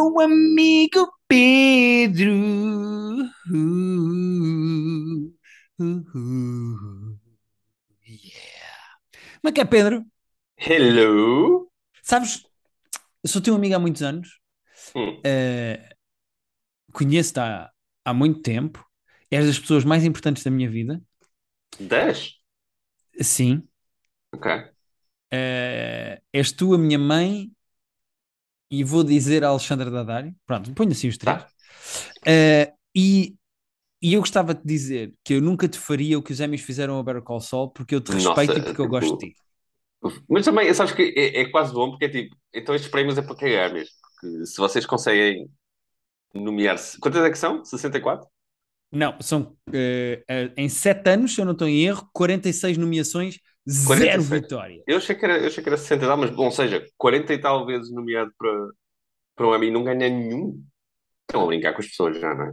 meu 0.00 0.20
amigo 0.20 1.12
Pedro. 1.28 2.32
Uh, 3.52 5.30
uh, 5.78 6.00
uh. 6.14 7.16
Yeah. 8.06 8.40
Como 9.40 9.50
é 9.50 9.52
que 9.52 9.60
é, 9.60 9.64
Pedro? 9.64 10.04
Hello? 10.56 11.66
Sabes, 12.02 12.42
eu 13.24 13.30
sou 13.30 13.42
teu 13.42 13.54
amigo 13.54 13.76
há 13.76 13.78
muitos 13.78 14.02
anos, 14.02 14.40
Hum, 14.94 15.24
eh, 15.24 15.96
conheço-te 16.92 17.40
há, 17.40 17.70
há 18.04 18.14
muito 18.14 18.42
tempo, 18.42 18.84
és 19.30 19.46
das 19.46 19.58
pessoas 19.58 19.84
mais 19.84 20.04
importantes 20.04 20.42
da 20.44 20.50
minha 20.50 20.70
vida, 20.70 21.00
10? 21.80 22.40
sim. 23.22 23.68
Ok. 24.32 24.46
Eh, 25.32 26.20
és 26.32 26.52
tu 26.52 26.74
a 26.74 26.78
minha 26.78 26.98
mãe 26.98 27.52
e 28.70 28.84
vou 28.84 29.04
dizer 29.04 29.44
a 29.44 29.48
Alexandra 29.48 29.90
Daddario. 29.90 30.34
Pronto, 30.46 30.72
ponho 30.74 30.92
assim 30.92 31.08
os 31.08 31.18
três. 31.18 31.38
Tá. 31.38 31.48
Eh, 32.26 32.72
e, 32.94 33.36
e 34.02 34.14
eu 34.14 34.20
gostava 34.20 34.54
de 34.54 34.62
dizer 34.64 35.14
que 35.24 35.34
eu 35.34 35.42
nunca 35.42 35.68
te 35.68 35.78
faria 35.78 36.18
o 36.18 36.22
que 36.22 36.32
os 36.32 36.40
Emmys 36.40 36.62
fizeram 36.62 36.94
ao 36.94 37.04
Better 37.04 37.22
Call 37.22 37.40
Saul 37.40 37.70
porque 37.70 37.94
eu 37.94 38.00
te 38.00 38.12
Nossa, 38.12 38.24
respeito 38.34 38.58
e 38.58 38.62
porque 38.62 38.80
eu 38.80 38.86
tipo, 38.86 38.90
gosto 38.90 39.18
de 39.18 39.28
ti. 39.32 39.36
Mas 40.28 40.44
também, 40.44 40.72
sabes 40.72 40.92
que 40.94 41.14
é, 41.16 41.42
é 41.42 41.50
quase 41.50 41.72
bom 41.72 41.90
porque 41.90 42.06
é 42.06 42.08
tipo, 42.08 42.36
então 42.54 42.74
estes 42.74 42.90
prémios 42.90 43.18
é 43.18 43.22
para 43.22 43.36
cagar 43.36 43.72
mesmo. 43.72 43.94
Porque 44.20 44.46
se 44.46 44.56
vocês 44.56 44.86
conseguem 44.86 45.50
nomear-se. 46.34 46.98
Quantas 47.00 47.24
é 47.24 47.30
que 47.30 47.38
são? 47.38 47.64
64? 47.64 48.28
Não, 48.92 49.16
são 49.20 49.56
eh, 49.72 50.22
eh, 50.28 50.52
em 50.56 50.68
sete 50.68 51.10
anos, 51.10 51.34
se 51.34 51.40
eu 51.40 51.44
não 51.44 51.52
estou 51.52 51.68
em 51.68 51.84
erro, 51.84 52.08
46 52.12 52.76
nomeações, 52.76 53.38
zero 53.68 54.24
46. 54.24 54.28
vitória. 54.28 54.82
Eu 54.86 54.96
achei 54.98 55.14
que 55.14 55.24
era, 55.24 55.38
eu 55.38 55.46
achei 55.46 55.62
que 55.62 55.68
era 55.68 55.76
60 55.78 56.04
e 56.04 56.08
tal, 56.08 56.16
mas, 56.16 56.30
bom, 56.30 56.44
ou 56.46 56.50
seja, 56.50 56.84
40 56.96 57.32
e 57.34 57.38
tal 57.38 57.66
vezes 57.66 57.90
nomeado 57.92 58.32
para, 58.38 58.68
para 59.36 59.48
um 59.48 59.54
Emmy 59.56 59.66
e 59.68 59.70
não 59.70 59.84
ganha 59.84 60.08
nenhum. 60.08 60.62
Estão 61.28 61.44
a 61.44 61.46
brincar 61.46 61.72
com 61.74 61.80
as 61.80 61.88
pessoas 61.88 62.18
já, 62.20 62.34
não 62.34 62.46
é? 62.46 62.52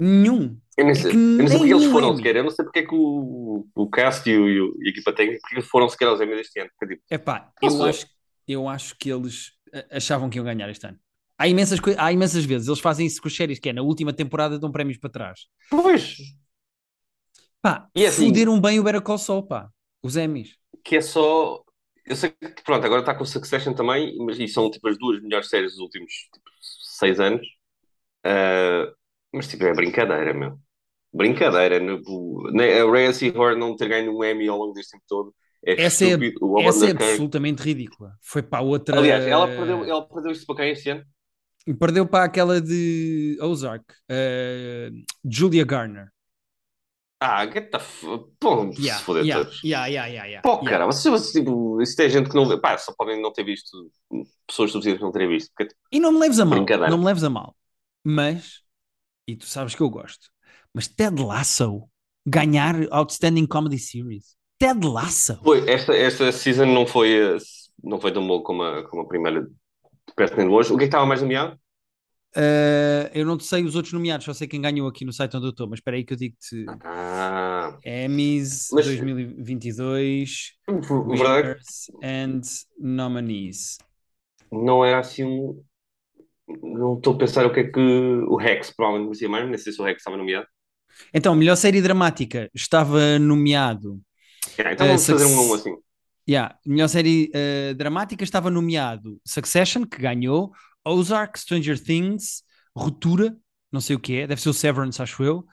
Nenhum. 0.00 0.58
Eu 0.76 0.84
nem 0.84 0.92
É 0.92 0.94
sei, 0.94 1.10
que 1.12 1.16
eu 1.16 1.38
não 1.38 1.48
sei 1.48 1.58
porque 1.58 1.74
eles 1.74 1.84
foram 1.86 2.08
Emmy. 2.08 2.16
sequer. 2.18 2.36
Eu 2.36 2.44
não 2.44 2.50
sei 2.50 2.64
porque 2.64 2.78
é 2.80 2.86
que 2.86 2.94
o, 2.94 3.66
o 3.74 3.90
cast 3.90 4.28
e, 4.28 4.36
o, 4.36 4.48
e 4.48 4.60
o- 4.60 4.76
e 4.82 4.88
a 4.88 4.90
equipa 4.90 5.12
técnica 5.12 5.40
porque 5.42 5.56
eles 5.56 5.68
foram 5.68 5.88
sequer 5.88 6.08
aos 6.08 6.20
Emmys 6.20 6.40
este 6.40 6.60
ano. 6.60 6.70
Porque, 6.78 6.94
tipo, 6.96 7.06
Epá, 7.10 7.52
não 7.62 7.68
eu 7.68 7.76
sei. 7.76 7.88
acho, 7.88 8.06
eu 8.48 8.68
acho 8.68 8.96
que 8.98 9.10
eles 9.10 9.52
achavam 9.90 10.28
que 10.30 10.38
iam 10.38 10.44
ganhar 10.44 10.68
este 10.68 10.86
ano. 10.86 10.98
Há 11.38 11.48
imensas, 11.48 11.78
há 11.98 12.12
imensas 12.12 12.44
vezes, 12.44 12.66
eles 12.66 12.80
fazem 12.80 13.06
isso 13.06 13.20
com 13.20 13.28
as 13.28 13.36
séries, 13.36 13.58
que 13.58 13.68
é 13.68 13.72
na 13.72 13.82
última 13.82 14.12
temporada 14.12 14.58
dão 14.58 14.72
prémios 14.72 14.98
para 14.98 15.10
trás. 15.10 15.40
Pois, 15.70 16.16
Pá, 17.60 17.88
E 17.94 18.06
assim- 18.06 18.26
fuderam 18.28 18.60
bem 18.60 18.78
o 18.80 18.82
Better 18.84 19.02
Call 19.02 19.18
Saul, 19.18 19.42
pá. 19.46 19.68
Os 20.02 20.16
Emmys. 20.16 20.56
que 20.84 20.96
é 20.96 21.00
só. 21.00 21.62
Eu 22.04 22.14
sei 22.14 22.30
que, 22.30 22.62
pronto, 22.62 22.84
agora 22.84 23.00
está 23.00 23.14
com 23.14 23.24
o 23.24 23.26
Succession 23.26 23.74
também, 23.74 24.16
mas 24.18 24.38
e 24.38 24.46
são 24.46 24.70
tipo 24.70 24.88
as 24.88 24.96
duas 24.96 25.20
melhores 25.20 25.48
séries 25.48 25.72
dos 25.72 25.80
últimos 25.80 26.12
tipo, 26.32 26.50
seis 26.98 27.18
anos. 27.18 27.46
Ah, 28.24 28.92
mas 29.32 29.48
tipo, 29.48 29.64
é 29.64 29.74
brincadeira, 29.74 30.32
meu. 30.32 30.58
Brincadeira. 31.12 31.80
Né, 31.80 32.80
a 32.80 32.90
Rhea 32.90 33.12
Seahorn 33.12 33.58
não 33.58 33.76
ter 33.76 33.88
ganho 33.88 34.16
um 34.16 34.24
Emmy 34.24 34.48
ao 34.48 34.58
longo 34.58 34.72
deste 34.72 34.92
tempo 34.92 35.04
todo 35.08 35.34
é 35.66 35.82
Essa 35.82 36.04
é, 36.04 36.08
estúpido. 36.08 36.38
O 36.42 36.60
essa 36.60 36.86
é 36.86 36.90
absolutamente 36.92 37.60
ridícula. 37.60 38.16
Foi 38.22 38.40
para 38.40 38.58
a 38.58 38.62
outra. 38.62 38.96
Aliás, 38.96 39.26
ela 39.26 39.48
perdeu, 39.48 39.84
ela 39.84 40.08
perdeu 40.08 40.30
isto 40.30 40.46
para 40.46 40.56
quem 40.56 40.70
este 40.70 40.90
ano? 40.90 41.04
Perdeu 41.80 42.06
para 42.06 42.24
aquela 42.24 42.60
de 42.60 43.36
Ozark, 43.40 43.84
eh, 44.08 44.90
Julia 45.28 45.64
Garner. 45.64 46.12
Ah, 47.18 47.46
get 47.46 47.70
the 47.70 47.78
f... 47.78 48.06
Pô, 48.38 48.70
Yeah, 48.78 48.98
se 48.98 49.04
foder 49.04 49.24
yeah, 49.24 49.44
todos. 49.44 49.62
yeah, 49.64 49.86
yeah, 49.86 50.06
yeah, 50.06 50.26
yeah, 50.28 50.42
Pô, 50.42 50.62
cara, 50.62 50.84
vocês, 50.84 51.10
vocês, 51.10 51.32
tipo, 51.32 51.80
isso 51.80 51.96
tem 51.96 52.10
gente 52.10 52.28
que 52.28 52.36
não 52.36 52.46
vê. 52.46 52.58
Pá, 52.60 52.76
só 52.76 52.92
podem 52.96 53.20
não 53.20 53.32
ter 53.32 53.44
visto. 53.44 53.90
Pessoas 54.46 54.70
subsídios 54.70 55.00
não 55.00 55.10
terem 55.10 55.28
visto. 55.28 55.50
Porque, 55.56 55.74
E 55.90 55.98
não 55.98 56.12
me 56.12 56.18
leves 56.18 56.38
a 56.38 56.44
mal, 56.44 56.64
não 56.90 56.98
me 56.98 57.04
leves 57.04 57.24
a 57.24 57.30
mal. 57.30 57.56
Mas, 58.04 58.60
e 59.26 59.34
tu 59.34 59.46
sabes 59.46 59.74
que 59.74 59.80
eu 59.80 59.88
gosto, 59.90 60.28
mas 60.74 60.86
Ted 60.86 61.20
Lasso 61.22 61.88
ganhar 62.26 62.74
Outstanding 62.90 63.46
Comedy 63.46 63.78
Series. 63.78 64.36
Ted 64.58 64.86
Lasso. 64.86 65.38
Foi, 65.42 65.68
esta, 65.70 65.94
esta 65.94 66.30
season 66.32 66.66
não 66.66 66.86
foi, 66.86 67.14
eh, 67.14 67.36
não 67.82 68.00
foi 68.00 68.12
tão 68.12 68.26
boa 68.26 68.42
como 68.42 68.62
a, 68.62 68.88
como 68.88 69.02
a 69.02 69.08
primeira 69.08 69.42
de 69.42 70.14
perto 70.14 70.36
nem 70.36 70.46
de 70.46 70.52
longe. 70.52 70.72
O 70.72 70.76
que 70.76 70.84
é 70.84 70.86
que 70.86 70.88
estava 70.88 71.06
mais 71.06 71.22
nomeado? 71.22 71.58
Eh, 72.36 73.10
eu 73.14 73.24
não 73.24 73.38
sei 73.40 73.64
os 73.64 73.74
outros 73.74 73.92
nomeados, 73.94 74.24
só 74.26 74.34
sei 74.34 74.46
quem 74.46 74.60
ganhou 74.60 74.86
aqui 74.88 75.04
no 75.04 75.12
site 75.12 75.36
onde 75.36 75.46
eu 75.46 75.50
estou, 75.50 75.68
mas 75.68 75.78
espera 75.78 75.96
aí 75.96 76.04
que 76.04 76.12
eu 76.12 76.16
digo-te. 76.18 76.66
Ah, 76.84 77.78
Emmys 77.84 78.68
Mas- 78.72 78.84
2022, 78.86 80.52
verdade 81.08 81.48
Winners 81.48 81.90
and 82.02 82.40
Nominees. 82.78 83.78
não 84.50 84.84
era 84.84 85.00
assim 85.00 85.24
um. 85.24 85.62
Não 86.62 86.96
estou 86.96 87.14
a 87.14 87.18
pensar 87.18 87.44
o 87.46 87.52
que 87.52 87.60
é 87.60 87.64
que 87.64 87.80
o 87.80 88.36
Rex 88.36 88.70
provavelmente 88.70 89.06
merecia 89.08 89.28
mais, 89.28 89.48
nem 89.48 89.58
sei 89.58 89.72
se 89.72 89.80
o 89.80 89.84
Rex 89.84 89.98
estava 90.00 90.16
nomeado. 90.16 90.46
Então, 91.12 91.34
melhor 91.34 91.56
série 91.56 91.82
dramática 91.82 92.48
estava 92.54 93.18
nomeado. 93.18 94.00
Yeah, 94.58 94.72
então 94.74 94.86
Eh, 94.86 94.90
vamos 94.90 95.06
fazer 95.06 95.24
um 95.26 95.50
um 95.50 95.54
assim. 95.54 95.76
Yeah, 96.28 96.56
melhor 96.66 96.88
série 96.88 97.30
eh, 97.34 97.74
dramática 97.74 98.24
estava 98.24 98.50
nomeado 98.50 99.20
Succession, 99.26 99.84
que 99.84 99.98
ganhou, 99.98 100.52
Ozark, 100.90 101.38
Stranger 101.38 101.82
Things, 101.82 102.42
Ruptura, 102.76 103.36
não 103.72 103.80
sei 103.80 103.96
o 103.96 104.00
que 104.00 104.16
é, 104.20 104.26
deve 104.26 104.40
ser 104.40 104.48
o 104.50 104.54
Severance, 104.54 105.00
acho 105.02 105.22
eu. 105.24 105.44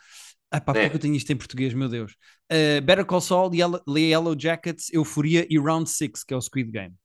Ah 0.51 0.61
pá, 0.61 0.73
porque 0.73 0.85
é 0.87 0.87
É. 0.87 0.89
que 0.89 0.95
eu 0.95 0.99
tenho 0.99 1.15
isto 1.15 1.31
em 1.31 1.37
português, 1.37 1.73
meu 1.73 1.89
Deus? 1.89 2.15
Eh, 2.49 2.81
Better 2.81 3.05
Call 3.05 3.21
Saul, 3.21 3.53
Yellow, 3.55 3.81
Yellow 3.89 4.35
Jackets, 4.39 4.91
Euforia 4.93 5.45
e 5.49 5.57
Round 5.59 5.89
6, 5.89 6.23
que 6.23 6.33
é 6.33 6.37
o 6.37 6.41
Squid 6.41 6.71
Game. 6.71 6.95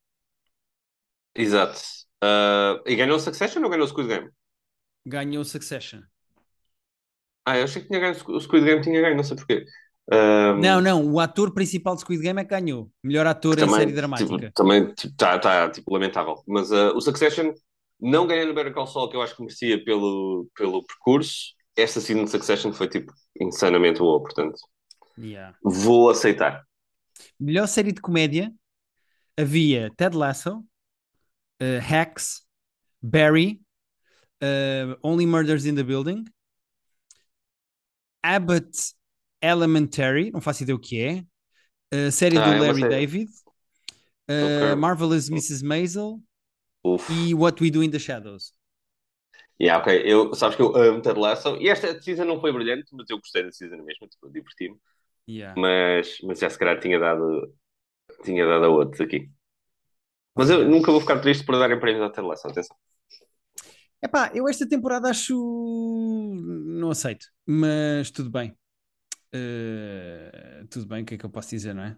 Exato. 1.34 1.80
Ah, 2.22 2.80
e 2.86 2.96
ganhou 2.96 3.16
o 3.16 3.20
Succession 3.20 3.62
ou 3.62 3.70
ganhou 3.70 3.84
o 3.86 3.88
Squid 3.88 4.08
Game? 4.08 4.30
Ganhou 5.04 5.44
Succession. 5.44 6.02
Ah, 7.44 7.56
eu 7.58 7.64
achei 7.64 7.82
que 7.82 7.88
tinha 7.88 8.00
ganho 8.00 8.14
o 8.28 8.40
Squid 8.40 8.64
Game, 8.64 8.82
tinha 8.82 9.00
ganho, 9.00 9.16
não 9.16 9.24
sei 9.24 9.36
porquê. 9.36 9.64
Ah, 10.10 10.54
Não, 10.54 10.80
não, 10.80 11.04
o 11.12 11.20
ator 11.20 11.52
principal 11.54 11.94
de 11.94 12.00
Squid 12.02 12.22
Game 12.22 12.40
é 12.40 12.44
que 12.44 12.50
ganhou. 12.50 12.90
Melhor 13.02 13.26
ator 13.26 13.58
em 13.58 13.60
também, 13.60 13.68
série 13.68 13.92
dramática. 13.92 14.26
tipo, 14.26 14.52
também 14.54 14.92
está 14.96 15.38
tá, 15.38 15.70
tipo, 15.70 15.92
lamentável. 15.92 16.42
Mas 16.46 16.72
ah, 16.72 16.92
o 16.94 17.00
Succession 17.00 17.52
não 18.00 18.26
ganhando 18.26 18.50
o 18.50 18.54
Better 18.54 18.72
Call 18.72 18.86
Saul, 18.86 19.08
que 19.08 19.16
eu 19.16 19.22
acho 19.22 19.34
que 19.36 19.42
merecia 19.42 19.82
pelo, 19.84 20.48
pelo 20.56 20.84
percurso. 20.84 21.54
Esta 21.76 22.00
season 22.00 22.24
de 22.24 22.30
Succession 22.30 22.72
foi 22.72 22.88
tipo 22.88 23.12
insanamente 23.40 23.98
boa, 24.00 24.20
portanto 24.22 24.58
Yeah. 25.20 25.56
vou 25.64 26.10
aceitar. 26.10 26.64
Melhor 27.40 27.66
série 27.66 27.90
de 27.90 28.00
comédia 28.00 28.52
havia 29.36 29.90
Ted 29.96 30.16
Lasso, 30.16 30.58
uh, 31.60 31.80
Hacks, 31.82 32.42
Barry, 33.02 33.60
uh, 34.42 34.94
Only 35.02 35.26
Murders 35.26 35.66
in 35.66 35.74
the 35.74 35.82
Building, 35.82 36.24
Abbott 38.22 38.94
Elementary, 39.42 40.30
não 40.30 40.40
faço 40.40 40.62
ideia 40.62 40.76
o 40.76 40.80
que 40.80 41.00
é, 41.00 41.24
a 42.08 42.10
série 42.10 42.38
Ah, 42.38 42.44
do 42.44 42.52
é 42.54 42.60
Larry 42.60 42.80
série. 42.80 42.94
David, 42.94 43.30
uh. 44.30 44.76
Marvelous 44.76 45.28
Mrs. 45.28 45.64
Maisel 45.64 46.20
Uf. 46.84 47.12
e 47.12 47.34
What 47.34 47.62
We 47.62 47.70
Do 47.70 47.82
in 47.82 47.90
the 47.90 47.98
Shadows. 47.98 48.54
Yeah, 49.60 49.82
ok. 49.82 50.02
Eu, 50.04 50.34
sabes 50.34 50.56
que 50.56 50.62
eu 50.62 50.74
amo 50.76 51.02
Ted 51.02 51.18
Lasso. 51.18 51.56
E 51.56 51.68
esta 51.68 52.00
season 52.00 52.24
não 52.24 52.40
foi 52.40 52.52
brilhante, 52.52 52.86
mas 52.92 53.10
eu 53.10 53.18
gostei 53.18 53.42
da 53.42 53.50
season 53.50 53.82
mesmo, 53.82 54.06
tipo, 54.06 54.30
diverti-me. 54.30 54.78
Yeah. 55.28 55.60
Mas, 55.60 56.18
mas 56.22 56.38
já 56.38 56.48
se 56.48 56.58
calhar 56.58 56.78
tinha 56.80 56.98
dado, 56.98 57.52
tinha 58.24 58.46
dado 58.46 58.64
a 58.64 58.68
outros 58.68 59.00
aqui. 59.00 59.30
Mas 60.34 60.48
eu 60.48 60.68
nunca 60.68 60.92
vou 60.92 61.00
ficar 61.00 61.18
triste 61.20 61.44
por 61.44 61.58
darem 61.58 61.80
prémios 61.80 62.04
à 62.04 62.10
Ted 62.10 62.26
Lasso, 62.26 62.46
atenção. 62.46 62.76
Epá, 64.00 64.30
eu 64.32 64.48
esta 64.48 64.68
temporada 64.68 65.10
acho. 65.10 65.34
Não 66.66 66.90
aceito, 66.90 67.26
mas 67.44 68.12
tudo 68.12 68.30
bem. 68.30 68.56
Uh, 69.34 70.66
tudo 70.70 70.86
bem, 70.86 71.02
o 71.02 71.04
que 71.04 71.14
é 71.14 71.18
que 71.18 71.26
eu 71.26 71.30
posso 71.30 71.50
dizer, 71.50 71.74
não 71.74 71.82
é? 71.82 71.96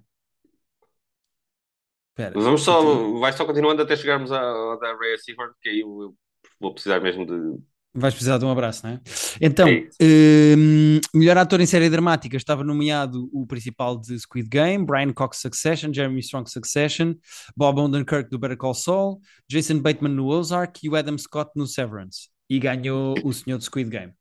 Espera, 2.29 2.41
Vamos 2.41 2.63
só, 2.63 2.83
continua. 2.83 3.21
vai 3.21 3.33
só 3.33 3.45
continuando 3.45 3.83
até 3.83 3.97
chegarmos 3.97 4.31
à, 4.33 4.39
à 4.41 4.77
da 4.81 4.97
Rhea 4.99 5.17
Seahorn, 5.19 5.53
que 5.61 5.69
aí 5.69 5.81
eu, 5.81 5.89
eu 6.03 6.15
vou 6.61 6.73
precisar 6.75 7.01
mesmo 7.01 7.27
de. 7.27 7.59
Vais 7.93 8.15
precisar 8.15 8.39
de 8.39 8.45
um 8.45 8.51
abraço, 8.51 8.87
não 8.87 8.95
é? 8.95 9.01
Então, 9.41 9.67
É 9.67 9.73
isso. 9.73 9.97
hum, 10.01 11.01
melhor 11.13 11.37
ator 11.39 11.61
em 11.61 11.67
série 11.67 11.91
dramática 11.91 12.37
estava 12.37 12.63
nomeado 12.63 13.29
o 13.33 13.45
principal 13.47 13.99
de 13.99 14.17
Squid 14.17 14.49
Game, 14.49 14.85
Brian 14.87 15.13
Cox 15.13 15.39
Succession, 15.39 15.93
Jeremy 15.93 16.21
Strong 16.21 16.49
Succession, 16.49 17.15
Bob 17.57 17.81
Odenkirk 17.81 18.31
do 18.31 18.39
Better 18.39 18.57
Call 18.57 18.75
Saul, 18.75 19.21
Jason 19.49 19.81
Bateman 19.81 20.13
no 20.15 20.29
Ozark 20.29 20.79
e 20.85 20.89
o 20.89 20.95
Adam 20.95 21.19
Scott 21.19 21.51
no 21.57 21.67
Severance. 21.67 22.29
E 22.49 22.61
ganhou 22.61 23.15
o 23.25 23.33
senhor 23.33 23.59
de 23.59 23.65
Squid 23.65 23.91
Game. 23.91 24.13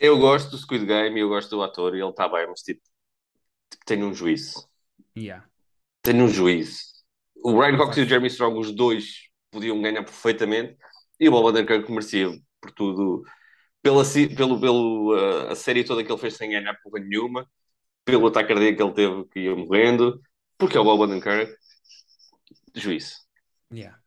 Eu 0.00 0.18
gosto 0.18 0.50
do 0.50 0.56
Squid 0.56 0.86
Game 0.86 1.14
e 1.18 1.20
eu 1.20 1.28
gosto 1.28 1.50
do 1.50 1.62
ator 1.62 1.94
e 1.94 2.00
ele 2.00 2.08
está 2.08 2.26
bem, 2.28 2.46
mas 2.46 2.60
tipo, 2.62 2.80
tem 3.84 4.02
um 4.02 4.14
juízo. 4.14 4.66
Yeah. 5.14 5.44
Tem 6.02 6.20
um 6.22 6.28
juízo. 6.28 6.80
O 7.42 7.52
Não 7.52 7.76
Cox 7.76 7.96
e 7.96 8.02
o. 8.02 8.04
Jeremy 8.04 8.28
Strong, 8.28 8.58
os 8.58 8.72
dois, 8.72 9.28
podiam 9.50 9.80
ganhar 9.80 10.02
perfeitamente. 10.04 10.76
E 11.20 11.28
o 11.28 11.32
Bob 11.32 11.46
Odenkirk 11.46 11.90
merecia 11.90 12.30
por 12.60 12.72
tudo. 12.72 13.22
Pela, 13.82 14.04
pelo, 14.36 14.60
pelo, 14.60 15.14
uh, 15.14 15.48
a 15.50 15.54
série 15.54 15.84
toda 15.84 16.04
que 16.04 16.10
ele 16.12 16.20
fez 16.20 16.34
sem 16.34 16.50
ganhar 16.50 16.74
porra 16.82 17.00
nenhuma. 17.00 17.46
Pelo 18.04 18.26
ataque 18.28 18.48
cardíaco 18.48 18.76
que 18.76 18.82
ele 18.82 18.92
teve, 18.94 19.24
que 19.30 19.40
ia 19.40 19.56
morrendo. 19.56 20.20
Porque 20.58 20.76
é 20.76 20.80
o 20.80 20.84
Bob 20.84 21.02
Odenkirk. 21.02 21.52
Juízo. 22.74 23.16
Yeah. 23.72 23.98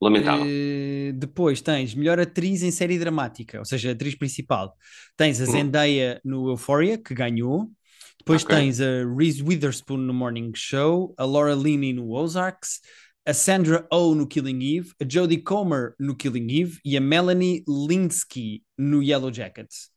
Lamentável. 0.00 0.46
Eh, 0.46 1.12
depois 1.14 1.60
tens 1.60 1.94
melhor 1.94 2.20
atriz 2.20 2.62
em 2.62 2.70
série 2.70 2.98
dramática, 2.98 3.58
ou 3.58 3.64
seja, 3.64 3.92
atriz 3.92 4.14
principal. 4.14 4.74
Tens 5.16 5.40
a 5.40 5.44
Hum. 5.44 5.46
Zendaya 5.46 6.20
no 6.24 6.48
Euphoria, 6.50 6.96
que 6.98 7.14
ganhou. 7.14 7.68
Depois 8.28 8.44
Ok. 8.44 8.54
tens 8.54 8.78
a 8.78 9.06
Reese 9.16 9.42
Witherspoon 9.42 9.96
no 10.06 10.12
Morning 10.12 10.52
Show, 10.54 11.14
a 11.16 11.24
Laura 11.24 11.54
Linney 11.54 11.94
no 11.94 12.10
Ozarks, 12.12 12.82
a 13.24 13.32
Sandra 13.32 13.86
Oh 13.90 14.14
no 14.14 14.26
Killing 14.26 14.60
Eve, 14.60 14.92
a 15.00 15.04
Jodie 15.10 15.40
Comer 15.42 15.94
no 15.98 16.14
Killing 16.14 16.46
Eve 16.50 16.78
e 16.84 16.94
a 16.94 17.00
Melanie 17.00 17.64
Linsky 17.66 18.62
no 18.76 19.02
Yellow 19.02 19.30
Jackets. 19.32 19.90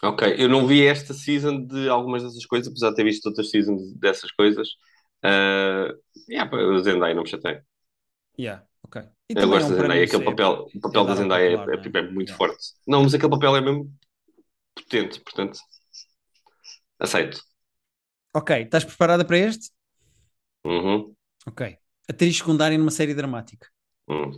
Ok, 0.00 0.32
eu 0.38 0.48
não 0.48 0.64
vi 0.64 0.86
esta 0.86 1.12
season 1.12 1.66
de 1.66 1.88
algumas 1.88 2.22
dessas 2.22 2.46
coisas, 2.46 2.68
apesar 2.68 2.90
de 2.90 2.94
ter 2.94 3.02
visto 3.02 3.26
outras 3.26 3.50
seasons 3.50 3.92
dessas 3.94 4.30
coisas. 4.30 4.68
Uh, 5.24 5.92
yeah, 6.30 6.48
o 6.56 6.78
Zendaya 6.78 7.14
não 7.16 7.24
me 7.24 7.28
chatei. 7.28 7.58
Yeah, 8.38 8.62
ok. 8.84 9.02
E 9.28 9.34
Eu 9.34 9.48
gosto 9.48 9.64
é 9.64 9.66
um 9.66 9.70
da 9.70 9.82
Zendaya, 9.82 10.04
aquele 10.04 10.22
é- 10.22 10.24
papel, 10.24 10.66
o 10.72 10.80
papel 10.80 11.02
é 11.02 11.06
da 11.06 11.14
Zendaya 11.16 11.46
é, 11.48 11.56
popular, 11.56 11.74
é, 11.74 11.98
é? 11.98 12.00
é 12.00 12.10
muito 12.12 12.28
Yeah. 12.28 12.36
forte. 12.36 12.64
Não, 12.86 13.02
mas 13.02 13.12
aquele 13.12 13.30
papel 13.32 13.56
é 13.56 13.60
mesmo 13.60 13.92
potente, 14.76 15.20
portanto, 15.20 15.58
aceito. 16.98 17.40
Ok, 18.34 18.62
estás 18.62 18.84
preparada 18.84 19.24
para 19.24 19.38
este? 19.38 19.70
Uhum. 20.64 21.14
Ok. 21.46 21.78
Atriz 22.08 22.36
secundária 22.36 22.78
numa 22.78 22.90
série 22.90 23.14
dramática. 23.14 23.68
Hum. 24.08 24.30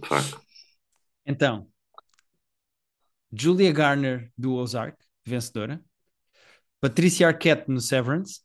Então, 1.25 1.69
Julia 3.33 3.73
Garner 3.73 4.33
do 4.37 4.55
Ozark, 4.55 4.97
vencedora. 5.25 5.83
Patricia 6.81 7.29
Arquette 7.29 7.71
no 7.71 7.81
Severance. 7.81 8.41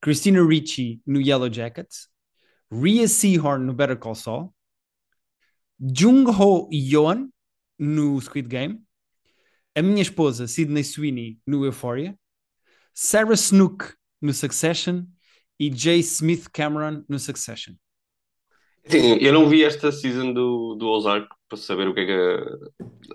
Christina 0.00 0.42
Ricci 0.42 1.00
no 1.06 1.20
Yellow 1.20 1.48
Jackets. 1.48 2.08
Rhea 2.70 3.08
Seahorn 3.08 3.64
no 3.64 3.74
Better 3.74 3.96
Call 3.96 4.14
Saul. 4.14 4.54
Jung-Ho 5.78 6.68
Yeon 6.70 7.32
no 7.78 8.20
Squid 8.20 8.48
Game. 8.48 8.82
A 9.74 9.82
minha 9.82 10.02
esposa, 10.02 10.46
Sydney 10.46 10.84
Sweeney, 10.84 11.40
no 11.46 11.64
Euphoria. 11.64 12.18
Sarah 12.94 13.34
Snook 13.34 13.92
no 14.20 14.32
Succession. 14.32 15.04
E 15.58 15.70
Jay 15.70 16.00
Smith 16.00 16.46
Cameron 16.52 17.04
no 17.06 17.18
Succession. 17.18 17.74
Sim, 18.86 19.18
eu 19.20 19.30
não 19.32 19.46
vi 19.46 19.62
esta 19.62 19.92
season 19.92 20.32
do, 20.32 20.74
do 20.74 20.88
Ozark 20.88 21.28
para 21.46 21.58
saber 21.58 21.86
o 21.86 21.92
que 21.94 22.00
é 22.00 22.06
que 22.06 22.12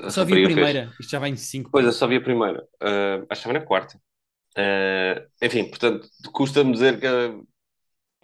a, 0.04 0.07
a 0.07 0.10
Só 0.12 0.24
vi 0.24 0.33
a 0.33 0.36
rapariga 0.36 0.48
fez. 0.48 0.54
primeira. 0.56 0.94
Isto 1.00 1.10
já 1.12 1.19
vai 1.19 1.30
em 1.31 1.36
5. 1.36 1.69
Pois, 1.72 1.86
eu 1.86 1.92
só 1.92 2.06
vi 2.07 2.18
a 2.18 2.22
primeira. 2.22 2.62
Uh, 2.83 3.25
acho 3.30 3.42
que 3.48 3.51
na 3.54 3.62
quarta. 3.62 4.00
Uh, 4.56 5.25
enfim, 5.42 5.66
portanto, 5.68 6.07
custa-me 6.31 6.72
dizer 6.72 7.00
que, 7.00 7.07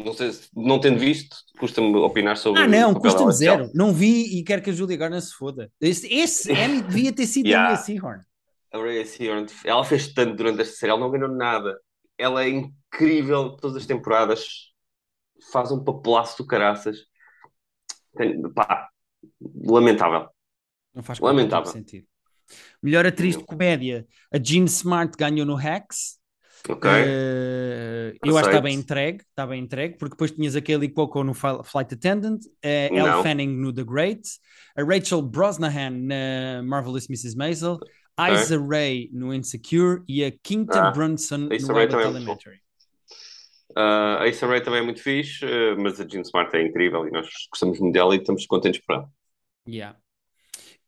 não 0.04 0.14
sei, 0.14 0.32
se- 0.32 0.50
não 0.56 0.80
tendo 0.80 1.00
visto, 1.00 1.36
custa-me 1.60 1.96
opinar 1.98 2.38
sobre 2.38 2.62
Ah, 2.62 2.68
não, 2.68 2.94
custa-me 2.94 3.32
zero. 3.34 3.72
Não 3.74 3.92
vi 3.92 4.40
e 4.40 4.44
quero 4.44 4.62
que 4.62 4.70
a 4.70 4.74
Julia 4.74 4.98
Garner 4.98 5.22
se 5.22 5.34
foda. 5.34 5.72
Esse, 5.82 6.14
esse 6.14 6.52
Emmy 6.54 6.84
devia 6.84 7.12
ter 7.12 7.26
sido 7.26 7.48
Yeah. 7.50 7.74
a 7.74 7.78
Seahorn. 7.78 8.22
A 8.72 8.78
Rhea 8.78 9.06
Seahorn, 9.06 9.48
ela 9.66 9.84
fez 9.84 10.14
tanto 10.14 10.36
durante 10.36 10.62
esta 10.62 10.76
série, 10.76 10.92
ela 10.92 11.00
não 11.00 11.12
ganhou 11.12 11.28
nada. 11.30 11.78
Ela 12.18 12.44
é 12.44 12.50
incrível 12.50 13.56
todas 13.58 13.78
as 13.78 13.86
temporadas, 13.86 14.72
faz 15.52 15.72
um 15.72 15.84
papelaço 15.84 16.38
do 16.42 16.48
caraças. 16.48 17.00
Tem- 18.16 18.42
Pá, 18.54 18.90
lamentável. 19.66 20.28
Não 20.94 21.04
faz 21.04 21.18
tipo 21.18 21.28
Lamentável. 21.28 21.72
sentido. 21.72 22.06
Melhor 22.82 23.06
atriz 23.06 23.38
de 23.38 23.44
comédia, 23.44 24.06
a 24.34 24.38
Jean 24.38 24.66
Smart 24.66 25.16
ganhou 25.18 25.46
no 25.46 25.56
Hacks. 25.56 26.20
Ok? 26.70 26.90
Eh, 26.92 28.16
eu 28.24 28.38
acho 28.38 28.50
que 28.50 28.56
está 28.56 28.62
bem 28.62 28.76
entregue, 28.76 29.24
está 29.30 29.48
bem 29.48 29.64
entregue, 29.64 29.98
porque 29.98 30.12
depois 30.14 30.32
tinhas 30.32 30.56
a 30.56 30.62
Kaylee 30.62 30.90
Cuoco 30.90 31.24
no 31.24 31.34
Fli- 31.34 31.64
Flight 31.64 31.94
Attendant, 31.96 32.40
a 32.64 32.68
Elle 32.68 33.00
Não. 33.02 33.24
Fanning 33.24 33.48
no 33.58 33.74
The 33.74 33.84
Great, 33.84 34.22
a 34.76 34.84
Rachel 34.84 35.22
Brosnahan 35.24 35.90
na 35.90 36.62
Marvelous 36.64 37.10
Mrs. 37.10 37.36
Maisel, 37.36 37.80
Ok. 38.18 38.34
Isa 38.34 38.60
Rae 38.60 39.10
no 39.12 39.34
Insecure 39.34 40.04
e 40.08 40.24
a 40.24 40.32
Quinta 40.32 40.88
Ah, 40.88 40.92
Brunson 40.92 41.36
a 41.36 41.40
no 41.40 41.48
é 41.48 41.88
muito 41.88 42.00
Elementary. 42.00 42.62
Uh, 43.72 44.20
a 44.20 44.28
Issa 44.28 44.48
Rae 44.48 44.62
também 44.62 44.82
é 44.82 44.84
muito 44.84 45.02
fixe, 45.02 45.46
uh, 45.46 45.80
mas 45.80 46.00
a 46.00 46.06
Jean 46.06 46.22
Smart 46.22 46.56
é 46.56 46.62
incrível 46.62 47.08
e 47.08 47.12
nós 47.12 47.28
gostamos 47.50 47.80
muito 47.80 47.94
dela 47.94 48.14
e 48.14 48.18
estamos 48.18 48.46
contentes 48.46 48.82
por 48.86 48.96
ela. 48.96 49.10
Yeah. 49.68 49.98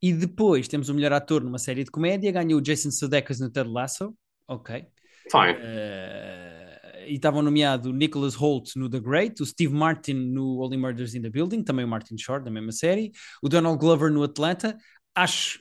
E 0.01 0.11
depois 0.11 0.67
temos 0.67 0.89
o 0.89 0.93
melhor 0.93 1.13
ator 1.13 1.43
numa 1.43 1.59
série 1.59 1.83
de 1.85 1.91
comédia, 1.91 2.29
ganhou 2.31 2.59
o 2.59 2.61
Jason 2.61 2.91
Sudeikis 2.91 3.39
no 3.39 3.49
Ted 3.49 3.69
Lasso, 3.69 4.13
ok. 4.45 4.85
Fine. 5.31 5.57
Eh, 5.61 7.05
e 7.07 7.15
estavam 7.15 7.41
nomeados 7.41 7.89
o 7.89 7.93
Nicholas 7.93 8.35
Holt 8.35 8.75
no 8.75 8.89
The 8.89 8.99
Great, 8.99 9.41
o 9.41 9.45
Steve 9.45 9.73
Martin 9.73 10.13
no 10.13 10.61
Only 10.61 10.77
Murders 10.77 11.15
in 11.15 11.21
the 11.21 11.29
Building, 11.29 11.63
também 11.63 11.85
o 11.85 11.87
Martin 11.87 12.17
Short, 12.17 12.43
da 12.43 12.51
mesma 12.51 12.73
série, 12.73 13.11
o 13.41 13.47
Donald 13.47 13.79
Glover 13.79 14.11
no 14.11 14.23
Atlanta. 14.23 14.77
Acho, 15.15 15.59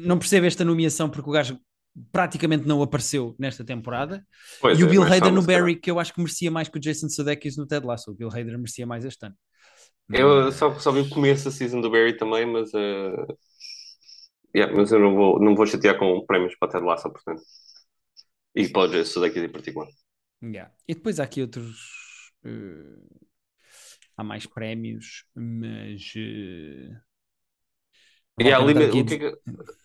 não 0.00 0.18
percebo 0.18 0.46
esta 0.46 0.64
nomeação 0.64 1.08
porque 1.10 1.28
o 1.28 1.32
gajo 1.32 1.58
praticamente 2.12 2.66
não 2.66 2.82
apareceu 2.82 3.34
nesta 3.38 3.64
temporada. 3.64 4.26
Pois 4.60 4.78
e 4.78 4.84
o 4.84 4.86
é, 4.86 4.90
Bill 4.90 5.02
mas 5.02 5.12
Hader 5.12 5.32
no. 5.32 5.42
Barry, 5.42 5.76
que 5.76 5.90
eu 5.90 5.98
acho 5.98 6.12
que 6.12 6.20
merecia 6.20 6.50
mais 6.50 6.68
que 6.68 6.78
o 6.78 6.80
Jason 6.80 7.08
Sudeikis 7.08 7.56
no 7.56 7.66
Ted 7.66 7.86
Lasso. 7.86 8.10
O 8.10 8.14
Bill 8.14 8.28
Hader 8.28 8.58
merecia 8.58 8.86
mais 8.86 9.04
este 9.04 9.26
ano. 9.26 9.34
Eu 10.08 10.52
só, 10.52 10.78
só 10.78 10.92
vi 10.92 11.00
o 11.00 11.08
começo 11.08 11.46
da 11.46 11.50
season 11.50 11.80
do 11.80 11.90
Barry 11.90 12.16
também, 12.16 12.46
mas, 12.46 12.72
uh, 12.74 13.26
yeah, 14.54 14.72
mas 14.72 14.92
eu 14.92 15.00
não 15.00 15.16
vou, 15.16 15.40
não 15.40 15.56
vou 15.56 15.66
chatear 15.66 15.98
com 15.98 16.24
prémios 16.24 16.54
para 16.56 16.70
Ted 16.70 16.84
Lasso, 16.84 17.10
portanto. 17.10 17.42
E 18.54 18.68
para 18.68 18.82
o 18.82 18.88
Jason 18.88 19.12
Sudeikis 19.12 19.42
em 19.42 19.48
particular. 19.48 19.88
Yeah. 20.42 20.72
E 20.86 20.94
depois 20.94 21.18
há 21.18 21.24
aqui 21.24 21.40
outros. 21.40 21.76
eh, 22.44 23.16
há 24.16 24.22
mais 24.22 24.46
prémios, 24.46 25.24
mas. 25.34 26.12
não 26.14 27.05
E 28.38 28.52
há 28.52 28.58
a 28.58 28.60
ali, 28.60 28.74
pena 28.74 28.86
o, 28.86 29.04
que 29.06 29.14
é 29.14 29.18
que- 29.18 29.38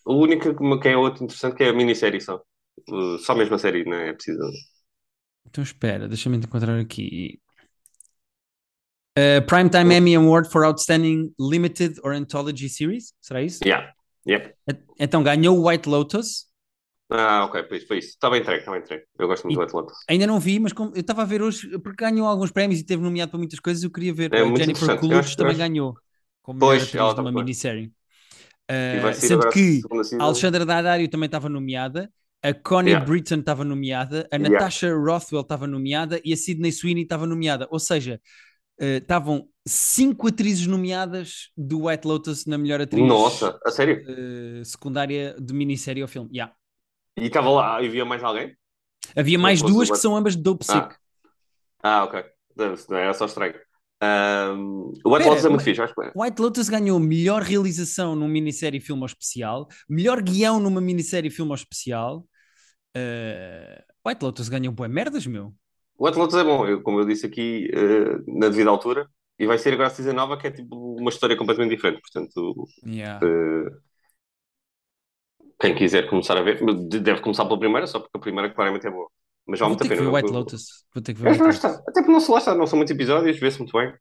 o 0.06 0.14
único 0.16 0.80
que 0.80 0.88
é 0.90 0.98
outro 0.98 1.24
interessante 1.24 1.56
que 1.56 1.64
é 1.64 1.70
a 1.70 1.74
minissérie 1.74 2.20
só. 2.20 2.42
Só 3.20 3.36
mesmo 3.36 3.56
a 3.56 3.60
série, 3.60 3.86
não 3.86 3.98
é 3.98 4.14
preciso. 4.14 4.40
Então 5.48 5.64
espera, 5.64 6.08
deixa-me 6.08 6.38
encontrar 6.38 6.78
aqui. 6.80 7.40
Uh, 9.18 9.46
Primetime 9.46 9.94
Emmy 9.94 10.16
Award 10.16 10.50
for 10.50 10.64
Outstanding 10.64 11.34
Limited 11.40 12.00
or 12.04 12.14
Anthology 12.14 12.70
Series, 12.70 13.14
será 13.20 13.42
isso? 13.42 13.60
Yeah. 13.66 13.94
Et- 14.68 14.84
Então 15.00 15.22
ganhou 15.24 15.58
o 15.58 15.68
White 15.68 15.88
Lotus. 15.90 16.48
Ah, 17.10 17.44
ok, 17.44 17.64
foi 17.68 17.78
isso. 17.78 17.88
Foi 17.88 17.98
isso. 17.98 18.10
Está 18.10 18.30
bem 18.30 18.40
entregue, 18.40 18.60
está 18.60 18.72
bem 18.72 18.80
entregue. 18.80 19.04
Eu 19.20 19.28
gosto 19.28 19.44
muito 19.44 19.56
E- 19.56 19.60
do 19.60 19.64
Atlanta. 19.64 19.94
Ainda 20.10 20.26
não 20.28 20.40
vi, 20.40 20.60
mas 20.60 20.72
como- 20.72 20.94
eu 20.96 21.02
estava 21.02 21.24
a 21.24 21.26
ver 21.26 21.42
hoje, 21.42 21.78
porque 21.80 22.06
ganhou 22.06 22.26
alguns 22.26 22.52
prémios 22.52 22.80
e 22.80 22.86
teve 22.86 23.04
nomeado 23.04 23.32
para 23.32 23.38
muitas 23.38 23.60
coisas. 23.60 23.84
Eu 23.84 23.92
queria 23.92 24.14
ver. 24.14 24.34
É 24.34 24.42
a 24.42 24.46
Jennifer 24.56 24.98
Coolidge 24.98 25.36
também 25.36 25.52
acho- 25.52 25.60
ganhou 25.60 25.94
como 26.42 26.60
melhor 26.60 26.78
Pois, 26.80 26.96
ela 26.96 27.14
de 27.14 27.20
uma 27.20 27.34
tá- 27.34 27.40
minissérie. 27.40 27.92
E 28.72 29.00
Uh, 29.00 29.14
sair 29.14 29.28
sendo 29.28 29.50
que 29.50 29.82
a 30.20 30.24
Alexandra 30.24 30.66
Daddario 30.66 31.10
também 31.10 31.26
estava 31.26 31.50
nomeada, 31.50 32.10
a 32.44 32.54
Connie 32.54 32.92
Yeah. 32.92 33.06
Britton 33.06 33.40
estava 33.40 33.64
nomeada, 33.66 34.28
a 34.32 34.36
Yeah. 34.36 34.50
Natasha 34.50 34.94
Rothwell 34.96 35.42
estava 35.42 35.68
nomeada 35.68 36.22
e 36.24 36.32
a 36.34 36.38
Sydney 36.38 36.72
Sweeney 36.72 37.04
estava 37.04 37.26
nomeada. 37.28 37.68
Ou 37.70 37.80
seja, 37.80 38.20
eh, 38.80 38.98
estavam 38.98 39.48
cinco 39.68 40.28
atrizes 40.28 40.66
nomeadas 40.68 41.50
do 41.58 41.86
White 41.86 42.08
Lotus 42.08 42.46
na 42.46 42.58
melhor 42.58 42.82
atriz 42.82 43.06
Nossa, 43.08 43.60
a 43.66 43.72
sério? 43.72 44.04
eh, 44.08 44.64
secundária 44.64 45.36
de 45.40 45.54
minissérie 45.54 46.02
ou 46.02 46.08
filme. 46.08 46.30
Yeah. 46.34 46.54
E 47.18 47.26
estava 47.28 47.50
lá, 47.50 47.78
havia 47.78 48.06
mais 48.06 48.24
alguém? 48.24 48.56
Havia 49.16 49.38
mais 49.38 49.62
duas 49.62 49.92
que 49.92 49.98
são 49.98 50.16
ambas 50.16 50.36
Dope 50.36 50.66
Ah. 50.70 50.74
Sick. 50.74 50.96
Ah, 51.84 52.04
ok. 52.06 52.24
Deve-se, 52.56 52.90
Não 52.90 52.98
era 52.98 53.14
só 53.14 53.26
estranho. 53.26 53.54
Um, 54.04 54.94
o 55.06 55.10
White 55.14 55.24
Pera, 55.24 55.30
Lotus 55.30 55.46
é 55.46 55.50
muito 55.50 55.64
fixe, 55.64 55.82
acho 55.82 55.94
que 55.94 56.02
é. 56.02 56.12
White 56.16 56.42
Lotus 56.42 56.70
ganhou 56.70 57.00
melhor 57.00 57.42
realização 57.44 58.16
num 58.16 58.28
minissérie 58.28 58.80
filme 58.82 59.06
especial, 59.06 59.68
melhor 59.88 60.22
guião 60.22 60.60
numa 60.60 60.82
minissérie 60.82 61.30
filme 61.30 61.54
especial. 61.54 62.26
Eh, 62.96 63.84
White 64.06 64.24
Lotus 64.24 64.50
ganhou 64.50 64.74
boas 64.74 64.90
merdas, 64.90 65.26
meu. 65.28 65.54
O 65.98 66.06
White 66.06 66.18
Lotus 66.18 66.36
é 66.36 66.44
bom, 66.44 66.68
eu- 66.68 66.82
como 66.82 67.00
eu 67.00 67.06
disse 67.06 67.28
aqui, 67.28 67.70
eh, 67.74 68.18
na 68.28 68.50
devida 68.50 68.70
altura. 68.70 69.08
E 69.38 69.46
vai 69.48 69.58
ser 69.58 69.74
agora 69.74 69.88
a 69.88 69.92
season 69.92 70.14
nova, 70.14 70.38
que 70.38 70.48
é 70.48 70.52
tipo 70.52 70.96
uma 71.00 71.10
história 71.10 71.36
completamente 71.38 71.76
diferente. 71.76 72.02
Portanto, 72.02 72.68
Yeah. 72.86 73.20
eh, 73.26 73.72
quem 75.60 75.76
quiser 75.76 76.10
começar 76.10 76.38
a 76.38 76.42
ver, 76.42 76.60
de- 76.90 77.00
deve 77.00 77.22
começar 77.22 77.46
pela 77.46 77.60
primeira, 77.60 77.88
só 77.88 78.00
porque 78.00 78.18
a 78.18 78.22
primeira 78.22 78.54
claramente 78.54 78.88
é 78.88 78.92
boa. 78.92 79.10
Mas 79.48 79.60
vale 79.60 79.70
Vou 79.70 79.78
muito 79.78 79.80
ter 79.80 79.86
a 79.86 79.90
que 79.90 79.96
pena. 79.96 80.02
ver 80.02 80.08
Eu- 80.08 80.14
White 80.16 80.28
eu- 80.28 80.34
Lotus. 80.40 80.66
Vou 80.94 81.02
ter 81.04 81.14
que 81.14 81.22
ver 81.22 81.30
White 81.30 81.38
que 81.40 81.44
lá 81.44 81.54
Lotus. 81.54 81.66
Até 81.66 81.94
porque 82.02 82.12
não 82.12 82.20
se 82.20 82.32
lá 82.32 82.38
está, 82.38 82.56
não 82.56 82.68
são 82.68 82.78
muitos 82.78 82.94
episódios, 82.94 83.40
vê-se 83.40 83.60
muito 83.60 83.78
bem. 83.78 83.94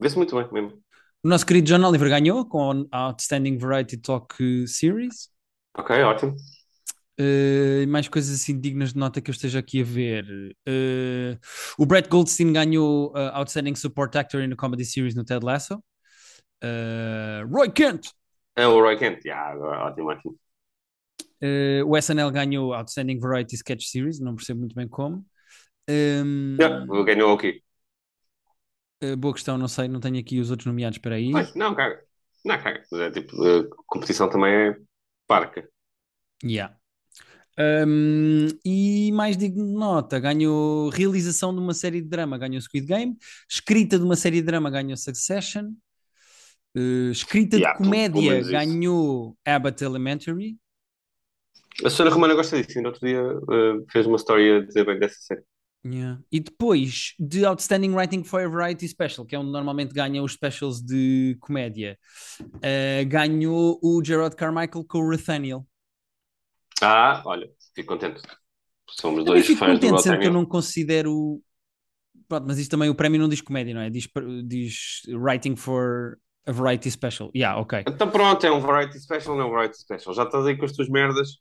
Vê-se 0.00 0.16
muito 0.16 0.34
bem 0.36 0.52
mesmo. 0.52 0.82
O 1.22 1.28
nosso 1.28 1.44
querido 1.46 1.66
John 1.68 1.84
Oliver 1.86 2.08
ganhou 2.08 2.44
com 2.46 2.86
a 2.90 2.98
Outstanding 3.06 3.58
Variety 3.58 3.96
Talk 3.98 4.34
Series. 4.66 5.28
Ok, 5.76 6.02
ótimo. 6.02 6.34
Uh, 7.20 7.82
e 7.82 7.86
mais 7.86 8.08
coisas 8.08 8.34
assim 8.40 8.58
dignas 8.58 8.94
de 8.94 8.98
nota 8.98 9.20
que 9.20 9.30
eu 9.30 9.32
esteja 9.34 9.58
aqui 9.58 9.82
a 9.82 9.84
ver. 9.84 10.24
Uh, 10.66 11.38
o 11.78 11.84
Brett 11.84 12.08
Goldstein 12.08 12.50
ganhou 12.52 13.10
uh, 13.10 13.34
Outstanding 13.34 13.74
Support 13.74 14.16
Actor 14.16 14.40
in 14.42 14.52
a 14.52 14.56
Comedy 14.56 14.84
Series 14.86 15.14
no 15.14 15.22
Ted 15.24 15.44
Lasso. 15.44 15.74
Uh, 16.64 17.46
Roy 17.50 17.70
Kent. 17.70 18.08
É 18.56 18.66
o 18.66 18.80
Roy 18.80 18.96
Kent, 18.96 19.22
yeah, 19.26 19.54
ótimo, 19.86 20.08
ótimo. 20.08 20.39
Uh, 21.42 21.84
o 21.86 21.96
SNL 21.96 22.30
ganhou 22.30 22.74
Outstanding 22.74 23.18
Variety 23.18 23.56
Sketch 23.56 23.86
Series, 23.86 24.20
não 24.20 24.34
percebo 24.34 24.60
muito 24.60 24.74
bem 24.74 24.86
como. 24.86 25.24
Um, 25.88 26.56
Yeah, 26.60 26.84
ganhou 27.04 27.32
aqui. 27.34 27.62
Uh, 29.02 29.16
boa 29.16 29.32
questão, 29.32 29.56
não 29.56 29.68
sei, 29.68 29.88
não 29.88 30.00
tenho 30.00 30.18
aqui 30.18 30.38
os 30.38 30.50
outros 30.50 30.66
nomeados 30.66 30.98
para 30.98 31.14
aí. 31.14 31.32
Pois, 31.32 31.54
não, 31.54 31.74
cara. 31.74 32.02
Não, 32.44 32.58
cara. 32.62 32.82
Mas 32.92 33.00
é 33.00 33.10
tipo, 33.10 33.42
a 33.42 33.64
competição 33.86 34.28
também 34.28 34.52
é 34.52 34.76
parca. 35.26 35.68
Yeah. 36.44 36.76
Um, 37.58 38.48
e 38.64 39.12
mais 39.12 39.36
digno 39.36 39.66
de 39.66 39.72
nota, 39.72 40.18
ganhou 40.18 40.88
realização 40.88 41.54
de 41.54 41.60
uma 41.60 41.74
série 41.74 42.00
de 42.00 42.08
drama, 42.08 42.38
ganhou 42.38 42.60
Squid 42.60 42.86
Game, 42.86 43.16
escrita 43.50 43.98
de 43.98 44.04
uma 44.04 44.16
série 44.16 44.36
de 44.36 44.46
drama, 44.46 44.70
ganhou 44.70 44.96
Succession, 44.96 45.72
uh, 46.76 47.10
escrita 47.10 47.56
Yeah, 47.56 47.78
de 47.78 47.84
comédia, 47.84 48.42
ganhou 48.42 49.36
Abbott 49.44 49.82
Elementary. 49.84 50.56
A 51.84 51.90
Susana 51.90 52.10
Romana 52.10 52.34
gosta 52.34 52.60
disso. 52.60 52.80
No 52.80 52.88
outro 52.88 53.06
dia 53.06 53.22
uh, 53.22 53.86
fez 53.90 54.06
uma 54.06 54.16
história 54.16 54.58
a 54.58 54.66
dizer 54.66 54.84
bem 54.84 54.98
dessa 54.98 55.16
série. 55.20 55.42
Yeah. 55.84 56.20
E 56.30 56.40
depois 56.40 57.14
de 57.18 57.44
Outstanding 57.44 57.94
Writing 57.94 58.22
for 58.22 58.42
a 58.42 58.48
Variety 58.48 58.86
Special, 58.86 59.24
que 59.24 59.34
é 59.34 59.38
onde 59.38 59.50
normalmente 59.50 59.94
ganham 59.94 60.24
os 60.24 60.32
specials 60.34 60.82
de 60.82 61.38
comédia, 61.40 61.98
uh, 62.42 63.08
ganhou 63.08 63.78
o 63.82 64.04
Gerard 64.04 64.36
Carmichael 64.36 64.84
com 64.86 64.98
o 64.98 65.10
Nathaniel. 65.10 65.66
Ah, 66.82 67.22
olha, 67.24 67.48
fico 67.74 67.88
contente. 67.88 68.20
Somos 68.90 69.24
Também 69.24 69.24
dois 69.24 69.46
fico 69.46 69.58
fãs 69.58 69.78
do 69.78 69.86
contente, 69.86 70.02
sendo 70.02 70.18
que 70.18 70.26
eu 70.26 70.32
não 70.32 70.44
considero. 70.44 71.40
Pronto, 72.28 72.46
mas 72.46 72.58
isto 72.58 72.70
também, 72.70 72.90
o 72.90 72.94
prémio 72.94 73.20
não 73.20 73.28
diz 73.28 73.40
comédia, 73.40 73.74
não 73.74 73.80
é? 73.80 73.88
Diz, 73.88 74.08
diz 74.46 75.02
Writing 75.08 75.56
for 75.56 76.18
a 76.46 76.52
Variety 76.52 76.90
Special. 76.90 77.30
Yeah, 77.34 77.58
ok. 77.58 77.84
Então 77.86 78.10
pronto, 78.10 78.44
é 78.46 78.50
um 78.50 78.60
variety 78.60 79.00
special, 79.00 79.36
não 79.36 79.44
é 79.44 79.46
um 79.46 79.50
variety 79.50 79.78
special. 79.78 80.14
Já 80.14 80.24
estás 80.24 80.46
aí 80.46 80.56
com 80.56 80.64
as 80.64 80.72
tuas 80.72 80.88
merdas. 80.88 81.38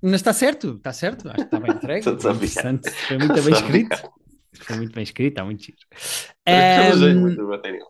Mas 0.00 0.14
está 0.14 0.32
certo, 0.32 0.74
está 0.76 0.92
certo, 0.92 1.28
acho 1.28 1.36
que 1.36 1.42
está 1.42 1.60
bem 1.60 1.72
entregue. 1.72 2.08
Interessante, 2.10 2.90
foi 2.90 3.18
muito 3.18 3.42
bem 3.42 3.52
escrito. 3.54 4.12
Foi 4.60 4.76
muito 4.76 4.92
bem 4.92 5.02
escrito, 5.02 5.32
está 5.32 5.44
muito 5.44 5.62
giro. 5.62 5.78
Muito 7.20 7.46
Rotterdam. 7.46 7.86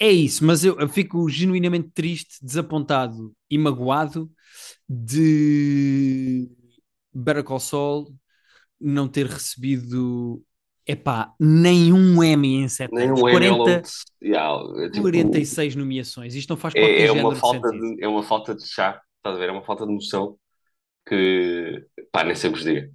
é 0.00 0.10
isso, 0.10 0.44
mas 0.44 0.64
eu, 0.64 0.78
eu 0.78 0.88
fico 0.88 1.28
genuinamente 1.28 1.90
triste, 1.92 2.36
desapontado 2.42 3.34
e 3.50 3.58
magoado 3.58 4.30
de 4.88 6.48
Better 7.12 7.44
Call 7.44 7.60
Saul 7.60 8.14
não 8.80 9.06
ter 9.06 9.26
recebido 9.26 10.42
epá, 10.86 11.34
nenhum 11.38 12.22
Emmy 12.24 12.62
em 12.62 12.68
7 12.68 12.92
Nem 12.92 13.08
anos. 13.08 13.20
um 13.20 13.28
Emmy 13.28 13.48
ao 13.48 13.58
40, 13.58 13.58
longo 13.58 13.82
de... 13.82 14.26
Yeah, 14.26 14.84
é, 14.84 14.90
tipo, 14.90 15.02
46 15.02 15.76
nomeações. 15.76 16.34
Isto 16.34 16.50
não 16.50 16.56
faz 16.56 16.74
qualquer 16.74 17.00
é, 17.00 17.06
é 17.06 17.12
uma 17.12 17.34
de 17.34 17.40
falta 17.40 17.68
sentido. 17.68 17.96
de, 17.96 18.04
é 18.04 18.08
uma 18.08 18.22
falta 18.22 18.54
de 18.54 18.66
chá, 18.66 19.00
estás 19.18 19.36
a 19.36 19.38
ver? 19.38 19.48
É 19.50 19.52
uma 19.52 19.62
falta 19.62 19.86
de 19.86 19.92
noção 19.92 20.38
que, 21.06 21.86
pá, 22.12 22.24
nem 22.24 22.34
sei 22.34 22.50
vos 22.50 22.60
dizer. 22.60 22.92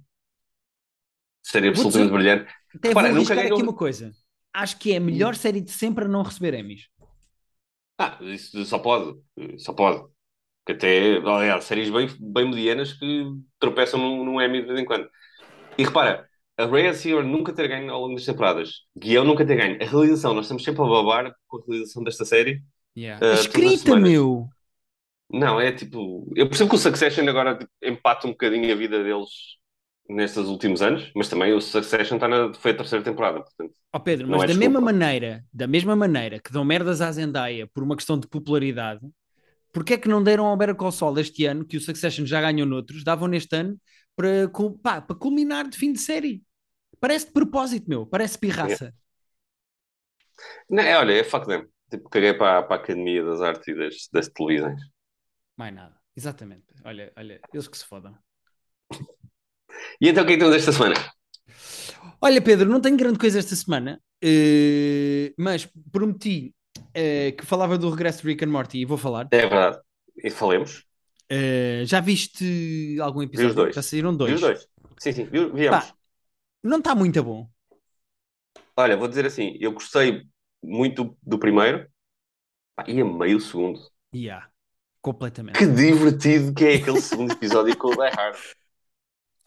Seria 1.42 1.70
absolutamente 1.70 2.12
brilhante. 2.12 2.52
Até 2.74 2.88
Repara, 2.88 3.08
vou 3.10 3.18
nunca 3.18 3.34
ganhou- 3.34 3.54
aqui 3.54 3.62
uma 3.62 3.74
coisa. 3.76 4.12
Acho 4.52 4.78
que 4.78 4.92
é 4.92 4.96
a 4.96 5.00
melhor 5.00 5.34
série 5.34 5.60
de 5.60 5.70
sempre 5.70 6.04
a 6.04 6.08
não 6.08 6.22
receber 6.22 6.54
Emmys. 6.54 6.88
Ah, 7.98 8.18
isso 8.22 8.64
só 8.64 8.78
pode, 8.78 9.18
só 9.58 9.72
pode. 9.72 10.04
Que 10.66 10.72
até, 10.72 11.16
aliás, 11.18 11.64
séries 11.64 11.90
bem, 11.90 12.08
bem 12.18 12.48
medianas 12.48 12.92
que 12.92 13.24
tropeçam 13.58 14.00
num, 14.00 14.24
num 14.24 14.42
Emmy 14.42 14.62
de 14.62 14.66
vez 14.66 14.80
em 14.80 14.84
quando. 14.84 15.08
E 15.78 15.84
repara, 15.84 16.28
a 16.58 16.64
Rhea 16.66 16.92
Seahorn 16.94 17.30
nunca 17.30 17.52
ter 17.52 17.68
ganho 17.68 17.92
ao 17.92 18.00
longo 18.00 18.14
das 18.14 18.24
temporadas. 18.24 18.70
Guião 18.96 19.24
nunca 19.24 19.46
ter 19.46 19.56
ganho. 19.56 19.76
A 19.80 19.84
realização, 19.86 20.34
nós 20.34 20.46
estamos 20.46 20.64
sempre 20.64 20.82
a 20.82 20.86
babar 20.86 21.34
com 21.46 21.58
a 21.58 21.60
realização 21.66 22.02
desta 22.02 22.24
série. 22.24 22.62
Yeah. 22.96 23.24
Uh, 23.24 23.32
as 23.32 23.40
Escrita, 23.40 23.94
meu! 23.96 24.48
Não, 25.30 25.60
é 25.60 25.72
tipo. 25.72 26.32
Eu 26.36 26.48
percebo 26.48 26.70
que 26.70 26.76
o 26.76 26.78
Succession 26.78 27.28
agora 27.28 27.58
tipo, 27.58 27.70
empata 27.82 28.26
um 28.26 28.30
bocadinho 28.30 28.72
a 28.72 28.76
vida 28.76 29.02
deles 29.02 29.28
nestes 30.08 30.46
últimos 30.46 30.82
anos, 30.82 31.10
mas 31.16 31.28
também 31.28 31.52
o 31.52 31.60
Succession 31.60 32.16
está 32.16 32.28
na, 32.28 32.54
foi 32.54 32.70
a 32.72 32.76
terceira 32.76 33.04
temporada, 33.04 33.42
portanto. 33.42 33.74
Ó 33.92 33.98
Pedro, 33.98 34.26
Não 34.26 34.38
mas 34.38 34.44
é 34.44 34.46
da 34.46 34.54
desculpa. 34.54 34.54
mesma 34.54 34.80
maneira, 34.80 35.44
da 35.52 35.66
mesma 35.66 35.96
maneira 35.96 36.38
que 36.40 36.52
dão 36.52 36.64
merdas 36.64 37.00
à 37.00 37.10
Zendaya 37.12 37.66
por 37.72 37.82
uma 37.82 37.96
questão 37.96 38.18
de 38.18 38.28
popularidade, 38.28 39.00
porque 39.72 39.94
é 39.94 39.98
que 39.98 40.08
não 40.08 40.22
deram 40.22 40.46
ao 40.46 40.56
Better 40.56 40.76
Call 40.76 40.92
Saul 40.92 41.18
este 41.20 41.46
ano, 41.46 41.66
que 41.66 41.76
o 41.76 41.80
Succession 41.82 42.26
já 42.26 42.40
ganhou 42.40 42.66
noutros, 42.66 43.04
davam 43.04 43.28
neste 43.28 43.54
ano 43.56 43.78
para, 44.16 44.48
pá, 44.82 45.00
para 45.02 45.16
culminar 45.16 45.68
de 45.68 45.78
fim 45.78 45.92
de 45.92 46.00
série? 46.00 46.42
Parece 47.00 47.26
de 47.28 47.32
propósito, 47.32 47.88
meu. 47.88 48.06
Parece 48.06 48.38
pirraça. 48.38 48.94
Não, 50.68 50.82
é, 50.82 50.96
olha, 50.98 51.12
é 51.14 51.24
fuck 51.24 51.46
them. 51.46 51.66
Tipo, 51.90 52.08
caguei 52.08 52.34
para, 52.34 52.62
para 52.62 52.76
a 52.76 52.78
Academia 52.82 53.24
das 53.24 53.40
Artes 53.40 53.68
e 53.68 53.74
das, 53.74 54.08
das 54.12 54.28
televisões. 54.28 54.80
Mais 55.56 55.72
nada. 55.74 56.00
Exatamente. 56.14 56.66
Olha, 56.84 57.12
olha, 57.16 57.40
eles 57.52 57.68
que 57.68 57.78
se 57.78 57.84
fodam. 57.84 58.16
E 60.00 60.08
então 60.08 60.24
o 60.24 60.26
que 60.26 60.32
é 60.32 60.36
que 60.36 60.40
temos 60.42 60.56
esta 60.56 60.72
semana? 60.72 60.94
Olha, 62.20 62.40
Pedro, 62.42 62.68
não 62.68 62.80
tenho 62.80 62.96
grande 62.96 63.18
coisa 63.18 63.38
esta 63.38 63.54
semana, 63.54 64.00
eh, 64.22 65.32
mas 65.38 65.68
prometi 65.92 66.54
eh, 66.94 67.32
que 67.32 67.44
falava 67.46 67.78
do 67.78 67.90
regresso 67.90 68.22
de 68.22 68.28
Rick 68.28 68.44
and 68.44 68.48
Morty 68.48 68.78
e 68.78 68.84
vou 68.84 68.98
falar. 68.98 69.30
É 69.30 69.38
verdade. 69.46 69.80
E 70.24 70.30
falemos. 70.30 70.84
Eh, 71.28 71.82
já 71.86 72.00
viste 72.00 72.98
algum 73.00 73.22
Vi 73.22 73.26
episódio? 73.28 73.50
os 73.50 73.54
dois. 73.54 73.74
Já 73.74 73.82
saíram 73.82 74.16
Vi 74.16 74.16
dois. 74.16 74.34
os 74.34 74.40
dois. 74.40 74.68
Sim, 74.98 75.12
sim, 75.12 75.24
vi, 75.26 75.50
viemos. 75.52 75.84
Pá, 75.84 75.94
não 76.62 76.78
está 76.78 76.94
muito 76.94 77.22
bom. 77.24 77.50
Olha, 78.76 78.96
vou 78.96 79.08
dizer 79.08 79.26
assim, 79.26 79.56
eu 79.60 79.72
gostei 79.72 80.22
muito 80.62 81.16
do 81.22 81.38
primeiro 81.38 81.88
pá, 82.76 82.84
e 82.88 83.00
amei 83.00 83.34
o 83.34 83.40
segundo. 83.40 83.80
Yeah, 84.12 84.42
completamente. 85.06 85.56
Que 85.56 85.66
divertido 85.66 86.52
que 86.52 86.64
é 86.64 86.74
aquele 86.74 87.00
segundo 87.00 87.30
episódio 87.32 87.76
com 87.76 87.88
o 87.88 87.90
Die 87.92 88.10
Hard. 88.10 88.36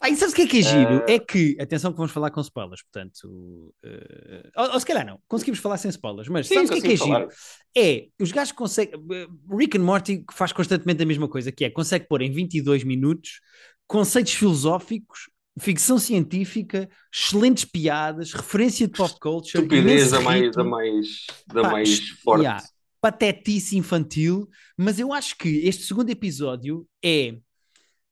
Ah, 0.01 0.09
e 0.09 0.15
sabes 0.15 0.31
o 0.31 0.35
que 0.37 0.43
é 0.43 0.47
que 0.47 0.59
é 0.59 0.61
giro? 0.61 1.03
Eh, 1.05 1.15
É 1.15 1.19
que, 1.19 1.57
atenção 1.59 1.91
que 1.91 1.97
vamos 1.97 2.13
falar 2.13 2.31
com 2.31 2.39
spoilers, 2.39 2.81
portanto, 2.81 3.73
eh, 3.83 4.49
ou, 4.55 4.71
ou 4.71 4.79
se 4.79 4.85
calhar 4.85 5.05
não, 5.05 5.19
conseguimos 5.27 5.59
falar 5.59 5.77
sem 5.77 5.89
spoilers, 5.89 6.29
mas 6.29 6.47
Sim, 6.47 6.53
sabes 6.55 6.69
o 6.69 6.73
que 6.73 6.79
é 6.79 6.81
que 6.81 6.93
é 6.93 6.95
giro? 6.95 7.27
É, 7.75 8.07
os 8.21 8.31
gajos 8.31 8.53
conseguem. 8.53 8.93
eh, 9.11 9.27
Rick 9.53 9.77
and 9.77 9.83
Morty 9.83 10.23
faz 10.31 10.53
constantemente 10.53 11.03
a 11.03 11.05
mesma 11.05 11.27
coisa, 11.27 11.51
que 11.51 11.65
é 11.65 11.69
consegue 11.69 12.07
pôr 12.07 12.21
em 12.21 12.31
22 12.31 12.85
minutos 12.85 13.41
conceitos 13.85 14.33
filosóficos, 14.35 15.29
ficção 15.59 15.99
científica, 15.99 16.89
excelentes 17.13 17.65
piadas, 17.65 18.31
referência 18.31 18.87
de 18.87 18.93
pop 18.93 19.13
culture, 19.19 19.63
Estupidez 19.63 20.11
da 20.11 20.21
mais, 20.21 20.55
da 20.55 20.63
mais, 20.63 21.25
da 21.45 21.63
mais 21.63 22.09
forte. 22.23 22.43
yeah. 22.43 22.63
Patetice 23.01 23.77
infantil, 23.77 24.47
mas 24.77 24.99
eu 24.99 25.13
acho 25.13 25.37
que 25.37 25.49
este 25.67 25.83
segundo 25.83 26.09
episódio 26.09 26.87
é 27.03 27.37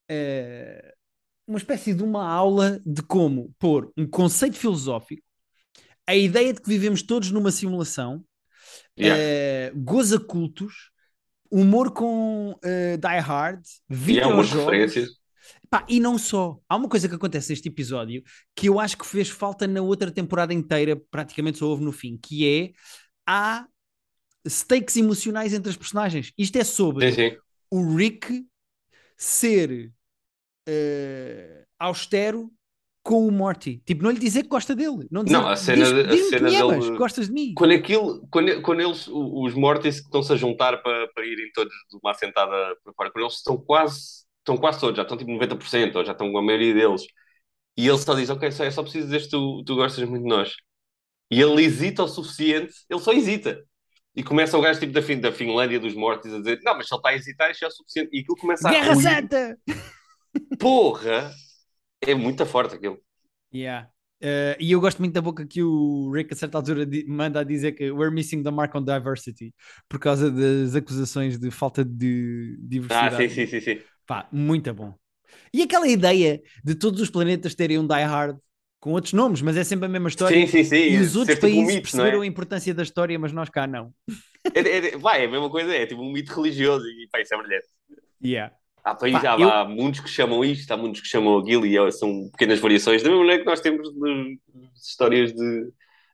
eh, 0.09 0.93
uma 1.47 1.57
espécie 1.57 1.93
de 1.93 2.03
uma 2.03 2.27
aula 2.27 2.81
de 2.85 3.01
como 3.03 3.53
pôr 3.59 3.91
um 3.97 4.07
conceito 4.07 4.57
filosófico, 4.57 5.23
a 6.07 6.15
ideia 6.15 6.53
de 6.53 6.61
que 6.61 6.69
vivemos 6.69 7.01
todos 7.03 7.31
numa 7.31 7.51
simulação, 7.51 8.23
Yeah. 8.99 9.21
eh, 9.21 9.71
goza 9.75 10.19
cultos, 10.19 10.91
humor 11.51 11.91
com 11.93 12.55
eh, 12.63 12.97
Die 12.97 13.19
Hard, 13.19 13.61
umas 14.29 14.51
videojogos. 14.51 14.51
referências. 14.51 15.09
Pá, 15.69 15.85
e 15.87 15.99
não 15.99 16.17
só. 16.17 16.59
Há 16.67 16.75
uma 16.75 16.89
coisa 16.89 17.07
que 17.07 17.15
acontece 17.15 17.49
neste 17.51 17.69
episódio 17.69 18.23
que 18.55 18.67
eu 18.69 18.79
acho 18.79 18.97
que 18.97 19.05
fez 19.05 19.29
falta 19.29 19.67
na 19.67 19.81
outra 19.81 20.11
temporada 20.11 20.53
inteira, 20.53 20.99
praticamente 21.11 21.59
só 21.59 21.67
houve 21.67 21.83
no 21.83 21.91
fim, 21.91 22.17
que 22.21 22.47
é 22.47 22.71
há 23.25 23.65
stakes 24.47 24.95
emocionais 24.97 25.53
entre 25.53 25.69
as 25.69 25.77
personagens. 25.77 26.31
Isto 26.37 26.57
é 26.57 26.63
sobre 26.63 27.09
Sim, 27.11 27.15
sim. 27.31 27.37
o 27.71 27.95
Rick 27.95 28.45
ser 29.17 29.91
eh, 30.67 31.65
austero 31.79 32.51
com 33.03 33.25
o 33.27 33.31
Morty. 33.31 33.81
Tipo, 33.85 34.03
não 34.03 34.11
lhe 34.11 34.19
dizer 34.19 34.43
que 34.43 34.49
gosta 34.49 34.75
dele. 34.75 35.07
Não, 35.09 35.23
dizer, 35.23 35.37
Não, 35.37 35.47
a 35.47 35.55
cena 35.55 35.85
diz, 35.85 35.93
de- 35.93 36.01
a 36.01 36.09
que 36.09 36.23
cena 36.29 36.49
amas, 36.49 36.85
dele- 36.85 36.91
que 36.91 36.97
gostas 36.97 37.27
de 37.27 37.33
mim. 37.33 37.53
Quando, 37.55 37.73
aquilo, 37.73 38.27
quando, 38.29 38.61
quando 38.61 38.81
eles, 38.81 39.07
os 39.07 39.53
Mortis 39.53 39.99
que 39.99 40.05
estão-se 40.07 40.33
a 40.33 40.35
juntar 40.35 40.77
para, 40.83 41.07
para 41.09 41.25
irem 41.25 41.51
todos 41.53 41.73
de 41.89 41.97
uma 42.03 42.11
assentada 42.11 42.51
para 42.83 42.93
fora, 42.93 43.11
quando 43.11 43.23
eles 43.25 43.35
estão 43.37 43.57
quase, 43.57 44.25
estão 44.39 44.57
quase 44.57 44.79
todos, 44.79 44.97
já 44.97 45.03
estão 45.03 45.17
tipo 45.17 45.31
90%, 45.31 45.95
ou 45.97 46.05
já 46.05 46.11
estão 46.11 46.31
com 46.31 46.37
a 46.37 46.41
maioria 46.41 46.73
deles, 46.73 47.03
e 47.77 47.87
ele 47.87 47.97
só 47.97 48.15
diz, 48.15 48.29
ok, 48.29 48.51
só, 48.51 48.63
é 48.65 48.71
só 48.71 48.81
preciso 48.83 49.05
dizer 49.07 49.21
que 49.23 49.29
tu, 49.29 49.63
tu 49.65 49.75
gostas 49.75 50.07
muito 50.09 50.23
de 50.23 50.29
nós. 50.29 50.55
E 51.31 51.41
ele 51.41 51.63
hesita 51.63 52.03
o 52.03 52.07
suficiente, 52.07 52.73
ele 52.89 52.99
só 53.01 53.13
hesita. 53.13 53.63
E 54.17 54.23
começa 54.23 54.57
o 54.57 54.61
gajo 54.61 54.79
tipo 54.79 54.91
da, 54.91 55.01
fin, 55.03 55.19
da 55.19 55.31
Finlândia, 55.31 55.79
dos 55.79 55.93
Mortis, 55.93 56.33
a 56.33 56.39
dizer, 56.39 56.59
não, 56.63 56.75
mas 56.75 56.87
se 56.87 56.93
ele 56.95 56.99
está 56.99 57.09
a 57.09 57.13
hesitar, 57.15 57.51
isso 57.51 57.63
é 57.63 57.67
o 57.67 57.71
suficiente. 57.71 58.09
E 58.11 58.21
aquilo 58.21 58.35
começa 58.35 58.67
a 58.67 58.71
Guerra. 58.71 58.95
Santa! 58.95 59.57
Porra! 60.59 61.31
É 62.01 62.15
muito 62.15 62.43
forte 62.43 62.73
aquilo. 62.73 62.97
Yeah. 63.53 63.89
Eh, 64.19 64.57
e 64.59 64.71
eu 64.71 64.81
gosto 64.81 64.97
muito 64.97 65.13
da 65.13 65.21
boca 65.21 65.45
que 65.45 65.61
o 65.61 66.11
Rick 66.11 66.33
a 66.33 66.35
certa 66.35 66.57
altura 66.57 66.87
manda 67.07 67.41
a 67.41 67.43
dizer 67.43 67.73
que 67.73 67.91
we're 67.91 68.11
missing 68.11 68.41
the 68.41 68.49
mark 68.49 68.73
on 68.73 68.83
diversity 68.83 69.53
por 69.87 69.99
causa 69.99 70.31
das 70.31 70.75
acusações 70.75 71.37
de 71.37 71.51
falta 71.51 71.85
de 71.85 72.55
Ah, 72.57 72.67
diversidade. 72.67 73.29
sim, 73.29 73.29
sim, 73.29 73.45
sim, 73.45 73.61
sim. 73.61 73.81
Pá, 74.07 74.27
muito 74.31 74.73
bom. 74.73 74.95
E 75.53 75.61
aquela 75.61 75.87
ideia 75.87 76.41
de 76.63 76.73
todos 76.73 76.99
os 77.01 77.09
planetas 77.11 77.53
terem 77.53 77.77
um 77.77 77.85
Die 77.85 78.03
Hard 78.03 78.37
com 78.87 78.93
outros 78.93 79.11
nomes, 79.11 79.41
mas 79.41 79.57
é 79.57 79.65
sempre 79.65 79.85
a 79.85 79.89
mesma 79.89 80.07
história. 80.07 80.39
Sim, 80.39 80.47
sim, 80.47 80.63
sim. 80.63 80.75
E 80.93 80.97
os 80.97 81.13
outros 81.17 81.35
tipo 81.35 81.45
um 81.47 81.49
países 81.49 81.75
mito, 81.75 81.81
perceberam 81.81 82.15
não 82.17 82.21
a 82.21 82.25
é? 82.25 82.27
importância 82.29 82.73
da 82.73 82.83
história, 82.83 83.19
mas 83.19 83.33
nós 83.33 83.49
cá 83.49 83.67
não. 83.67 83.93
É, 84.55 84.59
é, 84.61 84.97
vai, 84.97 85.23
é 85.23 85.25
a 85.25 85.29
mesma 85.29 85.49
coisa, 85.49 85.75
é 85.75 85.85
tipo 85.85 86.01
um 86.01 86.09
mito 86.09 86.33
religioso 86.33 86.85
e 86.87 87.05
pá, 87.11 87.19
isso 87.19 87.33
é 87.35 87.37
brilhante. 87.37 87.67
Yeah. 88.23 88.55
Há, 88.85 88.95
países, 88.95 89.21
Pá, 89.21 89.33
há, 89.35 89.39
eu- 89.39 89.49
há 89.51 89.67
muitos 89.67 89.99
que 89.99 90.09
chamam 90.09 90.45
isto, 90.45 90.71
há 90.71 90.77
muitos 90.77 91.01
que 91.01 91.07
chamam 91.09 91.37
aquilo 91.37 91.65
e 91.65 91.77
é- 91.77 91.91
são 91.91 92.29
pequenas 92.31 92.59
variações, 92.59 93.03
da 93.03 93.09
mesma 93.09 93.23
maneira 93.25 93.43
que 93.43 93.49
nós 93.49 93.59
temos 93.59 93.89
de- 93.93 94.39
histórias 94.81 95.33
de, 95.33 95.63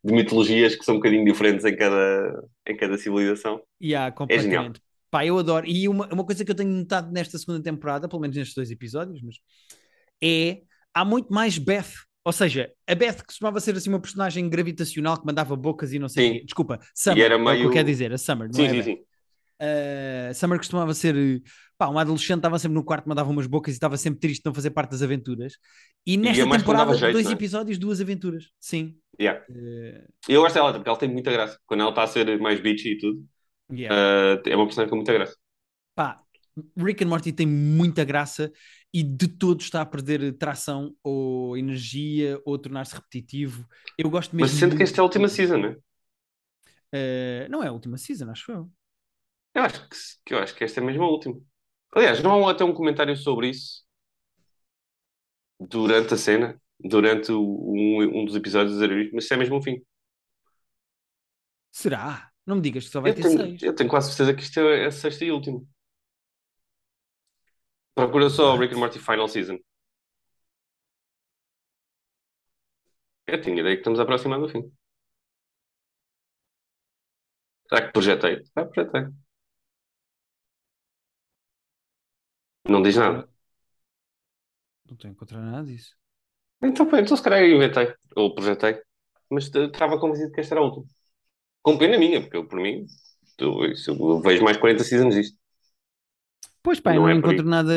de 0.03 0.13
mitologias 0.13 0.75
que 0.75 0.83
são 0.83 0.95
um 0.95 0.97
bocadinho 0.97 1.23
diferentes 1.25 1.63
em 1.65 1.75
cada, 1.75 2.43
em 2.67 2.75
cada 2.75 2.97
civilização. 2.97 3.61
Yeah, 3.79 4.07
É 4.07 4.39
genial. 4.39 4.63
completamente. 4.63 4.81
Pá, 5.11 5.23
eu 5.23 5.37
adoro. 5.37 5.67
E 5.67 5.87
uma, 5.87 6.07
uma 6.11 6.25
coisa 6.25 6.43
que 6.43 6.49
eu 6.49 6.55
tenho 6.55 6.71
notado 6.71 7.11
nesta 7.11 7.37
segunda 7.37 7.61
temporada, 7.61 8.09
pelo 8.09 8.19
menos 8.19 8.35
nestes 8.35 8.55
dois 8.55 8.71
episódios, 8.71 9.21
mas 9.21 9.35
é 10.23 10.61
há 10.91 11.05
muito 11.05 11.31
mais 11.31 11.59
Beth. 11.59 11.85
Ou 12.25 12.31
seja, 12.31 12.71
a 12.87 12.95
Beth 12.95 13.23
costumava 13.25 13.59
ser 13.59 13.75
assim 13.75 13.89
uma 13.89 13.99
personagem 13.99 14.49
gravitacional 14.49 15.19
que 15.19 15.25
mandava 15.25 15.55
bocas 15.55 15.91
e 15.91 15.99
não 15.99 16.07
sei 16.07 16.29
o 16.29 16.33
quê. 16.33 16.45
Desculpa, 16.45 16.79
Summer, 16.95 17.23
era 17.23 17.33
é 17.33 17.37
o 17.37 17.39
que 17.43 17.49
eu 17.49 17.55
meio- 17.57 17.71
quero 17.71 17.87
dizer, 17.87 18.13
a 18.13 18.17
Summer, 18.17 18.47
não 18.47 18.53
Sim, 18.53 18.65
é 18.65 18.69
sim, 18.69 18.83
sim. 18.83 18.97
Uh, 19.61 20.33
Summer 20.33 20.57
costumava 20.57 20.93
ser 20.93 21.41
pá, 21.77 21.87
uma 21.87 22.01
adolescente, 22.01 22.37
estava 22.37 22.57
sempre 22.57 22.75
no 22.75 22.83
quarto, 22.83 23.07
mandava 23.07 23.29
umas 23.29 23.45
bocas 23.47 23.73
e 23.73 23.77
estava 23.77 23.97
sempre 23.97 24.19
triste 24.19 24.41
de 24.41 24.45
não 24.45 24.53
fazer 24.53 24.71
parte 24.71 24.91
das 24.91 25.01
aventuras. 25.01 25.53
E 26.05 26.17
nesta 26.17 26.43
dava 26.43 26.57
temporada, 26.57 26.93
jeito, 26.95 27.13
dois 27.13 27.27
é? 27.27 27.31
episódios, 27.31 27.77
duas 27.77 28.01
aventuras. 28.01 28.45
Sim. 28.59 28.97
Yeah. 29.19 29.43
Uh, 29.49 30.03
Eu 30.27 30.41
gosto 30.41 30.55
dela, 30.55 30.73
porque 30.73 30.89
ela 30.89 30.97
tem 30.97 31.09
muita 31.09 31.31
graça. 31.31 31.59
Quando 31.65 31.81
ela 31.81 31.89
está 31.89 32.03
a 32.03 32.07
ser 32.07 32.39
mais 32.39 32.59
bitchy 32.59 32.93
e 32.93 32.97
tudo, 32.97 33.23
yeah. 33.71 33.95
uh, 33.95 34.49
é 34.49 34.55
uma 34.55 34.65
personagem 34.65 34.89
com 34.89 34.95
muita 34.95 35.13
graça. 35.13 35.35
Pá, 35.95 36.21
Rick 36.77 37.03
and 37.03 37.07
Morty 37.07 37.31
tem 37.31 37.47
muita 37.47 38.03
graça 38.03 38.51
e 38.93 39.03
de 39.03 39.27
todos 39.27 39.65
está 39.65 39.81
a 39.81 39.85
perder 39.85 40.37
tração 40.37 40.95
ou 41.03 41.57
energia 41.57 42.39
ou 42.45 42.57
tornar-se 42.59 42.95
repetitivo. 42.95 43.67
Eu 43.97 44.09
gosto 44.09 44.35
mesmo. 44.35 44.43
Mas 44.43 44.51
sinto 44.59 44.75
que 44.77 44.83
esta 44.83 44.99
é 44.99 45.01
a 45.01 45.03
última 45.05 45.27
season, 45.27 45.57
não 45.57 45.69
é? 45.69 45.77
Uh, 46.93 47.49
não 47.49 47.63
é 47.63 47.67
a 47.67 47.71
última 47.71 47.97
season, 47.97 48.29
acho 48.29 48.51
eu. 48.51 48.71
Eu 49.53 49.63
acho 49.63 49.87
que, 49.89 49.95
que 50.25 50.33
eu 50.33 50.39
acho 50.39 50.55
que 50.55 50.63
esta 50.63 50.79
é 50.79 50.83
mesmo 50.83 51.03
a 51.03 51.09
última. 51.09 51.39
Aliás, 51.93 52.21
não 52.23 52.47
há 52.47 52.51
até 52.51 52.63
um 52.63 52.73
comentário 52.73 53.15
sobre 53.17 53.49
isso 53.49 53.83
durante 55.59 56.13
a 56.13 56.17
cena, 56.17 56.61
durante 56.79 57.31
um, 57.31 58.01
um 58.21 58.25
dos 58.25 58.35
episódios 58.35 58.73
dizer 58.73 58.91
isto, 58.91 59.15
mas 59.15 59.23
isso 59.25 59.33
é 59.33 59.37
mesmo 59.37 59.57
o 59.57 59.61
fim. 59.61 59.81
Será? 61.71 62.31
Não 62.45 62.55
me 62.55 62.61
digas 62.61 62.85
que 62.85 62.91
só 62.91 63.01
vai 63.01 63.11
Eu 63.11 63.13
ter 63.13 63.23
tenho, 63.23 63.37
seis. 63.37 63.61
eu 63.61 63.73
tenho 63.75 63.89
quase 63.89 64.09
certeza 64.09 64.33
que 64.35 64.43
isto 64.43 64.59
é 64.59 64.85
a 64.87 64.91
sexta 64.91 65.23
e 65.25 65.31
última. 65.31 65.61
Procura 67.95 68.29
só 68.29 68.53
o 68.53 68.57
Rick 68.59 68.75
and 68.75 68.79
Morty 68.79 68.99
Final 68.99 69.27
Season. 69.27 69.57
Eu 73.27 73.41
tinha 73.41 73.59
ideia 73.59 73.75
que 73.75 73.81
estamos 73.81 73.99
a 73.99 74.03
aproximar 74.03 74.39
do 74.39 74.47
fim. 74.49 74.71
Será 77.67 77.81
que 77.85 77.91
projetei? 77.95 78.35
Ah, 78.55 78.65
projetei. 78.65 79.03
Não 82.67 82.81
diz 82.81 82.95
nada. 82.97 83.27
Não 84.85 84.93
estou 84.95 85.07
a 85.09 85.11
encontrar 85.11 85.41
nada 85.41 85.65
disso. 85.67 85.95
Então, 86.63 86.87
pá, 86.89 86.99
então 87.01 87.17
se 87.17 87.23
calhar 87.23 87.41
eu 87.43 87.55
inventei, 87.57 87.93
ou 88.17 88.35
projetei, 88.35 88.81
mas 89.31 89.53
eh, 89.55 89.65
estava 89.65 89.99
convencido 89.99 90.31
que 90.33 90.41
esta 90.41 90.55
era 90.55 90.61
a 90.61 90.65
última. 90.65 90.85
Com 91.63 91.77
pena 91.77 91.97
minha, 91.99 92.21
porque 92.21 92.37
eu, 92.37 92.47
por 92.47 92.59
mim, 92.59 92.85
eu, 93.39 93.65
isso, 93.71 93.91
eu 93.91 94.21
vejo 94.21 94.43
mais 94.43 94.57
40 94.57 94.83
seasons 94.85 95.15
disto. 95.15 95.37
Pois 96.63 96.79
pá, 96.79 96.91
Não 96.93 97.03
não 97.03 97.09
é 97.09 97.13
encontro 97.13 97.45
nada. 97.45 97.73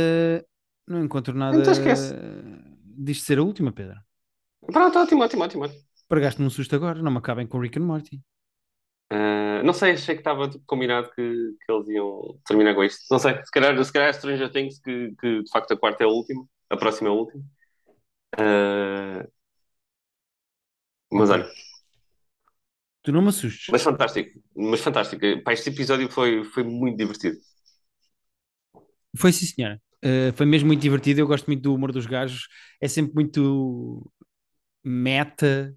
Não 0.87 1.05
encontro 1.05 1.35
nada 1.35 1.59
Então 1.59 1.73
esquece. 1.73 2.15
disto 3.07 3.25
ser 3.27 3.39
a 3.39 3.43
última, 3.43 3.73
Pedro. 3.73 4.01
Pronto, 4.73 4.99
ótimo, 4.99 5.23
ótimo, 5.25 5.43
ótimo. 5.45 5.65
Pregaste-me 6.13 6.47
um 6.47 6.51
susto 6.51 6.75
agora, 6.75 7.01
não 7.03 7.13
me 7.13 7.19
acabem 7.19 7.47
com 7.47 7.61
Rick 7.61 7.79
and 7.79 7.85
Morty. 7.85 8.21
Ah, 9.11 9.63
não 9.65 9.73
sei, 9.73 9.93
achei 9.93 10.15
que 10.15 10.21
estava 10.21 10.51
combinado 10.67 11.11
que, 11.11 11.23
que 11.65 11.73
eles 11.73 11.89
iam 11.89 12.39
terminar 12.47 12.75
com 12.75 12.85
isto. 12.85 13.01
Não 13.11 13.19
sei, 13.19 13.35
se 13.45 13.51
calhar, 13.51 13.85
se 13.85 13.93
calhar 13.93 14.09
é 14.09 14.13
Stranger 14.13 14.51
Things, 14.53 14.81
que, 14.81 15.15
que 15.21 15.43
de 15.43 15.51
facto 15.51 15.73
a 15.73 15.77
quarta 15.79 16.05
é 16.05 16.07
a 16.07 16.11
última, 16.11 16.45
a 16.71 16.77
próxima 16.77 17.09
é 17.09 17.13
a 17.13 17.15
última. 17.15 17.45
Ah, 18.39 19.27
mas 21.11 21.31
olha, 21.31 21.47
Tu 23.03 23.13
não 23.13 23.23
me 23.23 23.29
assustes. 23.31 23.73
mas 23.73 23.83
fantástico, 23.83 24.41
mas 24.55 24.81
fantástico. 24.81 25.25
Pá, 25.45 25.53
este 25.53 25.71
episódio 25.71 26.11
foi, 26.11 26.45
foi 26.45 26.63
muito 26.63 26.97
divertido. 26.97 27.37
Foi 29.17 29.33
sim, 29.33 29.47
senhora. 29.47 29.81
Uh, 30.05 30.33
foi 30.35 30.47
mesmo 30.47 30.67
muito 30.67 30.81
divertido. 30.81 31.21
Eu 31.21 31.27
gosto 31.27 31.47
muito 31.47 31.63
do 31.63 31.75
humor 31.75 31.93
dos 31.93 32.07
gajos. 32.07 32.49
É 32.81 32.89
sempre 32.89 33.15
muito 33.15 34.11
meta, 34.85 35.75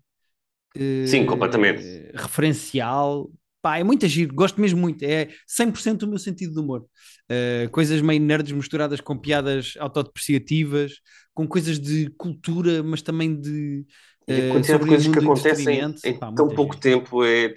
uh, 0.76 1.08
Sim, 1.08 1.26
completamente. 1.26 1.82
referencial. 2.14 3.30
Pá, 3.62 3.78
é 3.78 3.84
muito 3.84 4.06
agir. 4.06 4.28
Gosto 4.28 4.62
mesmo 4.62 4.80
muito. 4.80 5.04
É 5.04 5.30
100% 5.48 6.04
o 6.04 6.08
meu 6.08 6.18
sentido 6.18 6.54
de 6.54 6.60
humor. 6.60 6.86
Uh, 7.30 7.70
coisas 7.72 8.02
meio 8.02 8.22
nerds 8.22 8.52
misturadas 8.52 9.02
com 9.02 9.18
piadas 9.18 9.74
autodepreciativas, 9.80 10.94
com 11.34 11.48
coisas 11.48 11.80
de 11.80 12.10
cultura, 12.18 12.82
mas 12.84 13.02
também 13.02 13.40
de. 13.40 13.86
E 14.28 14.34
a 14.34 14.46
uh, 14.46 14.52
quantidade 14.52 14.84
de 14.84 14.90
coisas 14.90 15.08
que 15.08 15.20
acontecem 15.20 15.80
entretenimento. 15.80 16.08
em 16.08 16.18
Pá, 16.18 16.32
tão 16.32 16.48
pouco 16.50 16.74
gente. 16.74 16.84
tempo 16.84 17.24
é. 17.26 17.54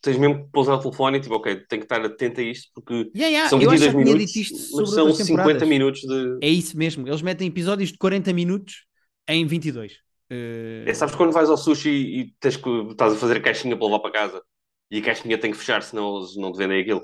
Tens 0.00 0.16
mesmo 0.18 0.44
que 0.46 0.50
pousar 0.52 0.74
o 0.76 0.80
telefone 0.80 1.18
e 1.18 1.20
tipo, 1.20 1.34
ok, 1.34 1.56
tenho 1.68 1.82
que 1.82 1.86
estar 1.86 2.04
atento 2.04 2.40
a 2.40 2.44
isto 2.44 2.70
porque 2.74 3.12
Yeah, 3.14 3.28
yeah, 3.30 3.50
são 3.50 3.58
eu 3.58 3.70
acho 3.70 3.84
que 3.84 3.86
22 3.86 3.92
já 3.92 3.94
tinha 3.94 4.04
minutos, 4.04 4.32
mas 4.72 4.90
são 4.94 5.06
outras 5.06 5.26
50 5.26 5.26
temporadas. 5.26 5.66
minutos 5.66 6.00
de. 6.02 6.42
É 6.42 6.48
isso 6.48 6.76
mesmo. 6.76 7.06
Eles 7.08 7.22
metem 7.22 7.48
episódios 7.48 7.92
de 7.92 7.98
40 7.98 8.32
minutos 8.32 8.86
em 9.28 9.46
22. 9.46 9.94
Uh, 10.30 10.36
É, 10.84 10.94
sabes 10.94 11.14
quando 11.14 11.32
vais 11.32 11.48
ao 11.48 11.56
sushi 11.56 11.88
e 11.90 12.34
tens 12.40 12.56
que, 12.56 12.68
estás 12.90 13.12
a 13.14 13.16
fazer 13.16 13.36
a 13.38 13.42
caixinha 13.42 13.76
para 13.76 13.86
levar 13.86 14.00
para 14.00 14.10
casa 14.12 14.42
e 14.90 14.98
a 14.98 15.02
caixinha 15.02 15.38
tem 15.38 15.52
que 15.52 15.56
fechar, 15.58 15.82
senão 15.82 16.18
eles 16.18 16.36
não 16.36 16.52
te 16.52 16.58
vendem 16.58 16.80
aquilo. 16.82 17.02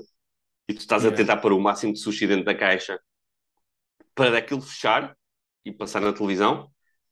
E 0.69 0.73
tu 0.73 0.79
estás 0.79 1.03
Yeah. 1.03 1.13
a 1.13 1.17
tentar 1.17 1.37
pôr 1.37 1.53
o 1.53 1.61
máximo 1.61 1.93
de 1.93 1.99
sushi 1.99 2.27
dentro 2.27 2.45
da 2.45 2.55
caixa 2.55 2.99
para 4.15 4.37
aquilo 4.37 4.61
fechar 4.61 5.15
e 5.65 5.71
passar 5.71 6.01
na 6.01 6.13
televisão, 6.13 6.69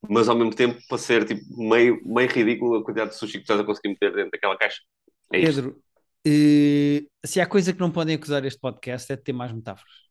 mas 0.09 0.29
ao 0.29 0.35
mesmo 0.35 0.53
tempo 0.55 0.79
para 0.87 0.97
ser 0.97 1.25
tipo, 1.25 1.41
meio, 1.57 1.99
meio 2.05 2.29
ridículo 2.29 2.77
a 2.77 2.83
quantidade 2.83 3.11
de 3.11 3.17
sushi 3.17 3.33
que 3.33 3.39
estás 3.43 3.59
a 3.59 3.63
conseguir 3.63 3.89
meter 3.89 4.13
dentro 4.13 4.31
daquela 4.31 4.57
caixa. 4.57 4.81
É. 5.31 5.41
Pedro, 5.41 5.81
uh, 6.27 7.09
se 7.25 7.41
há 7.41 7.45
coisa 7.45 7.73
que 7.73 7.79
não 7.79 7.91
podem 7.91 8.15
acusar 8.15 8.45
este 8.45 8.59
podcast 8.59 9.11
é 9.11 9.15
de 9.15 9.23
ter 9.23 9.33
mais 9.33 9.51
metáforas. 9.51 10.07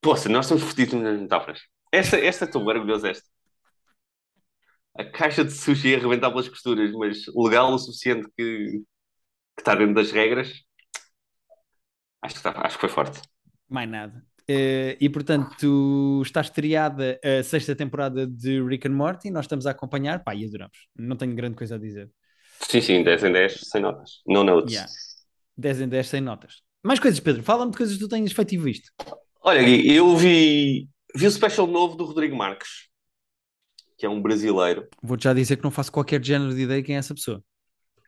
Poxa, 0.00 0.28
nós 0.28 0.44
estamos 0.44 0.64
fodidos 0.64 0.94
nas 0.94 1.20
metáforas. 1.20 1.60
Esta, 1.92 2.18
esta 2.18 2.44
estou 2.44 2.62
maravilhoso 2.62 3.06
esta. 3.06 3.28
A 4.96 5.04
caixa 5.04 5.44
de 5.44 5.52
sushi 5.52 5.94
a 5.94 5.98
arrebentar 5.98 6.30
pelas 6.30 6.48
costuras, 6.48 6.92
mas 6.92 7.24
legal 7.34 7.72
o 7.72 7.78
suficiente 7.78 8.28
que, 8.36 8.82
que 9.56 9.60
está 9.60 9.74
dentro 9.74 9.94
das 9.94 10.10
regras. 10.10 10.62
Acho 12.20 12.34
que, 12.34 12.38
está, 12.38 12.50
acho 12.66 12.76
que 12.76 12.80
foi 12.80 12.88
forte. 12.88 13.20
Mais 13.68 13.88
nada. 13.88 14.24
Uh, 14.50 14.96
e 14.98 15.08
portanto, 15.10 16.22
está 16.24 16.40
estreada 16.40 17.20
a 17.22 17.42
sexta 17.42 17.76
temporada 17.76 18.26
de 18.26 18.62
Rick 18.62 18.88
and 18.88 18.92
Morty. 18.92 19.30
Nós 19.30 19.44
estamos 19.44 19.66
a 19.66 19.70
acompanhar, 19.70 20.24
pá, 20.24 20.34
e 20.34 20.44
adoramos. 20.44 20.88
Não 20.96 21.16
tenho 21.16 21.34
grande 21.34 21.56
coisa 21.56 21.76
a 21.76 21.78
dizer. 21.78 22.10
Sim, 22.60 22.80
sim, 22.80 23.02
10 23.02 23.24
em 23.24 23.32
10, 23.32 23.60
sem 23.62 23.80
notas. 23.80 24.20
No 24.26 24.42
notes. 24.42 24.72
Yeah. 24.72 24.90
10 25.56 25.80
em 25.82 25.88
10 25.88 26.08
sem 26.08 26.20
notas. 26.20 26.62
Mais 26.82 27.00
coisas, 27.00 27.20
Pedro. 27.20 27.42
Fala-me 27.42 27.70
de 27.70 27.76
coisas 27.76 27.96
que 27.96 28.02
tu 28.02 28.08
tenhas 28.08 28.32
feito 28.32 28.54
e 28.54 28.58
visto. 28.58 28.90
Olha, 29.42 29.62
Gui, 29.62 29.94
eu 29.94 30.16
vi, 30.16 30.88
vi 31.14 31.26
o 31.26 31.30
special 31.30 31.66
novo 31.66 31.96
do 31.96 32.04
Rodrigo 32.04 32.36
Marques, 32.36 32.88
que 33.96 34.06
é 34.06 34.08
um 34.08 34.20
brasileiro. 34.20 34.88
Vou-te 35.02 35.24
já 35.24 35.32
dizer 35.32 35.56
que 35.56 35.64
não 35.64 35.70
faço 35.70 35.92
qualquer 35.92 36.22
género 36.22 36.54
de 36.54 36.62
ideia 36.62 36.82
quem 36.82 36.96
é 36.96 36.98
essa 36.98 37.14
pessoa. 37.14 37.42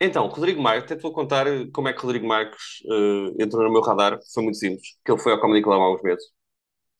Então, 0.01 0.27
Rodrigo 0.29 0.63
Marques, 0.63 0.85
até 0.85 0.97
te 0.97 1.03
vou 1.03 1.13
contar 1.13 1.47
como 1.73 1.89
é 1.89 1.93
que 1.93 2.01
Rodrigo 2.01 2.27
Marques 2.27 2.81
uh, 2.87 3.43
entrou 3.43 3.63
no 3.63 3.73
meu 3.73 3.83
radar. 3.83 4.19
Foi 4.33 4.43
muito 4.43 4.59
simples, 4.59 4.97
que 5.05 5.13
ele 5.13 5.21
foi 5.21 5.33
ao 5.33 5.41
Comedy 5.41 5.63
Club 5.63 5.79
há 5.79 5.93
uns 5.93 6.03
meses. 6.03 6.25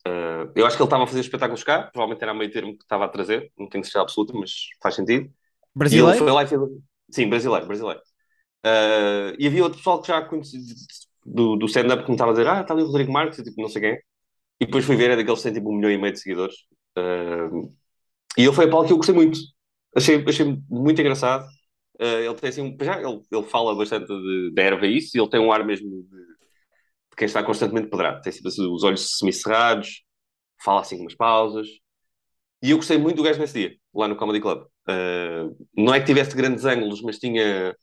Uh, 0.07 0.51
eu 0.55 0.65
acho 0.65 0.75
que 0.75 0.81
ele 0.81 0.87
estava 0.87 1.03
a 1.03 1.07
fazer 1.07 1.21
espetáculos 1.21 1.63
cá, 1.63 1.83
provavelmente 1.83 2.23
era 2.23 2.33
meio 2.33 2.51
termo 2.51 2.77
que 2.77 2.83
estava 2.83 3.05
a 3.05 3.07
trazer, 3.07 3.51
não 3.57 3.69
tenho 3.69 3.83
certeza 3.83 4.03
absoluta, 4.03 4.33
mas 4.33 4.51
faz 4.81 4.95
sentido. 4.95 5.25
E 5.25 5.27
ele 5.27 5.33
Brasileiro? 5.75 6.17
foi 6.17 6.31
lá 6.31 6.43
e 6.43 6.47
fez. 6.47 6.61
Sim, 7.11 7.29
brasileiro, 7.29 7.67
brasileiro. 7.67 7.99
Uh, 8.65 9.35
e 9.39 9.47
havia 9.47 9.63
outro 9.63 9.79
pessoal 9.79 10.01
que 10.01 10.07
já 10.07 10.21
conhecia 10.23 10.59
do, 11.25 11.55
do 11.57 11.65
stand-up 11.67 12.03
que 12.03 12.09
me 12.09 12.15
estava 12.15 12.31
a 12.31 12.33
dizer: 12.33 12.47
Ah, 12.47 12.61
está 12.61 12.73
ali 12.73 12.83
o 12.83 12.87
Rodrigo 12.87 13.11
Marques, 13.11 13.39
e, 13.39 13.43
tipo, 13.43 13.61
não 13.61 13.69
sei 13.69 13.81
quem. 13.81 13.99
E 14.59 14.65
depois 14.65 14.85
fui 14.85 14.95
ver, 14.95 15.11
é 15.11 15.15
daqueles 15.17 15.39
que 15.39 15.45
têm 15.45 15.53
tipo 15.53 15.71
um 15.71 15.77
milhão 15.77 15.91
e 15.91 15.97
meio 15.97 16.13
de 16.13 16.19
seguidores. 16.19 16.55
Uh, 16.97 17.73
e 18.37 18.43
ele 18.43 18.53
foi 18.53 18.65
a 18.65 18.69
Paulo 18.69 18.87
que 18.87 18.93
eu 18.93 18.97
gostei 18.97 19.15
muito. 19.15 19.39
Achei, 19.95 20.23
achei 20.27 20.45
muito 20.69 21.01
engraçado. 21.01 21.45
Uh, 21.99 22.05
ele 22.25 22.35
tem 22.35 22.49
assim, 22.49 22.77
já, 22.81 23.01
ele, 23.01 23.21
ele 23.31 23.43
fala 23.43 23.75
bastante 23.75 24.07
de, 24.07 24.51
de 24.53 24.61
erva 24.61 24.87
e 24.87 24.97
isso, 24.97 25.17
e 25.17 25.21
ele 25.21 25.29
tem 25.29 25.39
um 25.39 25.51
ar 25.51 25.65
mesmo 25.65 25.89
de, 25.89 26.03
de 26.03 27.15
quem 27.17 27.25
está 27.25 27.43
constantemente 27.43 27.89
pedrado. 27.89 28.21
Tem 28.21 28.31
sempre 28.33 28.49
assim, 28.49 28.67
os 28.71 28.83
olhos 28.83 29.17
semicerrados, 29.17 30.03
fala 30.63 30.81
assim 30.81 30.99
umas 31.01 31.15
pausas. 31.15 31.67
E 32.61 32.71
eu 32.71 32.77
gostei 32.77 32.97
muito 32.97 33.17
do 33.17 33.23
gajo 33.23 33.39
nesse 33.39 33.53
dia, 33.53 33.75
lá 33.93 34.07
no 34.07 34.15
Comedy 34.15 34.39
Club. 34.41 34.65
Uh, 34.87 35.55
não 35.75 35.93
é 35.93 35.99
que 35.99 36.07
tivesse 36.07 36.35
grandes 36.35 36.65
ângulos, 36.65 37.01
mas 37.01 37.19
tinha 37.19 37.75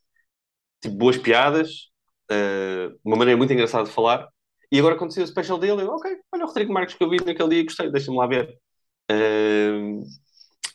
tipo, 0.82 0.96
boas 0.96 1.16
piadas, 1.16 1.90
uh, 2.30 2.98
uma 3.04 3.16
maneira 3.16 3.38
muito 3.38 3.52
engraçada 3.52 3.84
de 3.84 3.94
falar. 3.94 4.28
E 4.70 4.78
agora 4.78 4.94
aconteceu 4.94 5.24
o 5.24 5.26
special 5.26 5.58
dele, 5.58 5.82
eu, 5.82 5.88
ok, 5.88 6.10
olha 6.32 6.44
o 6.44 6.48
Rodrigo 6.48 6.72
Marques 6.72 6.94
que 6.94 7.02
eu 7.02 7.08
vi 7.08 7.16
naquele 7.24 7.48
dia, 7.48 7.64
gostei, 7.64 7.90
deixa-me 7.90 8.16
lá 8.16 8.26
ver. 8.26 8.58
Uh, 9.10 10.02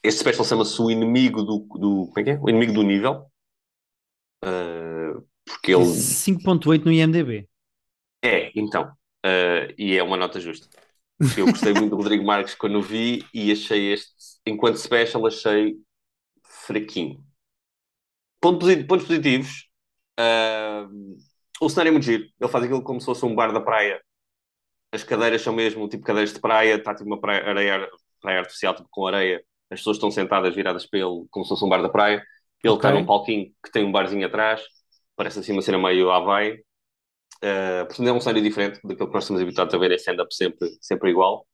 este 0.02 0.22
special 0.22 0.46
chama-se 0.46 0.82
O 0.82 0.90
Inimigo 0.90 1.44
do, 1.44 1.60
do. 1.80 2.08
Como 2.08 2.20
é 2.20 2.24
que 2.24 2.30
é? 2.32 2.40
O 2.40 2.50
Inimigo 2.50 2.74
do 2.74 2.84
Nível. 2.84 3.26
Porque 5.46 5.72
ele. 5.72 5.86
5.8 5.86 6.84
no 6.84 6.92
IMDB. 6.92 7.48
É, 8.22 8.52
então. 8.54 8.92
E 9.78 9.96
é 9.96 10.04
uma 10.04 10.18
nota 10.18 10.42
justa. 10.42 10.68
Eu 11.38 11.46
gostei 11.46 11.74
muito 11.74 11.92
do 11.92 11.96
Rodrigo 11.96 12.26
Marques 12.26 12.54
quando 12.54 12.80
o 12.80 12.82
vi 12.82 13.26
e 13.34 13.50
achei 13.50 13.94
este, 13.94 14.14
enquanto 14.46 14.76
special, 14.76 15.26
achei 15.26 15.78
fraquinho. 16.66 17.24
ponto 18.40 18.66
pontos 18.88 19.06
positivos. 19.08 19.70
ah, 20.18 20.88
o 21.62 21.70
cenário 21.70 21.90
é 21.90 21.92
muito 21.94 22.06
giro. 22.06 22.24
Ele 22.40 22.50
faz 22.52 22.64
aquilo 22.66 22.84
como 22.84 23.00
se 23.00 23.06
fosse 23.06 23.26
um 23.26 23.36
bar 23.36 23.52
da 23.54 23.62
praia. 23.62 24.02
As 24.92 25.04
cadeiras 25.04 25.42
são 25.42 25.54
mesmo 25.54 25.88
tipo 25.90 26.04
cadeiras 26.04 26.34
de 26.34 26.40
praia, 26.40 26.76
está 26.76 26.94
tipo 26.96 27.08
uma 27.10 27.20
praia, 27.22 27.48
areia, 27.50 27.90
praia 28.22 28.40
artificial 28.42 28.76
tipo, 28.76 28.88
com 28.92 29.08
areia. 29.08 29.44
As 29.70 29.80
pessoas 29.80 29.98
estão 29.98 30.12
sentadas 30.12 30.56
viradas 30.56 30.86
para 30.88 31.00
ele 31.00 31.26
como 31.32 31.46
se 31.46 31.50
fosse 31.50 31.66
um 31.66 31.70
bar 31.70 31.82
da 31.82 31.90
praia. 31.90 32.24
Ele 32.64 32.76
está 32.76 32.90
Ok. 32.90 32.92
num 32.92 33.06
palquinho 33.06 33.52
que 33.64 33.72
tem 33.72 33.86
um 33.86 33.92
barzinho 33.92 34.26
atrás. 34.28 34.64
Parece 35.16 35.40
assim 35.40 35.54
uma 35.54 35.62
cena 35.62 35.78
meio 35.80 36.12
Havaí. 36.12 36.64
Uh, 37.44 37.86
portanto, 37.88 38.08
é 38.10 38.14
um 38.14 38.22
cenário 38.22 38.44
diferente 38.44 38.80
daquilo 38.84 39.08
que 39.10 39.14
nós 39.14 39.24
estamos 39.26 39.42
habituados 39.42 39.74
a 39.76 39.78
ver 39.78 39.92
em 39.92 39.96
stand-up 39.96 40.34
sempre, 40.36 40.70
sempre 40.82 41.10
igual. 41.12 41.48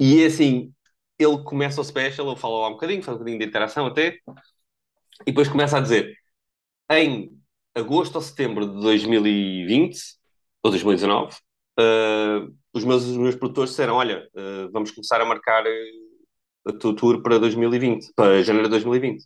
E 0.00 0.22
é 0.22 0.26
assim, 0.26 0.72
ele 1.18 1.42
começa 1.44 1.80
o 1.80 1.84
special, 1.84 2.28
ele 2.28 2.36
fala 2.36 2.58
lá 2.58 2.68
um 2.68 2.72
bocadinho, 2.72 3.02
faz 3.02 3.16
um 3.16 3.18
bocadinho 3.18 3.40
de 3.40 3.46
interação 3.46 3.86
até, 3.86 4.18
e 5.22 5.26
depois 5.26 5.48
começa 5.48 5.78
a 5.78 5.80
dizer, 5.80 6.16
em 6.90 7.30
agosto 7.74 8.16
ou 8.16 8.22
setembro 8.22 8.66
de 8.66 8.80
2020, 8.80 9.98
ou 10.62 10.70
2019, 10.70 11.36
uh, 11.80 12.54
os, 12.72 12.84
meus, 12.84 13.04
os 13.04 13.16
meus 13.16 13.36
produtores 13.36 13.70
disseram, 13.70 13.94
olha, 13.94 14.28
uh, 14.34 14.70
vamos 14.72 14.90
começar 14.90 15.20
a 15.20 15.24
marcar 15.24 15.64
uh, 15.64 16.68
a 16.68 16.72
tua 16.72 16.94
tour 16.94 17.22
para 17.22 17.38
2020, 17.38 18.12
para 18.14 18.42
janeiro 18.42 18.68
de 18.68 18.72
2020. 18.72 19.24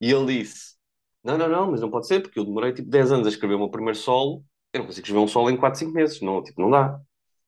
E 0.00 0.12
ele 0.12 0.38
disse, 0.40 0.76
não, 1.24 1.38
não, 1.38 1.48
não, 1.48 1.70
mas 1.70 1.80
não 1.80 1.90
pode 1.90 2.06
ser, 2.06 2.20
porque 2.20 2.38
eu 2.38 2.44
demorei 2.44 2.72
tipo 2.72 2.88
10 2.90 3.12
anos 3.12 3.26
a 3.26 3.30
escrever 3.30 3.54
o 3.54 3.58
meu 3.58 3.70
primeiro 3.70 3.98
solo, 3.98 4.44
eu 4.72 4.80
não 4.80 4.86
consigo 4.86 5.04
escrever 5.04 5.24
um 5.24 5.28
solo 5.28 5.50
em 5.50 5.56
4, 5.56 5.78
5 5.80 5.92
meses, 5.92 6.20
não, 6.20 6.42
tipo, 6.42 6.60
não 6.60 6.70
dá. 6.70 6.98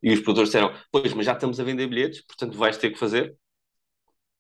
E 0.03 0.13
os 0.13 0.21
produtores 0.21 0.51
disseram, 0.51 0.73
pois, 0.93 1.13
mas 1.15 1.27
já 1.27 1.33
estamos 1.33 1.59
a 1.59 1.65
vender 1.65 1.87
bilhetes, 1.87 2.23
portanto 2.27 2.59
vais 2.59 2.77
ter 2.77 2.91
que 2.91 2.99
fazer. 2.99 3.37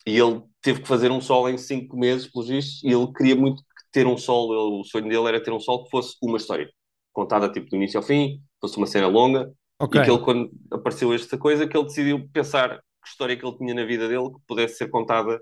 E 0.06 0.16
ele 0.16 0.42
teve 0.60 0.82
que 0.82 0.88
fazer 0.88 1.10
um 1.10 1.20
solo 1.20 1.48
em 1.48 1.58
5 1.58 1.96
meses, 1.96 2.30
pelos 2.30 2.48
vistos, 2.48 2.82
e 2.82 2.88
ele 2.88 3.12
queria 3.12 3.36
muito 3.36 3.62
ter 3.90 4.06
um 4.06 4.18
solo, 4.18 4.52
ele, 4.52 4.80
o 4.80 4.84
sonho 4.84 5.08
dele 5.08 5.28
era 5.28 5.42
ter 5.42 5.52
um 5.52 5.60
solo 5.60 5.84
que 5.84 5.90
fosse 5.90 6.16
uma 6.22 6.36
história, 6.36 6.68
contada 7.12 7.50
tipo 7.50 7.68
do 7.70 7.76
início 7.76 7.98
ao 7.98 8.02
fim, 8.02 8.42
fosse 8.60 8.76
uma 8.76 8.86
cena 8.86 9.06
longa, 9.06 9.52
Ok. 9.80 10.00
e 10.00 10.04
que 10.04 10.10
ele, 10.10 10.20
quando 10.20 10.50
apareceu 10.72 11.12
esta 11.12 11.38
coisa, 11.38 11.66
que 11.66 11.76
ele 11.76 11.86
decidiu 11.86 12.28
pensar 12.32 12.78
que 13.02 13.08
história 13.08 13.36
que 13.36 13.46
ele 13.46 13.56
tinha 13.56 13.74
na 13.74 13.84
vida 13.84 14.08
dele 14.08 14.30
que 14.30 14.40
pudesse 14.46 14.76
ser 14.76 14.88
contada 14.88 15.40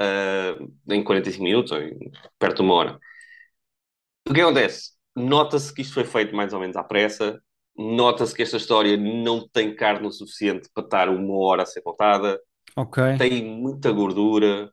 uh, 0.00 0.72
em 0.92 1.02
45 1.02 1.42
minutos 1.42 1.72
ou 1.72 1.80
em, 1.80 2.10
perto 2.38 2.56
de 2.56 2.62
uma 2.62 2.74
hora. 2.74 2.98
O 4.28 4.32
que 4.32 4.40
acontece? 4.40 4.92
Nota-se 5.14 5.72
que 5.72 5.82
isto 5.82 5.94
foi 5.94 6.04
feito 6.04 6.34
mais 6.34 6.52
ou 6.52 6.60
menos 6.60 6.76
à 6.76 6.82
pressa, 6.82 7.40
nota-se 7.76 8.34
que 8.34 8.42
esta 8.42 8.56
história 8.56 8.96
não 8.96 9.46
tem 9.48 9.74
carne 9.74 10.06
o 10.06 10.12
suficiente 10.12 10.68
para 10.72 10.84
estar 10.84 11.08
uma 11.08 11.36
hora 11.36 11.62
a 11.62 11.66
ser 11.66 11.82
contada, 11.82 12.40
Tem 13.16 13.44
muita 13.44 13.92
gordura, 13.92 14.72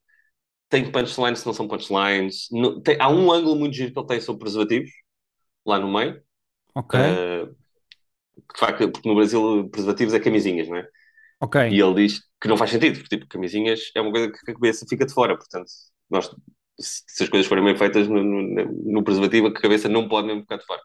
tem 0.69 0.91
punchlines 0.91 1.41
que 1.41 1.47
não 1.47 1.53
são 1.53 1.67
punchlines, 1.67 2.47
não- 2.51 2.81
tem- 2.81 2.97
há 3.01 3.09
um 3.09 3.31
ângulo 3.31 3.55
muito 3.57 3.75
giro 3.75 3.93
que 3.93 3.99
ele 3.99 4.07
tem 4.07 4.21
sobre 4.21 4.41
preservativos, 4.41 4.91
lá 5.65 5.79
no 5.79 5.91
meio, 5.93 6.21
Ok. 6.73 6.95
uh, 6.95 7.55
porque 8.59 9.07
no 9.07 9.15
Brasil 9.15 9.69
preservativos 9.69 10.13
é 10.13 10.19
camisinhas, 10.19 10.67
não 10.69 10.77
é? 10.77 10.87
Ok. 11.39 11.55
E 11.69 11.79
ele 11.81 11.95
diz 12.07 12.21
que 12.41 12.47
não 12.47 12.57
faz 12.57 12.71
sentido, 12.71 12.99
porque 12.99 13.17
tipo, 13.17 13.27
camisinhas 13.29 13.91
é 13.95 14.01
uma 14.01 14.11
coisa 14.11 14.31
que 14.31 14.51
a 14.51 14.55
cabeça 14.55 14.85
fica 14.89 15.05
de 15.05 15.13
fora, 15.13 15.37
portanto, 15.37 15.69
nós, 16.09 16.27
se 16.79 17.03
se 17.07 17.23
as 17.25 17.29
coisas 17.29 17.47
forem 17.47 17.63
bem 17.65 17.77
feitas 17.77 18.07
no, 18.07 18.23
no, 18.23 18.65
no 18.93 19.03
preservativo, 19.03 19.47
a 19.47 19.53
cabeça 19.53 19.89
não 19.89 20.07
pode 20.09 20.27
mesmo 20.27 20.41
ficar 20.43 20.57
de 20.57 20.65
fora. 20.65 20.81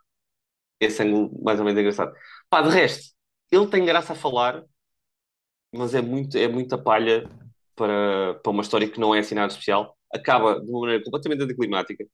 Esse 0.81 1.02
ângulo 1.02 1.33
mais 1.44 1.59
ou 1.61 1.64
menos 1.66 1.79
é 1.79 1.83
engraçado. 1.83 2.14
Pá, 2.50 2.62
de 2.62 2.70
resto, 2.70 3.14
ele 3.50 3.66
tem 3.68 3.85
graça 3.85 4.12
a 4.14 4.16
falar, 4.16 4.64
mas 5.76 5.94
é, 5.94 6.00
muito, 6.02 6.36
é 6.36 6.48
muita 6.48 6.78
palha 6.78 7.28
para, 7.74 8.34
para 8.42 8.50
uma 8.52 8.62
história 8.62 8.88
que 8.88 9.00
não 9.00 9.14
é 9.14 9.20
assim 9.20 9.34
nada 9.34 9.48
especial. 9.52 9.96
Acaba 10.12 10.60
de 10.60 10.70
uma 10.70 10.80
maneira 10.80 11.02
completamente 11.04 11.42
anticlimática. 11.42 12.06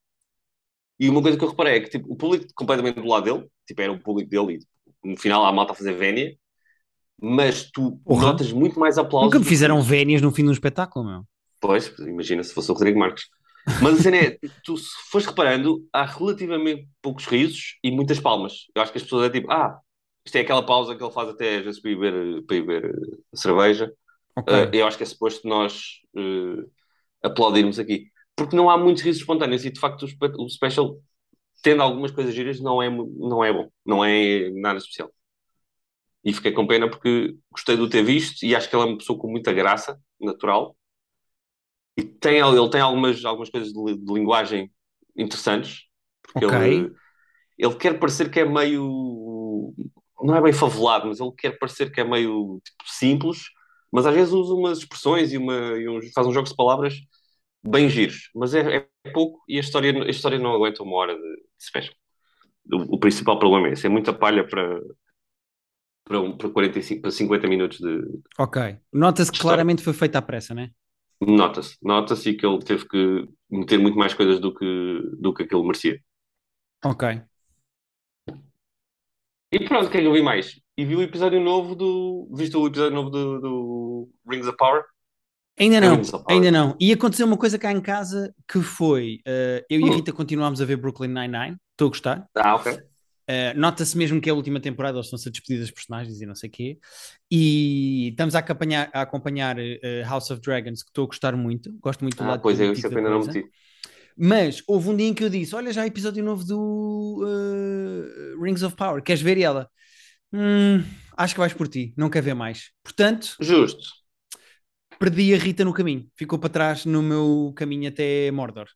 E 0.98 1.08
uma 1.08 1.22
coisa 1.22 1.36
que 1.36 1.44
eu 1.44 1.48
reparei 1.48 1.76
é 1.76 1.80
que 1.80 1.90
tipo, 1.90 2.12
o 2.12 2.16
público 2.16 2.46
completamente 2.54 3.00
do 3.00 3.08
lado 3.08 3.24
dele, 3.24 3.48
tipo, 3.66 3.80
era 3.80 3.92
o 3.92 3.98
público 3.98 4.30
dele, 4.30 4.58
e 5.04 5.08
no 5.10 5.16
final 5.16 5.44
há 5.44 5.48
a 5.48 5.52
malta 5.52 5.72
a 5.72 5.76
fazer 5.76 5.92
vénia, 5.94 6.36
mas 7.20 7.70
tu 7.70 8.00
Porra. 8.04 8.26
notas 8.28 8.52
muito 8.52 8.78
mais 8.78 8.98
aplausos. 8.98 9.26
Nunca 9.26 9.38
me 9.38 9.44
fizeram 9.44 9.80
que- 9.80 9.88
vénias 9.88 10.22
no 10.22 10.30
fim 10.30 10.42
de 10.42 10.48
um 10.50 10.52
espetáculo, 10.52 11.04
meu. 11.04 11.24
Pois, 11.60 11.88
imagina 12.00 12.42
se 12.42 12.52
fosse 12.52 12.70
o 12.70 12.74
Rodrigo 12.74 12.98
Marques. 12.98 13.24
Mas 13.80 14.00
a 14.00 14.02
cena 14.02 14.16
é, 14.16 14.38
tu 14.64 14.76
se 14.76 14.88
fores 15.10 15.26
reparando, 15.26 15.86
há 15.92 16.04
relativamente 16.04 16.88
poucos 17.00 17.26
risos 17.26 17.78
e 17.82 17.90
muitas 17.92 18.18
palmas. 18.18 18.66
Eu 18.74 18.82
acho 18.82 18.90
que 18.90 18.98
as 18.98 19.04
pessoas 19.04 19.26
é 19.28 19.30
tipo, 19.30 19.50
ah, 19.52 19.78
isto 20.24 20.36
é 20.36 20.40
aquela 20.40 20.64
pausa 20.64 20.94
que 20.96 21.02
ele 21.02 21.12
faz 21.12 21.28
até 21.28 21.58
às 21.58 21.64
vezes 21.64 21.80
para 21.80 21.90
ir 21.90 21.96
beber, 21.96 22.42
para 22.44 22.56
ir 22.56 22.62
beber 22.62 22.94
eh, 22.94 23.36
cerveja. 23.36 23.92
Ok. 24.36 24.52
Uh, 24.52 24.70
eu 24.72 24.86
acho 24.86 24.96
que 24.96 25.02
é 25.02 25.06
suposto 25.06 25.46
nós 25.46 26.00
uh, 26.16 26.70
aplaudirmos 27.22 27.78
aqui. 27.78 28.10
Porque 28.36 28.56
não 28.56 28.70
há 28.70 28.78
muitos 28.78 29.02
risos 29.02 29.20
espontâneos 29.20 29.64
e 29.64 29.70
de 29.70 29.80
facto 29.80 30.04
o, 30.04 30.44
o 30.44 30.48
special, 30.48 30.98
tendo 31.62 31.82
algumas 31.82 32.10
coisas 32.10 32.34
giras, 32.34 32.60
não 32.60 32.82
é, 32.82 32.88
não 32.90 33.44
é 33.44 33.52
bom. 33.52 33.68
Não 33.84 34.04
é 34.04 34.50
nada 34.50 34.78
especial. 34.78 35.12
E 36.24 36.32
fiquei 36.32 36.52
com 36.52 36.66
pena 36.66 36.88
porque 36.88 37.36
gostei 37.50 37.76
de 37.76 37.82
o 37.82 37.90
ter 37.90 38.02
visto 38.04 38.44
e 38.44 38.54
acho 38.54 38.70
que 38.70 38.76
ele 38.76 38.84
é 38.84 38.86
uma 38.86 38.98
pessoa 38.98 39.18
com 39.18 39.28
muita 39.28 39.52
graça 39.52 40.00
natural. 40.20 40.76
E 41.96 42.02
tem, 42.02 42.38
ele 42.38 42.70
tem 42.70 42.80
algumas, 42.80 43.24
algumas 43.24 43.50
coisas 43.50 43.72
de, 43.72 43.96
de 43.96 44.12
linguagem 44.12 44.70
interessantes. 45.16 45.82
Porque 46.22 46.44
Ok. 46.44 46.58
ele, 46.58 46.92
ele 47.58 47.74
quer 47.76 47.98
parecer 47.98 48.30
que 48.30 48.40
é 48.40 48.44
meio. 48.44 49.74
Não 50.22 50.36
é 50.36 50.40
bem 50.40 50.52
favelado, 50.52 51.08
mas 51.08 51.20
ele 51.20 51.32
quer 51.36 51.58
parecer 51.58 51.90
que 51.90 52.00
é 52.00 52.04
meio 52.04 52.60
tipo, 52.64 52.84
simples, 52.86 53.44
mas 53.92 54.06
às 54.06 54.14
vezes 54.14 54.32
usa 54.32 54.54
umas 54.54 54.78
expressões 54.78 55.32
e, 55.32 55.38
uma, 55.38 55.54
e 55.54 55.88
uns, 55.88 56.10
faz 56.12 56.26
uns 56.26 56.34
jogos 56.34 56.50
de 56.50 56.56
palavras 56.56 56.94
bem 57.62 57.88
giros. 57.88 58.30
Mas 58.34 58.54
é, 58.54 58.76
é 58.76 59.10
pouco 59.12 59.42
e 59.48 59.56
a 59.56 59.60
história, 59.60 59.92
a 60.02 60.08
história 60.08 60.38
não 60.38 60.54
aguenta 60.54 60.82
uma 60.82 60.96
hora 60.96 61.14
de, 61.14 61.20
de 61.20 61.64
special. 61.64 61.94
O, 62.72 62.96
o 62.96 62.98
principal 62.98 63.38
problema 63.38 63.68
é 63.68 63.72
esse: 63.72 63.86
é 63.86 63.90
muita 63.90 64.12
palha 64.12 64.46
para, 64.46 64.80
para, 66.04 66.20
um, 66.20 66.36
para, 66.36 66.50
45, 66.50 67.02
para 67.02 67.10
50 67.10 67.48
minutos 67.48 67.78
de. 67.78 68.02
Ok. 68.38 68.78
Nota-se 68.92 69.30
que 69.30 69.40
claramente 69.40 69.82
foi 69.82 69.92
feita 69.92 70.18
à 70.18 70.22
pressa, 70.22 70.54
né? 70.54 70.70
Nota-se, 71.20 71.76
nota-se 71.80 72.34
que 72.34 72.44
ele 72.44 72.58
teve 72.60 72.86
que 72.88 73.28
meter 73.48 73.78
muito 73.78 73.96
mais 73.96 74.12
coisas 74.12 74.40
do 74.40 74.52
que, 74.52 75.00
do 75.20 75.32
que 75.32 75.44
aquilo 75.44 75.62
merecia. 75.62 76.00
Ok. 76.84 77.22
E 79.52 79.60
pronto, 79.60 79.90
quem 79.90 80.04
eu 80.04 80.12
vi 80.12 80.22
mais? 80.22 80.58
E 80.76 80.84
vi 80.84 80.96
o 80.96 81.02
episódio 81.02 81.38
novo 81.38 81.74
do. 81.74 82.28
Viste 82.34 82.56
o 82.56 82.66
episódio 82.66 82.94
novo 82.94 83.10
do, 83.10 83.40
do 83.40 84.08
Rings 84.26 84.46
of 84.46 84.56
Power? 84.56 84.82
Ainda 85.60 85.80
não, 85.80 86.00
ainda 86.28 86.50
não. 86.50 86.76
E 86.80 86.90
aconteceu 86.92 87.26
uma 87.26 87.36
coisa 87.36 87.58
cá 87.58 87.70
em 87.70 87.80
casa 87.80 88.34
que 88.50 88.60
foi: 88.60 89.20
eh, 89.26 89.64
eu 89.68 89.80
e 89.80 89.84
a 89.84 89.86
Hum. 89.88 89.96
Rita 89.96 90.12
continuámos 90.12 90.62
a 90.62 90.64
ver 90.64 90.76
Brooklyn 90.76 91.08
Nine-Nine. 91.08 91.58
Estou 91.72 91.86
a 91.86 91.90
gostar. 91.90 92.26
Ah, 92.34 92.54
ok. 92.54 92.72
Uh, 92.72 93.54
Nota-se 93.54 93.96
mesmo 93.96 94.20
que 94.20 94.28
é 94.28 94.32
a 94.32 94.34
última 94.34 94.58
temporada, 94.60 94.96
eles 94.96 95.06
estão-se 95.06 95.28
a 95.28 95.30
despedir 95.30 95.60
das 95.60 95.70
personagens 95.70 96.20
e 96.20 96.26
não 96.26 96.34
sei 96.34 96.48
o 96.48 96.52
quê. 96.52 96.78
E 97.30 98.08
estamos 98.08 98.34
a 98.34 98.38
acompanhar, 98.40 98.90
a 98.92 99.02
acompanhar 99.02 99.58
uh, 99.58 100.08
House 100.08 100.30
of 100.30 100.40
Dragons, 100.40 100.82
que 100.82 100.88
estou 100.90 101.04
a 101.04 101.06
gostar 101.06 101.36
muito. 101.36 101.70
Gosto 101.80 102.00
muito 102.00 102.16
do 102.16 102.24
Ah, 102.24 102.28
lado 102.28 102.42
pois 102.42 102.58
é, 102.58 102.66
isso 102.72 102.86
é 102.86 102.88
que 102.88 102.94
eu 102.94 102.98
ainda 102.98 103.10
não 103.10 103.20
meti. 103.20 103.44
Mas 104.16 104.62
houve 104.66 104.88
um 104.90 104.96
dia 104.96 105.08
em 105.08 105.14
que 105.14 105.24
eu 105.24 105.30
disse: 105.30 105.54
Olha, 105.54 105.72
já 105.72 105.82
há 105.82 105.86
episódio 105.86 106.22
novo 106.24 106.44
do 106.44 107.24
uh, 107.24 108.42
Rings 108.42 108.62
of 108.62 108.76
Power, 108.76 109.02
queres 109.02 109.22
ver? 109.22 109.38
E 109.38 109.42
ela: 109.42 109.68
"Hum, 110.32 110.82
Acho 111.16 111.34
que 111.34 111.40
vais 111.40 111.54
por 111.54 111.68
ti, 111.68 111.92
não 111.96 112.10
quer 112.10 112.22
ver 112.22 112.34
mais. 112.34 112.70
Portanto, 112.82 113.36
Justo. 113.40 113.88
perdi 114.98 115.34
a 115.34 115.38
Rita 115.38 115.64
no 115.64 115.72
caminho, 115.72 116.08
ficou 116.16 116.38
para 116.38 116.48
trás 116.50 116.84
no 116.84 117.02
meu 117.02 117.52
caminho 117.56 117.88
até 117.88 118.30
Mordor. 118.30 118.68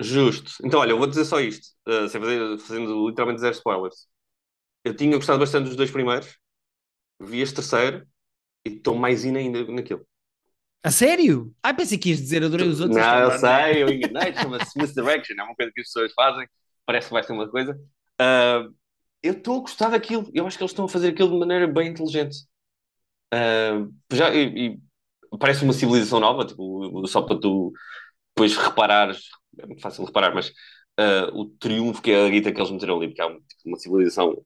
Justo. 0.00 0.52
Então, 0.64 0.80
olha, 0.80 0.90
eu 0.90 0.98
vou 0.98 1.06
dizer 1.06 1.24
só 1.24 1.40
isto, 1.40 1.68
uh, 1.88 2.08
sem 2.08 2.20
fazer, 2.20 2.58
fazendo 2.58 3.08
literalmente 3.08 3.40
zero 3.40 3.54
spoilers. 3.54 4.06
Eu 4.84 4.96
tinha 4.96 5.16
gostado 5.16 5.38
bastante 5.40 5.66
dos 5.66 5.76
dois 5.76 5.90
primeiros, 5.90 6.38
vi 7.20 7.40
este 7.40 7.56
terceiro 7.56 8.06
e 8.66 8.70
estou 8.70 8.96
mais 8.96 9.24
in 9.24 9.36
ainda 9.36 9.64
naquilo. 9.66 10.06
A 10.82 10.90
sério? 10.90 11.52
Ah, 11.62 11.74
pensei 11.74 11.98
que 11.98 12.10
ias 12.10 12.20
dizer, 12.20 12.44
adorei 12.44 12.68
os 12.68 12.80
outros. 12.80 13.04
Não, 13.04 13.18
eu 13.20 13.30
é 13.32 13.38
sei, 13.38 13.82
eu 13.82 13.88
enganei, 13.90 14.32
chama-se 14.34 14.78
Misdirection, 14.78 15.34
é 15.38 15.42
uma 15.42 15.54
coisa 15.54 15.72
que 15.72 15.80
as 15.80 15.86
pessoas 15.88 16.12
fazem, 16.12 16.46
parece 16.84 17.08
que 17.08 17.12
vai 17.14 17.22
ser 17.24 17.32
uma 17.32 17.48
coisa. 17.48 17.72
Uh, 18.20 18.72
eu 19.22 19.32
estou 19.32 19.58
a 19.58 19.60
gostar 19.62 19.88
daquilo, 19.90 20.30
eu 20.32 20.46
acho 20.46 20.56
que 20.56 20.62
eles 20.62 20.70
estão 20.70 20.84
a 20.84 20.88
fazer 20.88 21.08
aquilo 21.08 21.30
de 21.30 21.38
maneira 21.38 21.66
bem 21.66 21.88
inteligente. 21.90 22.36
Uh, 23.34 23.92
já, 24.12 24.34
e, 24.34 24.74
e 25.32 25.38
parece 25.38 25.64
uma 25.64 25.72
civilização 25.72 26.20
nova, 26.20 26.46
tipo, 26.46 27.06
só 27.08 27.22
para 27.22 27.38
tu 27.40 27.72
depois 28.34 28.56
reparares, 28.56 29.22
é 29.58 29.66
muito 29.66 29.82
fácil 29.82 30.04
reparar, 30.04 30.34
mas 30.34 30.48
uh, 31.00 31.34
o 31.34 31.46
triunfo 31.58 32.02
que 32.02 32.12
é 32.12 32.26
a 32.26 32.30
guita 32.30 32.52
que 32.52 32.60
eles 32.60 32.70
meteram 32.70 32.96
ali, 32.98 33.08
porque 33.08 33.22
há 33.22 33.28
um- 33.28 33.40
tipo, 33.40 33.62
uma 33.66 33.78
civilização 33.78 34.44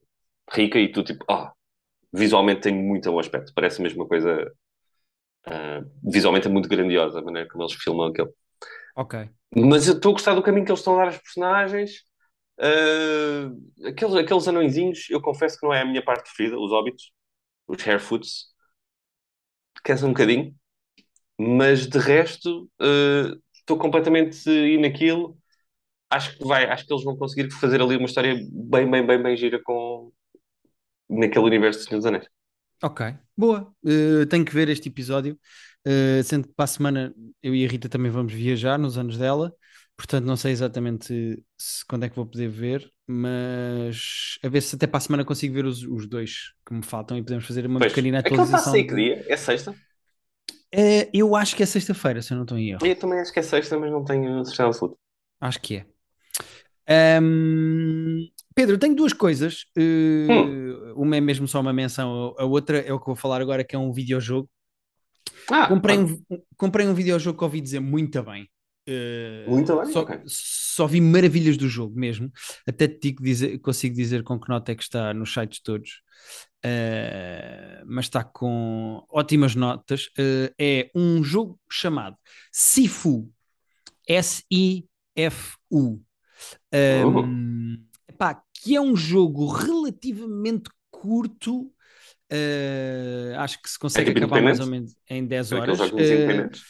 rica 0.53 0.79
e 0.79 0.91
tu, 0.93 1.05
tipo, 1.05 1.25
ah, 1.31 1.53
visualmente 2.13 2.63
tem 2.63 2.75
muito 2.75 3.11
bom 3.13 3.19
aspecto, 3.21 3.53
parece 3.55 3.83
mesmo 3.83 4.03
uma 4.03 4.09
coisa. 4.09 4.51
Uh, 5.47 5.91
visualmente 6.03 6.47
é 6.47 6.51
muito 6.51 6.69
grandiosa 6.69 7.19
a 7.19 7.23
maneira 7.23 7.49
como 7.49 7.65
eles 7.65 7.75
filmam 7.75 8.09
aquilo. 8.09 8.33
Ok. 8.97 9.29
Mas 9.57 9.89
eu 9.89 9.95
estou 9.95 10.11
a 10.11 10.13
gostar 10.15 10.35
do 10.35 10.43
caminho 10.43 10.65
que 10.65 10.71
eles 10.71 10.81
estão 10.81 10.95
a 10.95 10.99
dar 10.99 11.07
aos 11.07 11.19
personagens. 11.19 12.05
Uh, 12.59 13.87
aqueles, 13.87 14.15
aqueles 14.15 14.49
anõezinhos, 14.49 15.09
eu 15.11 15.21
confesso 15.21 15.59
que 15.59 15.67
não 15.67 15.73
é 15.73 15.83
a 15.83 15.85
minha 15.85 16.05
parte 16.05 16.25
preferida, 16.25 16.59
os 16.59 16.71
hobbits, 16.71 17.11
os 17.67 17.87
Harefoots. 17.87 18.47
Cansa 19.83 20.07
um 20.07 20.11
bocadinho. 20.11 20.55
Mas 21.39 21.87
de 21.87 21.99
resto, 21.99 22.71
uh, 22.81 23.41
estou 23.55 23.79
completamente 23.79 24.49
in 24.51 24.81
naquilo. 24.83 25.39
acho 26.11 26.37
que 26.39 26.45
vai, 26.45 26.67
acho 26.71 26.87
que 26.87 26.93
eles 26.93 27.05
vão 27.05 27.17
conseguir 27.17 27.51
fazer 27.53 27.81
ali 27.81 27.97
uma 27.97 28.07
história 28.07 28.35
bem, 28.53 28.91
bem, 28.91 29.07
bem, 29.07 29.23
bem 29.23 29.37
gira 29.37 29.61
com 29.63 30.13
naquele 31.09 31.47
universo 31.47 31.81
de 31.81 31.87
Senhor 31.87 31.99
dos 31.99 32.07
Anéis. 32.07 32.29
Ok, 32.83 33.03
boa. 33.37 33.73
Uh, 33.85 34.27
tenho 34.27 34.45
que 34.45 34.53
ver 34.55 34.69
este 34.69 34.89
episódio. 34.89 35.39
Uh, 35.87 36.23
sendo 36.25 36.49
que 36.49 36.55
para 36.55 36.65
a 36.65 36.67
semana 36.69 37.15
eu 37.43 37.55
e 37.55 37.65
a 37.65 37.69
Rita 37.69 37.89
também 37.89 38.11
vamos 38.11 38.33
viajar 38.33 38.79
nos 38.79 38.99
anos 38.99 39.17
dela, 39.17 39.55
portanto 39.97 40.25
não 40.27 40.37
sei 40.37 40.53
exatamente 40.53 41.43
se, 41.57 41.85
quando 41.87 42.05
é 42.05 42.09
que 42.11 42.17
vou 42.17 42.27
poder 42.27 42.49
ver, 42.49 42.91
mas 43.07 44.39
a 44.43 44.49
ver 44.49 44.61
se 44.61 44.77
até 44.77 44.87
para 44.87 44.99
a 44.99 45.01
semana 45.01 45.25
consigo 45.25 45.55
ver 45.55 45.65
os, 45.65 45.83
os 45.83 46.07
dois 46.07 46.53
que 46.67 46.75
me 46.75 46.83
faltam 46.85 47.17
e 47.17 47.23
podemos 47.23 47.47
fazer 47.47 47.65
uma 47.67 47.81
Pois, 47.81 47.93
pequenina 47.93 48.19
aquele 48.21 48.43
está 48.43 48.59
a 48.59 48.61
atualização. 48.61 48.77
que 48.85 48.95
dia? 48.95 49.25
É 49.29 49.37
sexta? 49.37 49.75
Eh, 50.73 51.11
eu 51.13 51.35
acho 51.37 51.57
que 51.57 51.63
é 51.63 51.67
sexta-feira, 51.67 52.23
se 52.23 52.33
eu 52.33 52.37
não 52.37 52.45
estou 52.45 52.59
em 52.59 52.71
erro. 52.71 52.91
Eu 52.91 52.99
também 52.99 53.21
acho 53.21 53.33
que 53.33 53.39
é 53.39 53.43
sexta, 53.43 53.79
mas 53.79 53.91
não 53.91 54.05
tenho 54.05 54.45
certeza 54.45 54.67
absoluta. 54.67 54.99
Acho 55.41 55.61
que 55.61 55.77
é. 55.77 55.87
Ahm, 56.91 58.27
Pedro, 58.55 58.77
tenho 58.79 58.95
duas 58.97 59.13
coisas. 59.13 59.67
Eh, 59.77 60.27
Hum. 60.29 60.93
uma 60.97 61.17
é 61.17 61.21
mesmo 61.21 61.47
só 61.47 61.61
uma 61.61 61.73
menção, 61.73 62.35
a 62.37 62.45
outra 62.45 62.79
é 62.79 62.93
o 62.93 62.99
que 62.99 63.05
eu 63.05 63.15
vou 63.15 63.17
falar 63.17 63.41
agora, 63.41 63.63
que 63.65 63.77
é 63.77 63.79
um 63.79 63.93
videojogo. 63.93 64.49
Ah, 65.51 65.69
Comprei 65.69 65.97
ah, 65.97 66.01
um, 66.01 66.23
comprei 66.57 66.87
um 66.87 66.95
videojogo 66.95 67.39
que 67.39 67.45
ouvi 67.45 67.61
dizer 67.61 67.81
muito 67.81 68.23
bem. 68.23 68.49
Eh, 68.87 69.45
muito 69.49 69.77
bem, 69.77 69.93
só, 69.93 70.01
ok. 70.01 70.21
só 70.27 70.87
vi 70.87 71.01
maravilhas 71.01 71.57
do 71.57 71.69
jogo 71.69 71.99
mesmo. 71.99 72.31
Até 72.67 72.89
te 72.89 72.99
digo 73.01 73.23
dizer, 73.23 73.59
consigo 73.61 73.95
dizer 73.95 74.23
com 74.25 74.39
que 74.41 74.49
nota 74.49 74.73
é 74.73 74.75
que 74.75 74.83
está 74.83 75.15
nos 75.15 75.33
sites 75.33 75.61
todos. 75.63 76.03
Eh, 76.63 77.83
mas 77.87 78.07
está 78.07 78.25
com 78.25 79.05
ótimas 79.11 79.55
notas. 79.55 80.09
Eh, 80.19 80.53
é 80.59 80.91
um 80.95 81.23
jogo 81.23 81.59
chamado 81.71 82.17
Sifu. 82.53 83.31
S-I-F-U. 84.09 86.01
Oh, 86.93 87.09
Um, 87.09 87.85
epá, 88.09 88.43
que 88.55 88.77
é 88.77 88.81
um 88.81 88.97
jogo 88.97 89.47
relativamente 89.49 90.71
curto. 90.91 91.73
Uh, 92.33 93.35
acho 93.39 93.61
que 93.63 93.69
se 93.71 93.77
é 93.77 93.79
consegue 93.79 94.11
tipo 94.15 94.19
acabar 94.19 94.41
mais 94.41 94.61
ou 94.61 94.67
menos 94.67 94.97
em 95.09 95.27
10 95.27 95.53
É 95.53 95.57
aqueles 95.59 95.81
horas. 95.81 95.91
independentes? 96.11 96.63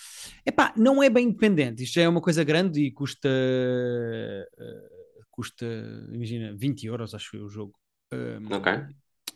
epá, 0.46 0.72
não 0.76 1.02
é 1.02 1.10
bem 1.10 1.26
independente. 1.28 1.82
Isto 1.84 1.94
já 1.94 2.02
é 2.02 2.08
uma 2.08 2.20
coisa 2.20 2.44
grande 2.44 2.80
e 2.82 2.90
custa, 2.92 3.28
uh, 3.28 5.24
custa, 5.30 5.66
imagina, 6.12 6.54
20 6.56 6.86
euros, 6.86 7.14
acho 7.14 7.36
eu, 7.36 7.44
o 7.46 7.48
jogo. 7.48 7.74
Um, 8.12 8.46
Ok. 8.50 8.68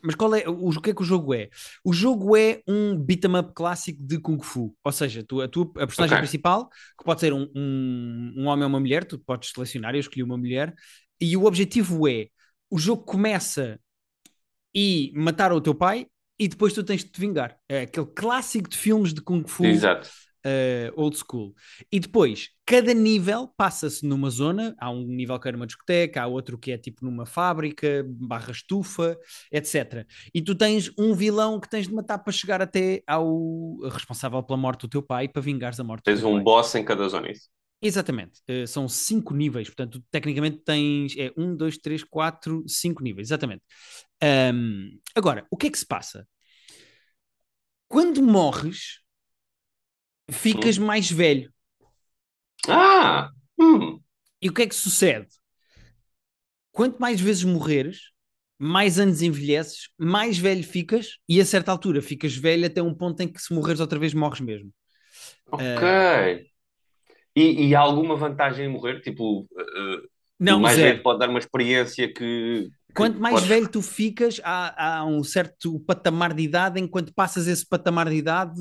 Mas 0.04 0.14
qual 0.14 0.34
é 0.34 0.48
o, 0.48 0.68
o 0.70 0.80
que 0.80 0.90
é 0.90 0.94
que 0.94 1.02
o 1.02 1.04
jogo 1.04 1.34
é? 1.34 1.48
O 1.84 1.92
jogo 1.92 2.36
é 2.36 2.62
um 2.68 2.96
beat 2.98 3.24
'em 3.24 3.36
up 3.38 3.52
clássico 3.54 4.02
de 4.02 4.18
Kung 4.20 4.40
Fu. 4.42 4.76
Ou 4.84 4.92
seja, 4.92 5.24
tu, 5.24 5.40
a 5.40 5.48
tua 5.48 5.64
a 5.78 5.86
personagem 5.86 6.16
Ok. 6.16 6.18
principal, 6.18 6.68
que 6.98 7.04
pode 7.04 7.20
ser 7.20 7.32
um, 7.32 7.48
um, 7.54 8.34
um 8.36 8.46
homem 8.46 8.64
ou 8.64 8.68
uma 8.68 8.80
mulher, 8.80 9.04
tu 9.04 9.18
podes 9.18 9.50
selecionar, 9.50 9.94
eu 9.94 10.00
escolhi 10.00 10.22
uma 10.22 10.36
mulher, 10.38 10.74
e 11.20 11.36
o 11.36 11.44
objetivo 11.44 12.08
é: 12.08 12.28
o 12.70 12.78
jogo 12.78 13.04
começa 13.04 13.78
e 14.74 15.12
matar 15.14 15.52
o 15.52 15.60
teu 15.60 15.74
pai, 15.74 16.06
e 16.38 16.48
depois 16.48 16.72
tu 16.72 16.82
tens 16.82 17.04
de 17.04 17.10
te 17.10 17.20
vingar. 17.20 17.56
É 17.68 17.82
aquele 17.82 18.06
clássico 18.06 18.68
de 18.68 18.76
filmes 18.76 19.14
de 19.14 19.20
Kung 19.20 19.44
Fu 19.46 19.64
Exato. 19.70 20.08
Uh, 20.44 20.92
old 21.00 21.16
school. 21.16 21.54
E 21.90 21.98
depois, 21.98 22.50
cada 22.66 22.92
nível 22.94 23.48
passa-se 23.56 24.06
numa 24.06 24.30
zona. 24.30 24.74
Há 24.78 24.90
um 24.90 25.02
nível 25.06 25.38
que 25.38 25.48
é 25.48 25.52
numa 25.52 25.66
discoteca, 25.66 26.22
há 26.22 26.26
outro 26.26 26.58
que 26.58 26.72
é 26.72 26.78
tipo 26.78 27.04
numa 27.04 27.26
fábrica, 27.26 28.04
barra 28.06 28.52
estufa, 28.52 29.16
etc. 29.50 30.06
E 30.34 30.42
tu 30.42 30.54
tens 30.54 30.90
um 30.98 31.14
vilão 31.14 31.60
que 31.60 31.68
tens 31.68 31.88
de 31.88 31.94
matar 31.94 32.18
para 32.18 32.32
chegar 32.32 32.60
até 32.62 33.02
ao 33.06 33.78
responsável 33.90 34.42
pela 34.42 34.56
morte 34.58 34.82
do 34.82 34.88
teu 34.88 35.02
pai, 35.02 35.28
para 35.28 35.42
vingares 35.42 35.80
a 35.80 35.84
morte 35.84 36.10
do 36.10 36.12
Tens 36.12 36.22
um 36.24 36.40
pai. 36.40 36.42
boss 36.42 36.74
em 36.76 36.84
cada 36.84 37.08
zona, 37.08 37.28
é 37.28 37.32
isso? 37.32 37.48
Exatamente. 37.82 38.40
Uh, 38.48 38.66
são 38.66 38.88
cinco 38.88 39.34
níveis, 39.34 39.68
portanto, 39.68 40.02
tecnicamente 40.10 40.58
tens 40.64 41.14
é, 41.18 41.30
um, 41.36 41.54
dois, 41.54 41.76
três, 41.76 42.02
quatro, 42.02 42.64
cinco 42.66 43.02
níveis, 43.02 43.28
exatamente. 43.28 43.62
Um, 44.22 44.98
agora, 45.14 45.46
o 45.50 45.56
que 45.56 45.66
é 45.66 45.70
que 45.70 45.78
se 45.78 45.86
passa? 45.86 46.26
Quando 47.88 48.22
morres, 48.22 49.00
ficas 50.30 50.78
Hum. 50.78 50.84
mais 50.86 51.10
velho. 51.10 51.52
Ah! 52.68 53.30
Hum. 53.58 54.00
E 54.40 54.48
o 54.48 54.52
que 54.52 54.62
é 54.62 54.66
que 54.66 54.74
sucede? 54.74 55.28
Quanto 56.72 56.98
mais 56.98 57.20
vezes 57.20 57.44
morreres, 57.44 58.10
mais 58.58 58.98
anos 58.98 59.22
envelheces, 59.22 59.88
mais 59.98 60.38
velho 60.38 60.62
ficas, 60.64 61.18
e 61.28 61.40
a 61.40 61.44
certa 61.44 61.70
altura 61.70 62.02
ficas 62.02 62.34
velho 62.36 62.66
até 62.66 62.82
um 62.82 62.94
ponto 62.94 63.20
em 63.20 63.28
que 63.28 63.40
se 63.40 63.52
morreres 63.54 63.80
outra 63.80 63.98
vez 63.98 64.12
morres 64.14 64.40
mesmo. 64.40 64.70
Ok. 65.50 65.64
Uh, 65.66 66.44
E, 67.36 67.66
e 67.68 67.74
há 67.74 67.80
alguma 67.80 68.16
vantagem 68.16 68.66
em 68.66 68.68
morrer? 68.68 69.00
Tipo, 69.00 69.40
uh, 69.42 70.08
não, 70.38 70.60
mais 70.60 70.76
zero. 70.76 70.90
velho 70.90 71.02
pode 71.02 71.18
dar 71.18 71.28
uma 71.28 71.38
experiência 71.40 72.06
que. 72.08 72.14
que 72.88 72.94
Quanto 72.94 73.20
mais 73.20 73.34
podes- 73.34 73.48
velho 73.48 73.68
tu 73.68 73.82
ficas, 73.82 74.40
há, 74.44 74.98
há 74.98 75.04
um 75.04 75.22
certo 75.24 75.80
patamar 75.80 76.32
de 76.32 76.42
idade, 76.44 76.80
enquanto 76.80 77.12
passas 77.12 77.46
esse 77.48 77.66
patamar 77.68 78.08
de 78.08 78.14
idade, 78.16 78.60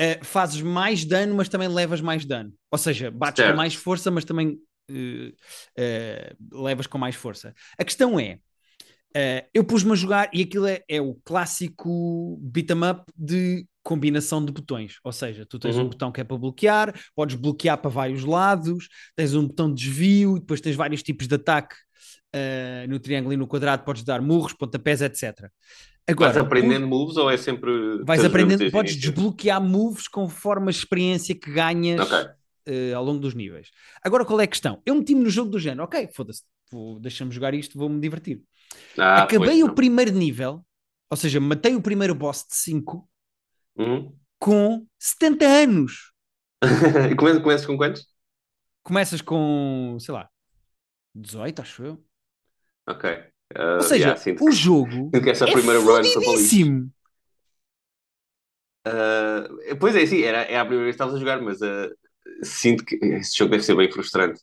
uh, 0.00 0.24
fazes 0.24 0.60
mais 0.62 1.04
dano, 1.04 1.34
mas 1.34 1.48
também 1.48 1.68
levas 1.68 2.00
mais 2.00 2.24
dano. 2.24 2.52
Ou 2.70 2.78
seja, 2.78 3.10
bates 3.10 3.40
Certo. 3.40 3.50
com 3.50 3.52
mais 3.56 3.74
força, 3.74 4.10
mas 4.10 4.24
também 4.24 4.58
uh, 4.90 5.28
uh, 5.28 6.62
levas 6.64 6.86
com 6.86 6.98
mais 6.98 7.14
força. 7.16 7.54
A 7.78 7.84
questão 7.84 8.18
é, 8.18 8.38
eu 9.52 9.64
pus-me 9.64 9.92
a 9.92 9.94
jogar 9.94 10.30
e 10.32 10.42
aquilo 10.42 10.66
é, 10.66 10.82
é 10.88 11.00
o 11.00 11.14
clássico 11.24 12.38
beat 12.40 12.70
'em 12.70 12.90
up 12.90 13.04
de 13.16 13.66
combinação 13.82 14.44
de 14.44 14.52
botões, 14.52 14.98
ou 15.02 15.12
seja, 15.12 15.46
tu 15.46 15.58
tens 15.58 15.76
Uhum. 15.76 15.82
um 15.84 15.88
botão 15.88 16.12
que 16.12 16.20
é 16.20 16.24
para 16.24 16.36
bloquear, 16.36 16.94
podes 17.14 17.36
bloquear 17.36 17.78
para 17.78 17.88
vários 17.90 18.22
lados, 18.22 18.86
tens 19.16 19.34
um 19.34 19.46
botão 19.46 19.72
de 19.72 19.82
desvio, 19.82 20.38
depois 20.38 20.60
tens 20.60 20.76
vários 20.76 21.02
tipos 21.02 21.26
de 21.26 21.34
ataque 21.34 21.74
uh, 22.36 22.88
no 22.88 23.00
triângulo 23.00 23.32
e 23.32 23.36
no 23.36 23.46
quadrado, 23.46 23.84
podes 23.84 24.04
dar 24.04 24.20
murros, 24.20 24.52
pontapés, 24.52 25.00
etc. 25.00 25.50
Agora, 26.08 26.32
Vais 26.32 26.44
aprendendo 26.46 26.86
moves 26.88 27.16
ou 27.16 27.30
é 27.30 27.36
sempre. 27.36 28.02
vais 28.04 28.24
aprendendo, 28.24 28.70
podes 28.70 28.96
desbloquear 28.96 29.60
moves 29.62 30.08
conforme 30.08 30.68
a 30.68 30.70
experiência 30.70 31.34
que 31.34 31.52
ganhas 31.52 32.00
Ok. 32.00 32.18
uh, 32.22 32.96
ao 32.96 33.04
longo 33.04 33.20
dos 33.20 33.34
níveis. 33.34 33.70
Agora, 34.02 34.24
qual 34.24 34.40
é 34.40 34.44
a 34.44 34.48
questão? 34.48 34.80
Eu 34.86 34.94
meti-me 34.94 35.22
no 35.22 35.30
jogo 35.30 35.50
do 35.50 35.58
género, 35.58 35.84
ok, 35.84 36.08
foda-se, 36.14 36.42
deixa-me 37.00 37.30
jogar 37.30 37.52
isto, 37.52 37.78
vou-me 37.78 38.00
divertir. 38.00 38.42
Ah, 38.96 39.22
Acabei 39.24 39.62
o 39.62 39.66
não. 39.68 39.74
primeiro 39.74 40.12
nível, 40.12 40.64
ou 41.10 41.16
seja, 41.16 41.38
matei 41.40 41.74
o 41.74 41.82
primeiro 41.82 42.14
boss 42.14 42.44
de 42.48 42.56
5 42.56 43.08
Uhum. 43.76 44.12
com 44.38 44.86
70 44.98 45.44
anos. 45.46 46.12
E 47.10 47.14
come- 47.16 47.40
Começas 47.40 47.66
com 47.66 47.76
quantos? 47.76 48.06
Começas 48.82 49.20
com, 49.20 49.96
sei 50.00 50.14
lá, 50.14 50.28
18, 51.14 51.60
acho 51.62 51.84
eu. 51.84 52.04
Ok. 52.88 53.24
Uh, 53.56 53.78
Ou 53.78 53.84
seja, 53.84 54.14
yeah, 54.14 54.20
o 54.38 54.50
que, 54.50 54.52
jogo 54.52 55.18
que 55.22 55.30
essa 55.30 55.46
é 55.46 55.50
primeira 55.50 55.80
run 55.80 56.04
fodidíssimo. 56.12 56.92
Uh, 58.86 59.76
pois 59.78 59.94
é, 59.96 60.06
sim, 60.06 60.22
era, 60.22 60.42
é 60.42 60.56
a 60.58 60.64
primeira 60.64 60.84
vez 60.84 60.96
que 60.96 61.02
estavas 61.02 61.14
a 61.16 61.18
jogar, 61.18 61.40
mas 61.42 61.60
uh, 61.60 61.90
sinto 62.42 62.84
que 62.84 62.96
esse 63.02 63.36
jogo 63.36 63.50
deve 63.50 63.62
ser 63.64 63.76
bem 63.76 63.90
frustrante. 63.90 64.40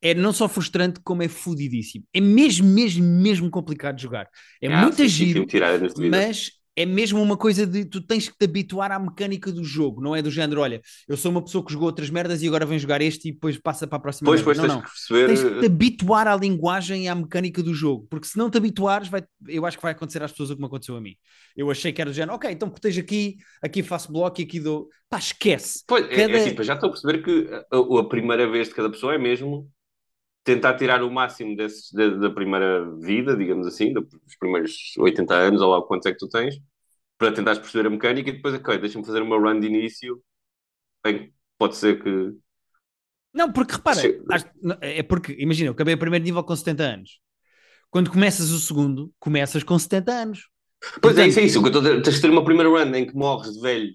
É 0.00 0.14
não 0.14 0.32
só 0.32 0.48
frustrante, 0.48 1.00
como 1.00 1.22
é 1.22 1.28
fodidíssimo. 1.28 2.04
É 2.14 2.20
mesmo, 2.20 2.68
mesmo, 2.68 3.04
mesmo 3.04 3.50
complicado 3.50 3.96
de 3.96 4.02
jogar. 4.02 4.28
É 4.62 4.68
Ah, 4.68 4.68
muito 4.68 5.04
sim, 5.08 5.08
giro, 5.08 5.52
mas 5.96 6.52
é 6.82 6.86
mesmo 6.86 7.20
uma 7.20 7.36
coisa 7.36 7.66
de 7.66 7.84
tu 7.84 8.00
tens 8.00 8.28
que 8.28 8.36
te 8.36 8.44
habituar 8.44 8.92
à 8.92 8.98
mecânica 8.98 9.50
do 9.50 9.64
jogo, 9.64 10.00
não 10.00 10.14
é 10.14 10.22
do 10.22 10.30
género, 10.30 10.60
olha, 10.60 10.80
eu 11.08 11.16
sou 11.16 11.30
uma 11.30 11.42
pessoa 11.42 11.64
que 11.64 11.72
jogou 11.72 11.86
outras 11.86 12.10
merdas 12.10 12.42
e 12.42 12.46
agora 12.48 12.64
vem 12.64 12.78
jogar 12.78 13.00
este 13.02 13.28
e 13.28 13.32
depois 13.32 13.58
passa 13.58 13.86
para 13.86 13.98
a 13.98 14.00
próxima 14.00 14.30
Pois, 14.30 14.40
merda. 14.40 14.44
pois, 14.44 14.58
Não, 14.58 14.64
tens 14.66 14.74
não. 14.74 14.82
que 14.82 14.88
perceber. 14.90 15.26
Tens 15.26 15.42
que 15.42 15.60
te 15.60 15.66
uh, 15.66 15.66
habituar 15.66 16.26
à 16.28 16.36
linguagem 16.36 17.04
e 17.04 17.08
à 17.08 17.14
mecânica 17.14 17.62
do 17.62 17.74
jogo, 17.74 18.06
porque 18.08 18.26
se 18.26 18.38
não 18.38 18.48
te 18.50 18.58
habituares, 18.58 19.08
vai, 19.08 19.22
eu 19.48 19.66
acho 19.66 19.76
que 19.76 19.82
vai 19.82 19.92
acontecer 19.92 20.22
às 20.22 20.30
pessoas 20.30 20.50
o 20.50 20.54
que 20.54 20.60
me 20.60 20.66
aconteceu 20.66 20.96
a 20.96 21.00
mim. 21.00 21.14
Eu 21.56 21.70
achei 21.70 21.92
que 21.92 22.00
era 22.00 22.10
do 22.10 22.14
género, 22.14 22.34
ok, 22.34 22.50
então 22.50 22.70
protejo 22.70 23.00
aqui, 23.00 23.36
aqui 23.62 23.82
faço 23.82 24.12
bloco 24.12 24.40
e 24.40 24.44
aqui 24.44 24.60
dou. 24.60 24.88
Pá, 25.10 25.18
esquece. 25.18 25.82
Pois, 25.86 26.04
é- 26.04 26.08
Cada- 26.08 26.32
é, 26.32 26.40
assim, 26.40 26.54
pois 26.54 26.66
já 26.66 26.74
estou 26.74 26.88
a 26.88 26.92
perceber 26.92 27.22
que 27.22 27.48
a, 27.72 28.00
a 28.00 28.04
primeira 28.08 28.48
vez 28.48 28.68
de 28.68 28.74
cada 28.74 28.90
pessoa 28.90 29.14
é 29.14 29.18
mesmo 29.18 29.68
tentar 30.48 30.74
tirar 30.76 31.02
o 31.02 31.10
máximo 31.10 31.54
desses, 31.54 31.92
da, 31.92 32.08
da 32.08 32.30
primeira 32.30 32.90
vida, 32.96 33.36
digamos 33.36 33.66
assim, 33.66 33.92
dos 33.92 34.06
primeiros 34.40 34.94
80 34.98 35.34
anos, 35.34 35.60
ou 35.60 35.70
lá 35.70 35.82
quantos 35.82 36.06
é 36.06 36.12
que 36.12 36.18
tu 36.18 36.28
tens, 36.28 36.58
para 37.18 37.32
tentares 37.32 37.58
perceber 37.58 37.86
a 37.86 37.90
mecânica 37.90 38.30
e 38.30 38.32
depois, 38.32 38.54
ok, 38.54 38.78
deixa-me 38.78 39.04
fazer 39.04 39.20
uma 39.22 39.36
run 39.38 39.60
de 39.60 39.66
início. 39.66 40.22
Bem, 41.04 41.32
pode 41.58 41.76
ser 41.76 42.02
que. 42.02 42.34
Não, 43.34 43.52
porque 43.52 43.74
repara, 43.74 44.00
é 44.80 45.02
porque, 45.02 45.36
imagina, 45.38 45.68
eu 45.68 45.72
acabei 45.72 45.94
o 45.94 45.98
primeiro 45.98 46.24
nível 46.24 46.42
com 46.42 46.56
70 46.56 46.84
anos. 46.84 47.20
Quando 47.90 48.10
começas 48.10 48.50
o 48.50 48.58
segundo, 48.58 49.12
começas 49.18 49.62
com 49.62 49.78
70 49.78 50.12
anos. 50.12 50.48
Pois 50.80 50.94
é, 50.94 51.00
Portanto- 51.00 51.28
isso 51.28 51.40
é 51.40 51.42
isso. 51.42 51.58
O 51.60 51.62
que 51.62 51.68
eu 51.68 51.72
estou 51.72 51.82
a 51.82 51.90
dizer, 51.90 52.02
Tens 52.02 52.16
de 52.16 52.22
ter 52.22 52.30
uma 52.30 52.44
primeira 52.44 52.70
run 52.70 52.94
em 52.94 53.06
que 53.06 53.14
morres 53.14 53.52
de 53.52 53.60
velho 53.60 53.94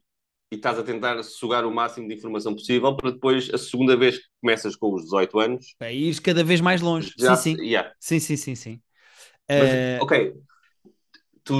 e 0.53 0.55
estás 0.57 0.79
a 0.79 0.83
tentar 0.83 1.21
sugar 1.23 1.65
o 1.65 1.71
máximo 1.73 2.07
de 2.07 2.15
informação 2.15 2.53
possível 2.55 2.95
para 2.95 3.11
depois, 3.11 3.49
a 3.53 3.57
segunda 3.57 3.97
vez 3.97 4.17
que 4.19 4.25
começas 4.41 4.75
com 4.75 4.93
os 4.93 5.03
18 5.03 5.39
anos, 5.39 5.75
Para 5.77 5.91
ires 5.91 6.19
cada 6.19 6.43
vez 6.43 6.61
mais 6.61 6.81
longe. 6.81 7.13
já. 7.17 7.35
sim, 7.35 7.35
sim. 7.35 7.57
yeah. 7.61 7.91
Sim, 7.99 8.19
sim, 8.19 8.37
sim, 8.37 8.55
sim. 8.55 8.81
Mas, 9.55 9.75
Eh, 9.75 9.99
ok. 9.99 10.13
Tu, 11.45 11.55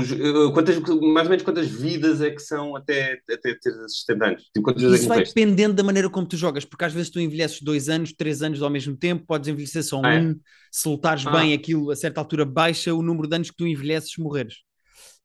quantas, 0.53 0.79
mais 0.79 1.25
ou 1.27 1.29
menos 1.31 1.43
quantas 1.43 1.67
vidas 1.69 2.21
é 2.21 2.31
que 2.31 2.39
são 2.39 2.73
até, 2.75 3.13
até 3.29 3.37
ter 3.37 3.69
esses 3.83 4.01
70 4.05 4.27
anos? 4.27 4.43
Tipo, 4.53 4.69
é 4.71 4.73
Isso 4.87 5.03
que 5.03 5.09
vai 5.09 5.21
dependendo 5.21 5.75
da 5.75 5.83
maneira 5.83 6.09
como 6.09 6.27
tu 6.27 6.35
jogas, 6.35 6.65
porque 6.65 6.83
às 6.85 6.93
vezes 6.93 7.09
tu 7.11 7.19
envelheces 7.19 7.61
dois 7.61 7.89
anos, 7.89 8.11
três 8.13 8.41
anos 8.41 8.61
ao 8.61 8.69
mesmo 8.71 8.97
tempo, 8.97 9.25
podes 9.25 9.47
envelhecer 9.47 9.83
só 9.83 10.01
Ah, 10.01 10.13
é? 10.13 10.27
um. 10.27 10.39
Se 10.71 10.87
lutares 10.89 11.25
Ah. 11.25 11.27
bem 11.27 11.53
aquilo, 11.53 11.91
a 11.91 11.95
certa 11.95 12.19
altura 12.19 12.43
baixa 12.45 12.93
o 12.93 13.03
número 13.03 13.27
de 13.27 13.35
anos 13.35 13.51
que 13.51 13.57
tu 13.57 13.67
envelheces 13.67 14.17
morreres. 14.17 14.55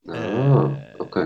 Ah, 0.09 0.83
ok. 0.99 1.17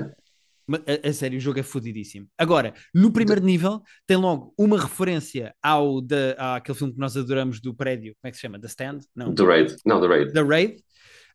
A, 0.78 1.08
a 1.08 1.12
sério, 1.12 1.38
o 1.38 1.40
jogo 1.40 1.58
é 1.58 1.62
fodidíssimo. 1.62 2.26
Agora, 2.38 2.72
no 2.94 3.12
primeiro 3.12 3.42
nível, 3.42 3.82
tem 4.06 4.16
logo 4.16 4.54
uma 4.58 4.80
referência 4.80 5.54
ao 5.62 6.00
da, 6.00 6.56
àquele 6.56 6.76
filme 6.78 6.92
que 6.92 6.98
nós 7.00 7.16
adoramos 7.16 7.60
do 7.60 7.74
prédio. 7.74 8.14
Como 8.20 8.28
é 8.28 8.30
que 8.30 8.36
se 8.36 8.42
chama? 8.42 8.58
The 8.60 8.66
Stand? 8.68 8.98
Não. 9.14 9.34
The 9.34 9.44
Raid. 9.44 9.76
Não, 9.84 10.00
The 10.00 10.06
Raid. 10.06 10.32
The 10.32 10.42
Raid. 10.42 10.76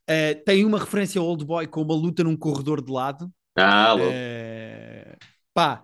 Uh, 0.09 0.43
tem 0.45 0.63
uma 0.63 0.79
referência 0.79 1.19
ao 1.19 1.27
Old 1.27 1.43
Boy 1.45 1.67
com 1.67 1.81
uma 1.81 1.93
luta 1.95 2.23
num 2.23 2.37
corredor 2.37 2.81
de 2.83 2.91
lado. 2.91 3.29
Ah, 3.57 3.93
louco. 3.93 4.09
Uh, 4.11 5.17
pá, 5.53 5.83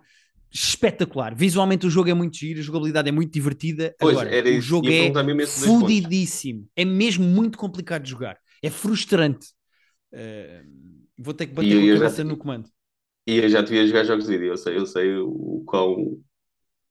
espetacular. 0.52 1.34
Visualmente 1.34 1.86
o 1.86 1.90
jogo 1.90 2.08
é 2.08 2.14
muito 2.14 2.36
giro, 2.36 2.60
a 2.60 2.62
jogabilidade 2.62 3.08
é 3.08 3.12
muito 3.12 3.32
divertida. 3.32 3.94
Pois, 3.98 4.16
Agora, 4.16 4.34
era 4.34 4.46
o 4.48 4.52
isso. 4.52 4.62
jogo 4.68 4.88
Ia 4.88 5.08
é 5.10 5.46
fodidíssimo. 5.46 6.66
É 6.76 6.84
mesmo 6.84 7.24
muito 7.24 7.58
complicado 7.58 8.02
de 8.04 8.10
jogar. 8.10 8.38
É 8.62 8.70
frustrante. 8.70 9.48
Uh, 10.12 10.64
vou 11.18 11.34
ter 11.34 11.46
que 11.46 11.52
bater 11.54 11.68
E 11.68 11.72
a 11.72 11.76
eu 11.84 11.96
já- 11.96 12.04
cabeça 12.04 12.24
no 12.24 12.36
comando. 12.36 12.68
E 13.26 13.38
eu 13.38 13.48
já 13.48 13.62
te 13.64 13.70
vi 13.70 13.80
a 13.80 13.86
jogar 13.86 14.04
jogos 14.04 14.26
de 14.26 14.32
vídeo. 14.32 14.48
Eu 14.52 14.56
sei, 14.56 14.76
eu 14.76 14.86
sei 14.86 15.16
o 15.18 15.62
quão. 15.66 16.22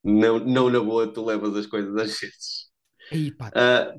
Não, 0.03 0.39
não 0.39 0.69
na 0.71 0.79
boa 0.81 1.11
tu 1.13 1.25
levas 1.25 1.55
as 1.57 1.67
coisas 1.67 1.95
às 1.97 2.19
vezes. 2.19 2.71
Aí, 3.11 3.31
pá, 3.31 3.53
Ah, 3.55 3.93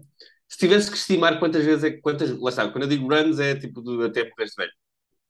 se 0.49 0.59
tivesse 0.59 0.91
que 0.91 0.97
estimar 0.99 1.39
quantas 1.41 1.65
vezes 1.65 1.85
é 1.85 1.91
que. 1.93 2.01
Quantas, 2.03 2.31
lá 2.41 2.51
está, 2.51 2.69
quando 2.71 2.85
eu 2.85 2.91
digo 2.91 3.09
runs 3.09 3.39
é 3.41 3.57
tipo 3.57 3.83
de, 3.83 4.07
até 4.07 4.29
morreres 4.31 4.55
velho. 4.57 4.73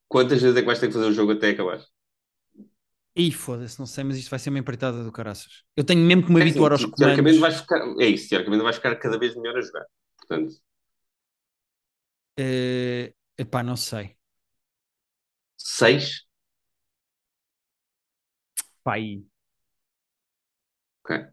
Quantas 0.08 0.42
vezes 0.42 0.56
é 0.58 0.60
que 0.62 0.66
vais 0.66 0.80
ter 0.80 0.88
que 0.88 0.94
fazer 0.94 1.06
o 1.08 1.12
jogo 1.14 1.32
até 1.32 1.50
acabar? 1.50 1.80
Ih, 3.16 3.30
foda-se, 3.32 3.78
não 3.78 3.86
sei, 3.86 4.02
mas 4.04 4.16
isto 4.16 4.30
vai 4.30 4.38
ser 4.38 4.50
uma 4.50 4.58
empreitada 4.58 5.04
do 5.04 5.12
caraças. 5.12 5.62
Eu 5.76 5.84
tenho 5.84 6.00
mesmo 6.04 6.24
que 6.26 6.32
me 6.32 6.40
É 6.40 6.44
assim, 6.44 6.64
habituar 6.64 6.72
aos 6.72 6.84
teoricamente 6.96 7.38
comandos. 7.38 7.38
vais 7.44 7.56
ficar. 7.60 7.80
É 8.00 8.06
isso, 8.06 8.28
teoricamente 8.28 8.62
vais 8.64 8.76
ficar 8.76 8.96
cada 8.96 9.18
vez 9.18 9.34
melhor 9.36 9.56
a 9.58 9.62
jogar. 9.62 9.84
Portanto, 10.18 10.54
Eh, 12.36 13.14
epá, 13.38 13.62
não 13.62 13.76
sei. 13.76 14.16
seis. 15.56 16.26
Pá, 18.84 18.94
aí. 18.94 19.24
Ok. 21.02 21.26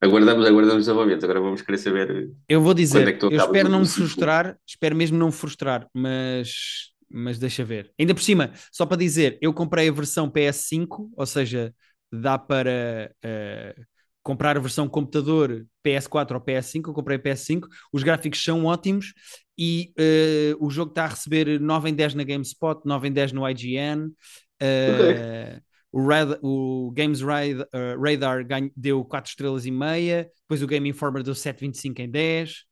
Aguardamos, 0.00 0.46
aguardamos 0.46 0.84
desenvolvimento. 0.84 1.24
Agora 1.24 1.40
vamos 1.40 1.62
querer 1.62 1.78
saber. 1.78 2.30
Eu 2.48 2.60
vou 2.60 2.74
dizer, 2.74 3.08
é 3.08 3.12
que 3.12 3.18
tu 3.18 3.26
eu 3.30 3.38
espero 3.38 3.68
não 3.68 3.80
me 3.80 3.88
frustrar, 3.88 4.56
espero 4.66 4.94
mesmo 4.94 5.18
não 5.18 5.26
me 5.26 5.32
frustrar, 5.32 5.88
mas, 5.92 6.92
mas 7.10 7.38
deixa 7.38 7.64
ver. 7.64 7.92
Ainda 7.98 8.14
por 8.14 8.22
cima, 8.22 8.52
só 8.70 8.86
para 8.86 8.98
dizer, 8.98 9.38
eu 9.40 9.52
comprei 9.52 9.88
a 9.88 9.92
versão 9.92 10.30
PS5, 10.30 11.10
ou 11.16 11.26
seja, 11.26 11.74
dá 12.12 12.38
para 12.38 13.12
eh, 13.22 13.74
comprar 14.22 14.56
a 14.56 14.60
versão 14.60 14.88
computador 14.88 15.66
PS4 15.82 16.36
ou 16.36 16.40
PS5. 16.40 16.90
Eu 16.90 16.94
comprei 16.94 17.16
a 17.16 17.20
PS5, 17.20 17.66
os 17.92 18.02
gráficos 18.02 18.42
são 18.42 18.66
ótimos 18.66 19.14
e 19.58 19.92
eh, 19.98 20.54
o 20.60 20.68
jogo 20.70 20.90
está 20.90 21.04
a 21.04 21.08
receber 21.08 21.58
9 21.58 21.88
em 21.88 21.94
10 21.94 22.14
na 22.14 22.22
GameSpot, 22.22 22.80
9 22.84 23.08
em 23.08 23.12
10 23.12 23.32
no 23.32 23.48
IGN. 23.48 24.10
eh, 24.60 25.60
o, 25.96 26.06
Rad- 26.06 26.38
o 26.42 26.92
Games 26.94 27.22
Rad- 27.22 27.66
eh, 27.72 27.96
Radar 27.98 28.46
ganho- 28.46 28.70
deu 28.76 29.02
4 29.02 29.30
estrelas 29.30 29.64
e 29.64 29.70
meia, 29.70 30.30
depois 30.42 30.62
o 30.62 30.66
Game 30.66 30.86
Informer 30.90 31.22
deu 31.22 31.34
7,25 31.34 32.02
em 32.02 32.10
10, 32.10 32.64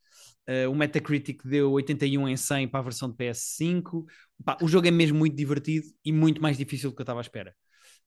eh, 0.47 0.69
o 0.69 0.75
Metacritic 0.75 1.43
deu 1.43 1.73
81 1.73 2.29
em 2.29 2.37
100 2.37 2.69
para 2.69 2.81
a 2.81 2.83
versão 2.83 3.09
de 3.09 3.17
PS5. 3.17 4.05
Pá, 4.45 4.59
o 4.61 4.69
jogo 4.69 4.87
é 4.87 4.91
mesmo 4.91 5.19
muito 5.19 5.35
divertido 5.35 5.87
e 6.05 6.13
muito 6.13 6.43
mais 6.43 6.59
difícil 6.59 6.91
do 6.91 6.97
que 6.97 7.01
eu 7.01 7.05
estava 7.05 7.21
à 7.21 7.23
espera. 7.23 7.55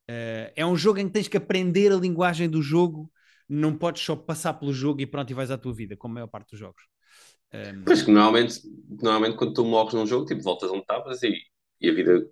Eh, 0.08 0.54
é 0.56 0.64
um 0.64 0.76
jogo 0.76 1.00
em 1.00 1.08
que 1.08 1.14
tens 1.14 1.28
que 1.28 1.38
aprender 1.38 1.92
a 1.92 1.96
linguagem 1.96 2.48
do 2.48 2.62
jogo, 2.62 3.12
não 3.50 3.76
podes 3.76 4.04
só 4.04 4.16
passar 4.16 4.54
pelo 4.54 4.72
jogo 4.72 5.02
e 5.02 5.08
pronto, 5.08 5.32
e 5.32 5.34
vais 5.34 5.50
à 5.50 5.58
tua 5.58 5.74
vida, 5.74 5.98
como 5.98 6.12
a 6.12 6.16
maior 6.16 6.28
parte 6.28 6.52
dos 6.52 6.60
jogos. 6.60 6.84
Um, 7.52 7.84
Pois 7.86 8.04
que 8.04 8.12
normalmente, 8.12 8.62
normalmente 9.02 9.36
quando 9.36 9.54
tu 9.54 9.66
morres 9.66 9.96
num 9.96 10.06
jogo, 10.06 10.26
tipo, 10.26 10.44
voltas 10.44 10.70
onde 10.70 10.82
estavas 10.82 11.24
e, 11.24 11.34
e 11.82 11.90
a 11.90 11.94
vida 11.94 12.30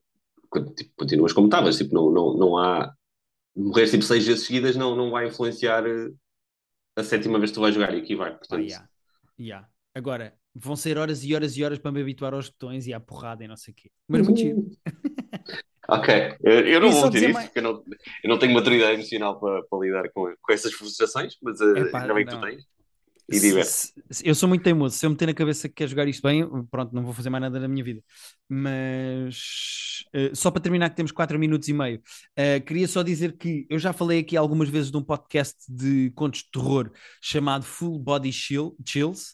tipo, 0.64 0.92
continuas 0.96 1.34
como 1.34 1.48
estavas. 1.48 1.78
Tipo, 1.78 1.94
não, 1.96 2.12
não, 2.12 2.38
não 2.38 2.58
há. 2.58 2.94
Morrer 3.56 3.90
tipo 3.90 4.04
seis 4.04 4.26
vezes 4.28 4.46
seguidas 4.46 4.76
não, 4.76 4.96
não 4.96 5.12
vai 5.12 5.28
influenciar 5.28 5.86
eh, 5.88 6.10
a 6.98 7.04
sétima 7.04 7.40
vez 7.40 7.52
que 7.52 7.56
tu 7.56 7.62
vais 7.62 7.74
jogar 7.74 7.94
e 7.94 8.00
aqui 8.02 8.16
vai. 8.16 8.32
Ah, 8.32 8.36
Portanto, 8.36 8.62
yeah. 8.64 8.90
Yeah. 9.40 9.68
Agora, 9.94 10.34
vão 10.54 10.76
ser 10.76 10.98
horas 10.98 11.24
e 11.24 11.34
horas 11.34 11.56
e 11.56 11.64
horas 11.64 11.80
para 11.80 11.92
me 11.92 12.02
habituar 12.02 12.34
aos 12.34 12.50
botões 12.50 12.86
e 12.86 12.94
à 12.94 13.00
porrada 13.00 13.44
e 13.46 13.48
não 13.48 13.56
sei 13.56 13.72
o 13.74 13.76
quê. 13.76 13.90
Mas 14.08 14.22
muito 14.22 14.40
giro. 14.40 14.70
Ok, 15.88 16.10
eu, 16.44 16.52
eu 16.68 16.80
não 16.80 16.88
E 16.90 16.92
vou 16.94 17.10
dizer 17.12 17.26
isso 17.30 17.34
mais- 17.36 17.46
porque 17.46 17.60
eu 17.60 17.64
não, 17.64 17.84
eu 18.24 18.30
não 18.30 18.40
tenho 18.40 18.54
maturidade 18.56 18.94
emocional 18.96 19.40
para, 19.40 19.62
para 19.66 19.80
lidar 19.80 20.10
com, 20.10 20.34
com 20.42 20.52
essas 20.52 20.74
frustrações, 20.74 21.36
mas 21.44 21.60
uh, 21.62 21.78
Epá, 21.78 22.02
ainda 22.02 22.14
bem 22.16 22.26
que 22.26 22.32
tu 22.32 22.42
tens. 22.42 22.64
E 23.28 23.40
diverte. 23.40 23.94
eu 24.24 24.36
sou 24.36 24.48
muito 24.48 24.64
teimoso. 24.64 24.98
Se 24.98 25.06
eu 25.06 25.10
meter 25.10 25.26
na 25.26 25.34
cabeça 25.34 25.68
que 25.68 25.76
quer 25.76 25.88
jogar 25.88 26.08
isto 26.08 26.22
bem, 26.22 26.48
pronto, 26.68 26.94
não 26.94 27.04
vou 27.04 27.14
fazer 27.14 27.30
mais 27.30 27.42
nada 27.42 27.60
na 27.60 27.68
minha 27.68 27.84
vida. 27.84 28.02
Mas 28.48 30.04
eh, 30.14 30.32
só 30.34 30.52
para 30.52 30.62
terminar, 30.62 30.90
que 30.90 30.96
temos 30.96 31.12
4 31.12 31.40
minutos 31.40 31.68
e 31.68 31.74
meio, 31.74 32.02
eh, 32.36 32.60
queria 32.60 32.88
só 32.88 33.02
dizer 33.02 33.36
que 33.38 33.66
eu 33.70 33.80
já 33.80 33.92
falei 33.94 34.20
aqui 34.20 34.38
algumas 34.38 34.70
vezes 34.70 34.92
de 34.92 34.98
um 34.98 35.04
podcast 35.04 35.56
de 35.68 36.12
contos 36.16 36.42
de 36.42 36.52
terror 36.52 36.92
chamado 37.22 37.64
Full 37.66 37.98
Body 38.00 38.32
Chill- 38.32 38.76
Chills. 38.86 39.34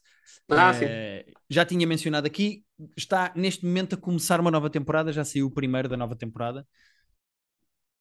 Ah. 0.50 0.72
Eh, 0.82 1.26
já 1.50 1.66
tinha 1.66 1.86
mencionado 1.86 2.26
aqui, 2.28 2.64
está 2.96 3.32
neste 3.36 3.66
momento 3.66 3.96
a 3.96 3.98
começar 3.98 4.40
uma 4.40 4.52
nova 4.52 4.70
temporada, 4.70 5.12
já 5.12 5.24
saiu 5.26 5.48
o 5.48 5.52
primeiro 5.52 5.90
da 5.90 5.98
nova 5.98 6.16
temporada. 6.16 6.66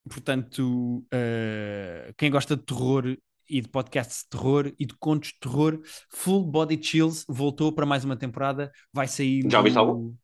Portanto, 0.08 1.04
quem 2.16 2.30
gosta 2.30 2.56
de 2.56 2.62
terror 2.64 3.16
e 3.50 3.60
de 3.60 3.68
podcasts 3.68 4.22
de 4.22 4.30
terror 4.30 4.72
e 4.78 4.86
de 4.86 4.94
contos 4.94 5.30
de 5.30 5.40
terror, 5.40 5.80
Full 6.10 6.44
Body 6.44 6.82
Chills 6.82 7.24
voltou 7.28 7.72
para 7.72 7.84
mais 7.86 8.04
uma 8.04 8.16
temporada. 8.16 8.70
Vai 8.92 9.08
sair. 9.08 9.42
Já 9.50 9.58
ouviste 9.58 9.76
no-? 9.78 10.16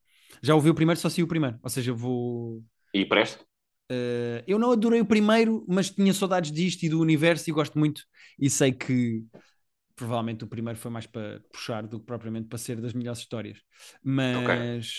Já 0.43 0.55
ouvi 0.55 0.71
o 0.71 0.75
primeiro, 0.75 1.01
só 1.01 1.09
saiu 1.09 1.25
o 1.27 1.29
primeiro. 1.29 1.59
Ou 1.62 1.69
seja, 1.71 1.93
vou. 1.93 2.62
E 2.93 3.05
presta? 3.12 3.45
eh, 3.89 4.45
eu 4.47 4.59
não 4.59 4.73
adorei 4.73 5.01
o 5.01 5.07
primeiro, 5.07 5.65
mas 5.69 5.91
tinha 5.91 6.12
saudades 6.12 6.53
disto 6.53 6.83
e 6.85 6.89
do 6.89 7.01
universo 7.01 7.49
e 7.51 7.53
gosto 7.53 7.79
muito. 7.79 8.03
E 8.39 8.51
sei 8.51 8.73
que 8.73 9.25
provavelmente 9.95 10.45
o 10.45 10.47
primeiro 10.49 10.79
foi 10.79 10.91
mais 10.91 11.07
para 11.07 11.41
puxar 11.53 11.87
do 11.87 11.99
que 12.01 12.07
propriamente 12.07 12.49
para 12.49 12.59
ser 12.59 12.81
das 12.81 12.93
melhores 12.93 13.21
histórias. 13.21 13.59
Mas, 14.03 14.91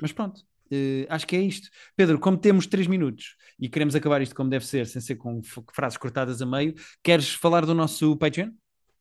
mas 0.00 0.12
pronto, 0.12 0.42
eh, 0.72 1.06
acho 1.08 1.26
que 1.26 1.36
é 1.36 1.40
isto. 1.40 1.68
Pedro, 1.94 2.18
como 2.18 2.36
temos 2.36 2.66
três 2.66 2.86
minutos 2.86 3.36
e 3.60 3.68
queremos 3.68 3.94
acabar 3.94 4.22
isto 4.22 4.34
como 4.34 4.48
deve 4.48 4.66
ser, 4.66 4.86
sem 4.86 5.02
ser 5.02 5.16
com 5.16 5.40
frases 5.72 5.98
cortadas 5.98 6.40
a 6.40 6.46
meio, 6.46 6.74
queres 7.02 7.32
falar 7.32 7.66
do 7.66 7.74
nosso 7.74 8.16
Patreon? 8.16 8.50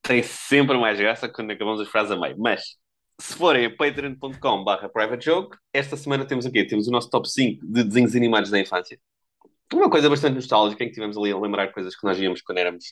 Tem 0.02 0.22
sempre 0.22 0.78
mais 0.78 1.00
graça 1.00 1.30
quando 1.30 1.52
acabamos 1.52 1.80
as 1.80 1.88
frases 1.88 2.12
a 2.12 2.18
meio. 2.20 2.36
Mas, 2.38 2.62
se 3.20 3.36
forem 3.36 3.66
a 3.66 3.76
patreon.com 3.76 4.64
barra 4.64 4.90
private 4.90 5.26
joke, 5.26 5.58
esta 5.72 5.96
semana 5.96 6.26
temos 6.26 6.46
o 6.46 6.52
quê? 6.52 6.66
Temos 6.66 6.88
o 6.88 6.92
nosso 6.92 7.10
top 7.10 7.30
5 7.30 7.66
de 7.66 7.84
desenhos 7.84 8.16
animados 8.16 8.50
da 8.50 8.60
infância. 8.60 9.00
Uma 9.74 9.90
coisa 9.90 10.10
bastante 10.10 10.36
nostálgica, 10.36 10.84
em 10.84 10.88
que 10.88 10.94
tivemos 10.94 11.18
ali 11.18 11.32
a 11.32 11.40
lembrar 11.40 11.72
coisas 11.72 11.96
que 11.96 12.06
nós 12.06 12.18
víamos 12.18 12.42
quando 12.42 12.58
éramos 12.58 12.86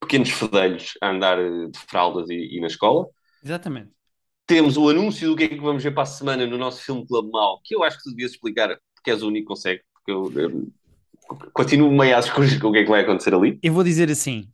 pequenos 0.00 0.30
fedelhos 0.30 0.94
a 1.02 1.10
andar 1.10 1.38
eh, 1.38 1.66
de 1.68 1.78
fraldas 1.78 2.30
e, 2.30 2.56
e 2.56 2.60
na 2.60 2.68
escola. 2.68 3.06
Exatamente. 3.44 3.90
Temos 4.46 4.76
o 4.76 4.88
anúncio 4.88 5.30
do 5.30 5.36
que 5.36 5.44
é 5.44 5.48
que 5.48 5.60
vamos 5.60 5.82
ver 5.82 5.92
para 5.92 6.02
a 6.02 6.06
semana 6.06 6.46
no 6.46 6.58
nosso 6.58 6.82
filme 6.82 7.06
Clube 7.06 7.30
Mal, 7.30 7.60
que 7.64 7.74
eu 7.74 7.82
acho 7.82 7.98
que 7.98 8.04
tu 8.04 8.10
devias 8.10 8.32
explicar, 8.32 8.76
porque 8.94 9.10
és 9.10 9.22
o 9.22 9.28
único 9.28 9.46
que 9.46 9.48
consegue, 9.48 9.82
porque 9.94 10.10
eu, 10.10 10.32
eu 10.40 10.68
continuo 11.52 11.90
meio 11.90 12.16
às 12.16 12.26
escuras 12.26 12.56
com 12.58 12.68
o 12.68 12.72
que 12.72 12.78
é 12.78 12.84
que 12.84 12.90
vai 12.90 13.02
acontecer 13.02 13.34
ali. 13.34 13.58
Eu 13.62 13.72
vou 13.72 13.84
dizer 13.84 14.10
assim: 14.10 14.50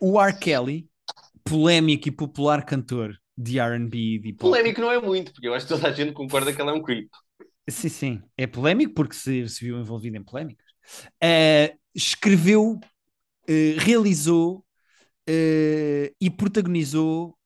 o 0.00 0.20
R. 0.20 0.36
Kelly, 0.38 0.88
polémico 1.44 2.08
e 2.08 2.12
popular 2.12 2.64
cantor 2.64 3.14
de 3.36 3.58
RB 3.58 3.96
e 3.96 4.18
de 4.18 4.32
pop. 4.32 4.50
Polémico 4.50 4.80
não 4.80 4.90
é 4.90 5.00
muito, 5.00 5.32
porque 5.32 5.48
eu 5.48 5.54
acho 5.54 5.66
que 5.66 5.74
toda 5.74 5.88
a 5.88 5.92
gente 5.92 6.12
concorda 6.12 6.52
que 6.52 6.60
ela 6.60 6.72
é 6.72 6.74
um 6.74 6.82
creep. 6.82 7.08
Sim, 7.68 7.88
sim. 7.88 8.22
É 8.36 8.46
polémico 8.46 8.94
porque 8.94 9.14
se, 9.14 9.48
se 9.48 9.64
viu 9.64 9.78
envolvido 9.78 10.16
em 10.16 10.22
polémicas. 10.22 10.66
Eh, 11.22 11.74
escreveu, 11.94 12.80
eh, 13.48 13.76
realizou 13.78 14.64
eh, 15.26 16.12
e 16.20 16.30
protagonizou 16.30 17.36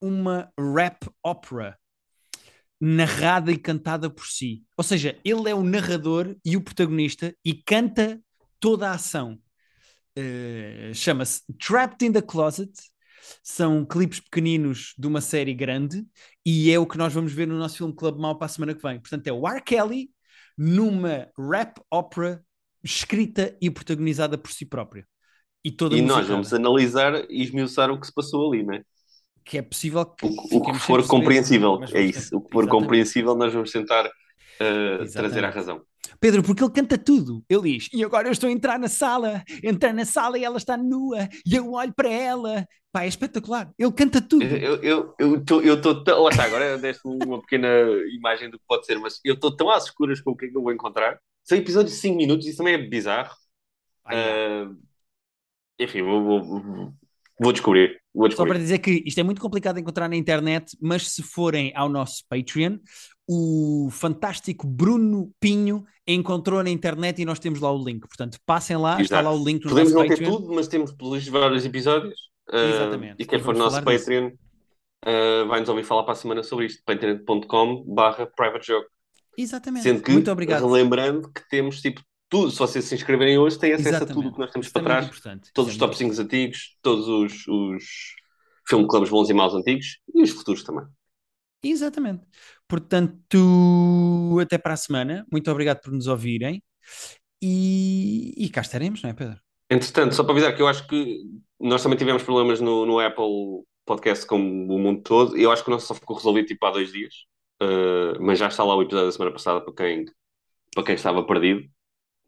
uma 0.00 0.50
rap 0.58 1.08
opera 1.24 1.78
narrada 2.80 3.50
e 3.50 3.58
cantada 3.58 4.10
por 4.10 4.26
si. 4.26 4.64
Ou 4.76 4.84
seja, 4.84 5.18
ele 5.24 5.48
é 5.48 5.54
o 5.54 5.62
narrador 5.62 6.36
e 6.44 6.56
o 6.56 6.62
protagonista 6.62 7.34
e 7.44 7.54
canta 7.54 8.20
toda 8.60 8.88
a 8.88 8.94
ação. 8.94 9.38
Eh, 10.14 10.92
Chama-se 10.94 11.42
Trapped 11.58 12.04
in 12.04 12.12
the 12.12 12.22
Closet. 12.22 12.72
São 13.42 13.84
clipes 13.84 14.20
pequeninos 14.20 14.94
de 14.96 15.06
uma 15.06 15.20
série 15.20 15.52
grande 15.52 16.06
e 16.44 16.70
é 16.70 16.78
o 16.78 16.86
que 16.86 16.96
nós 16.96 17.12
vamos 17.12 17.32
ver 17.32 17.46
no 17.48 17.58
nosso 17.58 17.78
filme 17.78 17.94
Club 17.94 18.18
Mau 18.18 18.38
para 18.38 18.46
a 18.46 18.48
semana 18.48 18.74
que 18.74 18.82
vem. 18.82 19.00
Portanto, 19.00 19.26
é 19.26 19.32
o 19.32 19.48
R. 19.48 19.60
Kelly 19.62 20.10
numa 20.56 21.28
rap 21.36 21.80
opera 21.90 22.44
escrita 22.84 23.56
e 23.60 23.68
protagonizada 23.68 24.38
por 24.38 24.52
si 24.52 24.64
próprio. 24.64 25.04
E 25.64 25.72
toda 25.72 25.96
E 25.96 26.02
nós 26.02 26.28
vamos 26.28 26.54
analisar 26.54 27.28
e 27.28 27.42
esmiuçar 27.42 27.90
o 27.90 27.98
que 27.98 28.06
se 28.06 28.14
passou 28.14 28.52
ali, 28.52 28.62
né? 28.62 28.82
Que 29.46 29.58
é 29.58 29.62
possível 29.62 30.04
que 30.04 30.26
O, 30.26 30.28
que- 30.28 30.56
o 30.56 30.60
que 30.60 30.74
for 30.74 31.06
compreensível, 31.06 31.80
é 31.94 32.02
isso. 32.02 32.36
O 32.36 32.40
que 32.40 32.50
for 32.52 32.64
Exatamente. 32.64 32.68
compreensível, 32.68 33.36
nós 33.36 33.52
vamos 33.52 33.70
tentar 33.70 34.04
uh, 34.06 35.12
trazer 35.12 35.44
a 35.44 35.50
razão. 35.50 35.82
Pedro, 36.18 36.42
porque 36.42 36.64
ele 36.64 36.72
canta 36.72 36.98
tudo. 36.98 37.44
Ele 37.48 37.78
diz: 37.78 37.88
E 37.92 38.02
agora 38.02 38.26
eu 38.26 38.32
estou 38.32 38.48
a 38.48 38.52
entrar 38.52 38.76
na 38.78 38.88
sala, 38.88 39.44
entrar 39.62 39.92
na 39.92 40.04
sala 40.04 40.36
e 40.36 40.44
ela 40.44 40.56
está 40.56 40.76
nua, 40.76 41.28
e 41.46 41.54
eu 41.54 41.72
olho 41.72 41.94
para 41.94 42.10
ela. 42.10 42.66
Pá, 42.92 43.04
é 43.04 43.08
espetacular. 43.08 43.70
Ele 43.78 43.92
canta 43.92 44.20
tudo. 44.20 44.42
Eu 44.44 45.36
estou 45.36 45.62
eu, 45.62 45.76
eu 45.76 46.02
tão. 46.04 46.22
Lá 46.22 46.30
está, 46.30 46.44
agora 46.44 46.76
deste-me 46.78 47.24
uma 47.24 47.40
pequena 47.40 47.68
imagem 48.16 48.50
do 48.50 48.58
que 48.58 48.64
pode 48.66 48.84
ser, 48.84 48.98
mas 48.98 49.20
eu 49.24 49.34
estou 49.34 49.54
tão 49.54 49.70
às 49.70 49.84
escuras 49.84 50.20
com 50.20 50.32
o 50.32 50.36
que 50.36 50.46
é 50.46 50.48
que 50.48 50.56
eu 50.56 50.62
vou 50.62 50.72
encontrar. 50.72 51.18
São 51.44 51.56
episódios 51.56 51.94
de 51.94 52.00
5 52.00 52.16
minutos, 52.16 52.46
isso 52.46 52.56
também 52.58 52.74
é 52.74 52.78
bizarro. 52.78 53.32
uh, 54.06 54.76
enfim, 55.78 56.02
vou, 56.02 56.42
vou, 56.42 56.92
vou 57.38 57.52
descobrir. 57.52 58.00
Só 58.34 58.46
para 58.46 58.58
dizer 58.58 58.78
que 58.78 59.02
isto 59.04 59.18
é 59.18 59.22
muito 59.22 59.40
complicado 59.40 59.74
de 59.74 59.82
encontrar 59.82 60.08
na 60.08 60.16
internet, 60.16 60.76
mas 60.80 61.10
se 61.10 61.22
forem 61.22 61.72
ao 61.74 61.88
nosso 61.88 62.24
Patreon, 62.28 62.78
o 63.28 63.88
fantástico 63.90 64.66
Bruno 64.66 65.30
Pinho 65.38 65.84
encontrou 66.06 66.62
na 66.62 66.70
internet 66.70 67.20
e 67.20 67.24
nós 67.24 67.38
temos 67.38 67.60
lá 67.60 67.70
o 67.70 67.82
link. 67.82 68.00
Portanto, 68.00 68.38
passem 68.46 68.76
lá, 68.76 68.92
Exato. 68.92 69.02
está 69.02 69.20
lá 69.20 69.32
o 69.32 69.44
link 69.44 69.64
no 69.64 69.70
Podemos 69.70 69.92
nosso 69.92 70.08
não 70.08 70.16
ter 70.16 70.24
tudo, 70.24 70.54
mas 70.54 70.68
temos 70.68 70.92
pelos 70.92 71.26
vários 71.28 71.64
episódios. 71.64 72.18
Uh, 72.48 72.56
Exatamente. 72.56 73.16
E 73.18 73.26
quem 73.26 73.40
for 73.40 73.54
no 73.54 73.64
nosso 73.64 73.82
Patreon 73.82 74.28
uh, 74.28 75.46
vai-nos 75.48 75.68
ouvir 75.68 75.84
falar 75.84 76.04
para 76.04 76.12
a 76.12 76.16
semana 76.16 76.42
sobre 76.42 76.66
isto. 76.66 76.82
patreon.com 76.86 77.84
barra 77.86 78.26
private 78.26 78.66
joke. 78.66 78.86
Exatamente. 79.36 79.82
Sendo 79.82 80.02
que, 80.02 80.12
Muito 80.12 80.30
obrigado. 80.30 80.66
lembrando 80.66 81.30
que 81.30 81.46
temos 81.48 81.80
tipo 81.80 82.00
tudo, 82.28 82.50
se 82.50 82.58
vocês 82.58 82.84
se 82.84 82.94
inscreverem 82.94 83.38
hoje, 83.38 83.58
têm 83.58 83.72
acesso 83.72 83.88
Exatamente. 83.88 84.12
a 84.12 84.14
tudo 84.14 84.28
o 84.28 84.32
que 84.32 84.38
nós 84.38 84.50
temos 84.50 84.68
para 84.68 84.82
trás. 84.82 85.22
Todos 85.54 85.72
os 85.72 85.78
top 85.78 85.96
5 85.96 86.20
antigos, 86.20 86.76
todos 86.82 87.08
os, 87.08 87.46
os 87.46 87.84
filme 88.68 88.86
clubes 88.88 89.10
bons 89.10 89.30
e 89.30 89.34
maus 89.34 89.54
antigos 89.54 90.00
e 90.14 90.22
os 90.22 90.30
futuros 90.30 90.62
também. 90.64 90.84
Exatamente. 91.62 92.26
Portanto, 92.68 94.38
até 94.40 94.58
para 94.58 94.74
a 94.74 94.76
semana. 94.76 95.26
Muito 95.30 95.50
obrigado 95.50 95.80
por 95.80 95.92
nos 95.92 96.06
ouvirem. 96.06 96.62
E, 97.42 98.34
e 98.36 98.48
cá 98.50 98.60
estaremos, 98.60 99.02
não 99.02 99.10
é, 99.10 99.12
Pedro? 99.12 99.40
Entretanto, 99.70 100.14
só 100.14 100.22
para 100.22 100.32
avisar 100.32 100.54
que 100.54 100.62
eu 100.62 100.68
acho 100.68 100.86
que 100.86 101.20
nós 101.60 101.82
também 101.82 101.98
tivemos 101.98 102.22
problemas 102.22 102.60
no, 102.60 102.86
no 102.86 103.00
Apple 103.00 103.64
Podcast 103.84 104.26
como 104.26 104.74
o 104.74 104.78
mundo 104.78 105.02
todo. 105.02 105.36
Eu 105.36 105.50
acho 105.50 105.62
que 105.62 105.70
o 105.70 105.72
nosso 105.72 105.86
só 105.86 105.94
ficou 105.94 106.16
resolvido 106.16 106.46
tipo 106.46 106.64
há 106.66 106.70
dois 106.70 106.92
dias. 106.92 107.14
Uh, 107.62 108.20
mas 108.20 108.38
já 108.38 108.48
está 108.48 108.62
lá 108.64 108.76
o 108.76 108.82
episódio 108.82 109.06
da 109.06 109.12
semana 109.12 109.32
passada 109.32 109.60
para 109.60 109.74
quem, 109.74 110.04
para 110.74 110.84
quem 110.84 110.94
estava 110.94 111.24
perdido. 111.24 111.68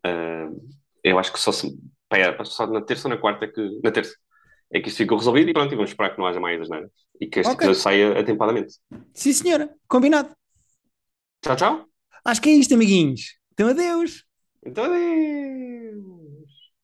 Uh, 0.08 0.68
eu 1.02 1.18
acho 1.18 1.32
que 1.32 1.38
só, 1.38 1.52
se, 1.52 1.76
pá, 2.08 2.44
só 2.44 2.66
na 2.66 2.80
terça 2.80 3.08
ou 3.08 3.14
na 3.14 3.20
quarta 3.20 3.44
é 3.44 3.48
que. 3.48 3.80
Na 3.82 3.90
terça 3.90 4.14
é 4.70 4.80
que 4.80 4.88
isto 4.88 4.98
ficou 4.98 5.16
resolvido 5.16 5.48
e 5.48 5.52
pronto, 5.52 5.72
e 5.72 5.76
vamos 5.76 5.90
esperar 5.90 6.10
que 6.10 6.18
não 6.18 6.26
haja 6.26 6.40
mais 6.40 6.60
asneiras 6.60 6.90
e 7.20 7.26
que 7.26 7.40
este 7.40 7.52
okay. 7.52 7.74
saia 7.74 8.18
atempadamente. 8.20 8.74
Sim, 9.14 9.32
senhora, 9.32 9.74
combinado. 9.88 10.30
Tchau, 11.42 11.56
tchau. 11.56 11.86
Acho 12.24 12.42
que 12.42 12.50
é 12.50 12.52
isto, 12.52 12.74
amiguinhos. 12.74 13.38
Então, 13.52 13.68
adeus. 13.68 14.24
Então, 14.64 14.84
adeus. 14.84 16.17